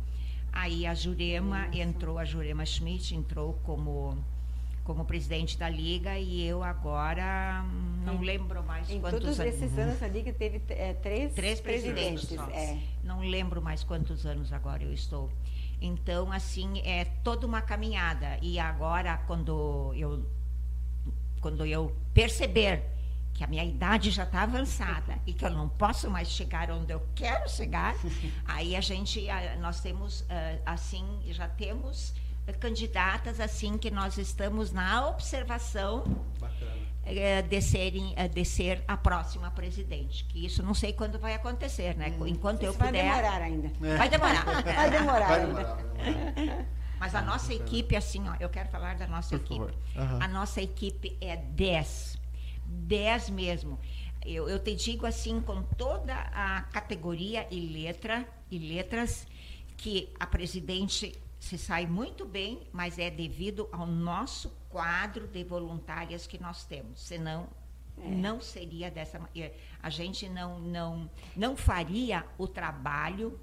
[0.51, 1.77] Aí a Jurema Nossa.
[1.77, 4.17] entrou, a Jurema Schmidt entrou como
[4.83, 7.61] como presidente da liga e eu agora
[8.05, 9.53] não lembro mais em quantos todos anos.
[9.53, 12.25] esses anos a liga teve é, três, três presidentes.
[12.25, 12.79] presidentes é.
[13.03, 15.29] Não lembro mais quantos anos agora eu estou.
[15.81, 20.25] Então assim é toda uma caminhada e agora quando eu
[21.41, 22.81] quando eu perceber
[23.37, 26.91] que a minha idade já está avançada e que eu não posso mais chegar onde
[26.91, 27.93] eu quero chegar,
[28.45, 29.27] aí a gente,
[29.61, 32.15] nós temos, ah, assim, já temos
[32.59, 36.03] candidatas assim que nós estamos na observação
[37.05, 40.23] eh, de, serem, eh, de ser a próxima presidente.
[40.23, 42.15] Que isso não sei quando vai acontecer, né?
[42.19, 42.91] Hum, Enquanto eu puder.
[42.91, 43.67] Vai demorar ainda.
[43.85, 43.97] É.
[43.97, 44.45] Vai demorar.
[44.63, 46.65] vai demorar vai ainda.
[46.99, 49.77] Mas a nossa equipe, assim, ó, eu quero falar da nossa Por equipe.
[49.95, 50.21] Uhum.
[50.21, 52.16] A nossa equipe é 10
[52.67, 53.79] 10 mesmo.
[54.25, 59.27] Eu, eu te digo assim, com toda a categoria e letra e letras,
[59.77, 66.27] que a presidente se sai muito bem, mas é devido ao nosso quadro de voluntárias
[66.27, 66.99] que nós temos.
[66.99, 67.47] Senão,
[67.97, 68.07] é.
[68.09, 69.53] não seria dessa maneira.
[69.81, 73.39] A gente não, não, não faria o trabalho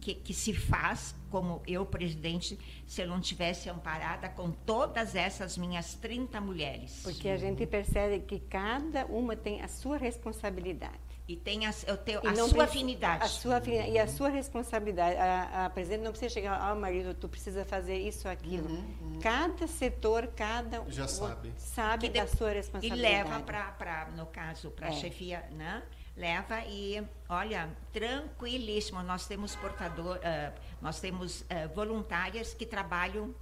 [0.00, 5.58] que, que, se faz, como eu, presidente, se eu não tivesse amparada com todas essas
[5.58, 7.00] minhas 30 mulheres.
[7.02, 11.08] Porque a gente percebe que cada uma tem a sua responsabilidade.
[11.28, 13.24] E tem a, eu tenho, a sua afinidade.
[13.24, 13.90] A sua afinidade.
[13.90, 15.14] E a sua responsabilidade.
[15.16, 18.66] A, a presidente não precisa chegar, ah, marido, tu precisa fazer isso, aquilo.
[18.66, 19.18] Uhum, uhum.
[19.20, 22.98] Cada setor, cada já sabe, sabe da sua responsabilidade.
[22.98, 24.94] E leva para, no caso, para a é.
[24.94, 25.82] chefia, né?
[26.18, 33.34] Leva e olha tranquilíssimo nós temos portador uh, nós temos uh, voluntárias que trabalham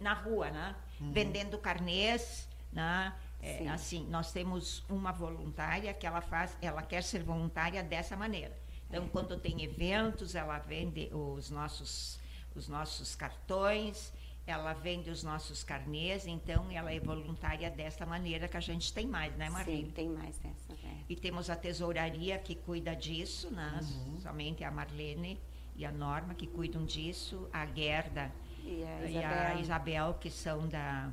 [0.00, 1.12] na rua né uhum.
[1.12, 7.22] vendendo carnês né é, assim nós temos uma voluntária que ela faz ela quer ser
[7.22, 8.56] voluntária dessa maneira
[8.88, 9.08] então é.
[9.08, 12.20] quando tem eventos ela vende os nossos
[12.54, 14.12] os nossos cartões
[14.46, 19.06] ela vende os nossos carnês, então ela é voluntária dessa maneira que a gente tem
[19.06, 19.86] mais, né, Marlene?
[19.86, 20.71] Sim, tem mais dessa.
[21.08, 21.12] É.
[21.12, 23.80] E temos a tesouraria que cuida disso, né?
[23.82, 24.20] Uhum.
[24.20, 25.40] Somente a Marlene
[25.76, 28.30] e a Norma que cuidam disso, a Gerda
[28.64, 31.12] e a Isabel, e a Isabel que são da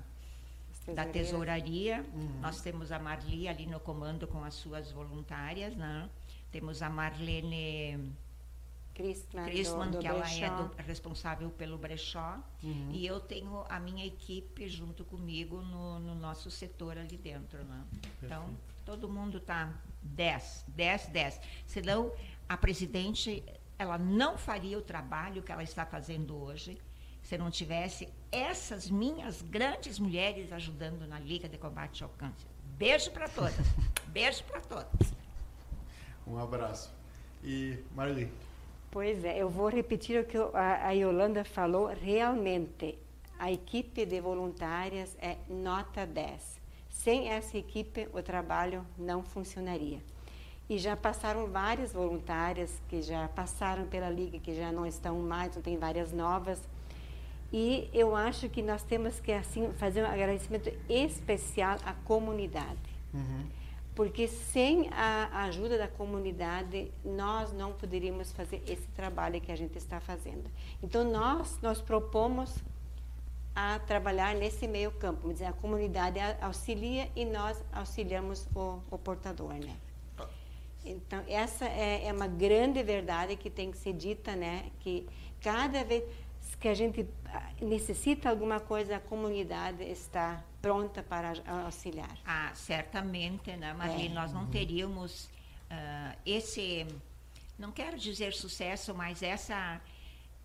[0.94, 2.06] da tesouraria.
[2.14, 2.40] Uhum.
[2.42, 6.10] Nós temos a Marli ali no comando com as suas voluntárias, né?
[6.52, 8.12] Temos a Marlene
[8.94, 10.46] Christman, Christman do, do que brechó.
[10.46, 12.40] ela é do, responsável pelo brechó.
[12.64, 12.90] Uhum.
[12.92, 17.64] E eu tenho a minha equipe junto comigo no, no nosso setor ali dentro.
[17.64, 17.84] Né?
[18.24, 18.50] Então,
[18.90, 19.72] todo mundo está
[20.02, 21.42] 10, 10, 10.
[21.68, 22.12] Senão,
[22.48, 23.44] a presidente
[23.78, 26.76] ela não faria o trabalho que ela está fazendo hoje
[27.22, 32.50] se não tivesse essas minhas grandes mulheres ajudando na Liga de Combate ao Câncer.
[32.80, 33.68] Beijo para todas.
[34.10, 35.14] Beijo para todas.
[36.26, 36.92] Um abraço.
[37.44, 38.32] E Marli,
[38.90, 41.86] Pois é, eu vou repetir o que a, Yolanda falou.
[41.94, 42.98] Realmente,
[43.38, 46.59] a equipe de voluntárias é nota 10.
[47.00, 50.02] Sem essa equipe, o trabalho não funcionaria.
[50.70, 55.56] E já passaram várias voluntárias que já passaram pela Liga, que já não estão mais,
[55.56, 56.62] não tem várias novas.
[57.54, 62.90] E eu acho que nós temos que assim fazer um agradecimento especial à comunidade.
[63.14, 63.48] Uhum
[64.00, 69.78] porque sem a ajuda da comunidade nós não poderíamos fazer esse trabalho que a gente
[69.78, 70.50] está fazendo.
[70.82, 72.56] Então nós nós propomos
[73.60, 78.98] a trabalhar nesse meio campo, vamos dizer, a comunidade auxilia e nós auxiliamos o, o
[78.98, 79.76] portador, né?
[80.86, 84.72] Então essa é, é uma grande verdade que tem que ser dita, né?
[84.80, 85.06] Que
[85.42, 86.06] cada vez
[86.58, 91.34] que a gente ah, necessita alguma coisa, a comunidade está pronta para
[91.66, 92.18] auxiliar.
[92.26, 94.08] Ah, certamente, né, Marli?
[94.08, 94.10] É.
[94.10, 96.88] Nós não teríamos uh, esse,
[97.58, 99.82] não quero dizer sucesso, mas essa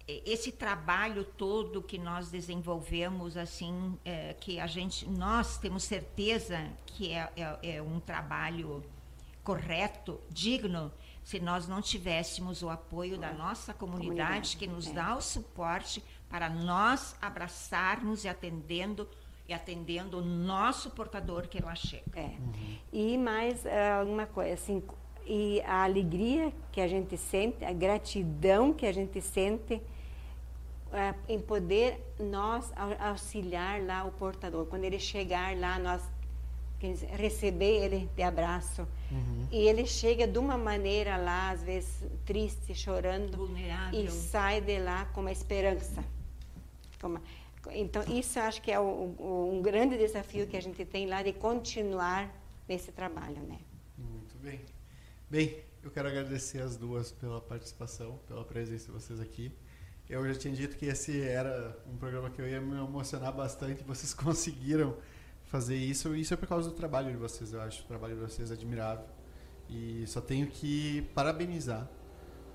[0.07, 7.13] esse trabalho todo que nós desenvolvemos assim é, que a gente nós temos certeza que
[7.13, 8.85] é, é, é um trabalho
[9.43, 14.93] correto digno se nós não tivéssemos o apoio da nossa comunidade, comunidade que nos é.
[14.93, 19.09] dá o suporte para nós abraçarmos e atendendo
[19.49, 22.19] e atendendo o nosso portador que lá chega.
[22.19, 22.23] É.
[22.23, 22.79] Uhum.
[22.93, 24.83] E mais uh, alguma coisa, assim,
[25.27, 29.83] e a alegria que a gente sente, a gratidão que a gente sente
[31.29, 34.67] em poder nós auxiliar lá o portador.
[34.67, 36.03] Quando ele chegar lá, nós
[37.17, 38.87] receber ele de abraço.
[39.11, 39.49] Uhum.
[39.51, 44.05] E ele chega de uma maneira lá, às vezes triste, chorando, Vulnerável.
[44.05, 46.05] e sai de lá com uma esperança.
[47.71, 51.23] Então, isso acho que é o, o, um grande desafio que a gente tem lá
[51.23, 52.31] de continuar
[52.69, 53.59] nesse trabalho, né?
[53.97, 54.61] Muito bem.
[55.31, 59.53] Bem, eu quero agradecer as duas pela participação, pela presença de vocês aqui.
[60.09, 63.83] Eu já tinha dito que esse era um programa que eu ia me emocionar bastante.
[63.85, 64.97] Vocês conseguiram
[65.45, 66.15] fazer isso.
[66.15, 67.83] Isso é por causa do trabalho de vocês, eu acho.
[67.83, 69.07] O trabalho de vocês é admirável.
[69.69, 71.89] E só tenho que parabenizar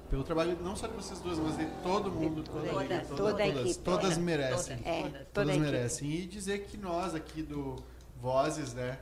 [0.09, 3.05] pelo trabalho não só de vocês duas, mas de todo mundo, toda, toda, a equipe,
[3.05, 4.77] toda, toda todas, equipe, todas toda, merecem.
[4.77, 6.11] Toda, é, todas, todas merecem.
[6.11, 7.75] E dizer que nós aqui do
[8.19, 8.99] Vozes, né,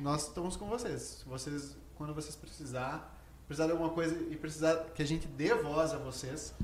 [0.00, 1.24] nós estamos com vocês.
[1.26, 3.16] Vocês, quando vocês precisar,
[3.46, 6.54] precisar de alguma coisa e precisar que a gente dê voz a vocês,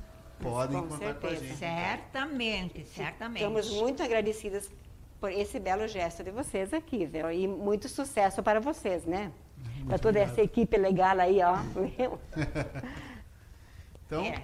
[0.44, 1.56] podem com contar com a gente.
[1.56, 3.42] Certamente, certamente.
[3.42, 4.70] Estamos muito agradecidas
[5.18, 7.32] por esse belo gesto de vocês aqui, viu?
[7.32, 9.32] E muito sucesso para vocês, né?
[9.86, 11.56] Para toda essa equipe legal aí, ó.
[14.06, 14.42] então, é.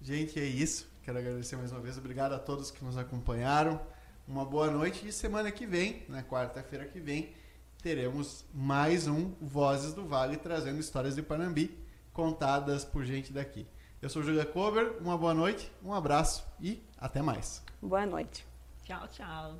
[0.00, 0.90] gente, é isso.
[1.02, 1.98] Quero agradecer mais uma vez.
[1.98, 3.78] Obrigado a todos que nos acompanharam.
[4.26, 7.34] Uma boa noite e semana que vem, na quarta-feira que vem,
[7.82, 11.76] teremos mais um Vozes do Vale trazendo histórias de Panambi
[12.12, 13.66] contadas por gente daqui.
[14.02, 17.62] Eu sou Julia Cover, uma boa noite, um abraço e até mais.
[17.80, 18.44] Boa noite.
[18.82, 19.56] Tchau, tchau.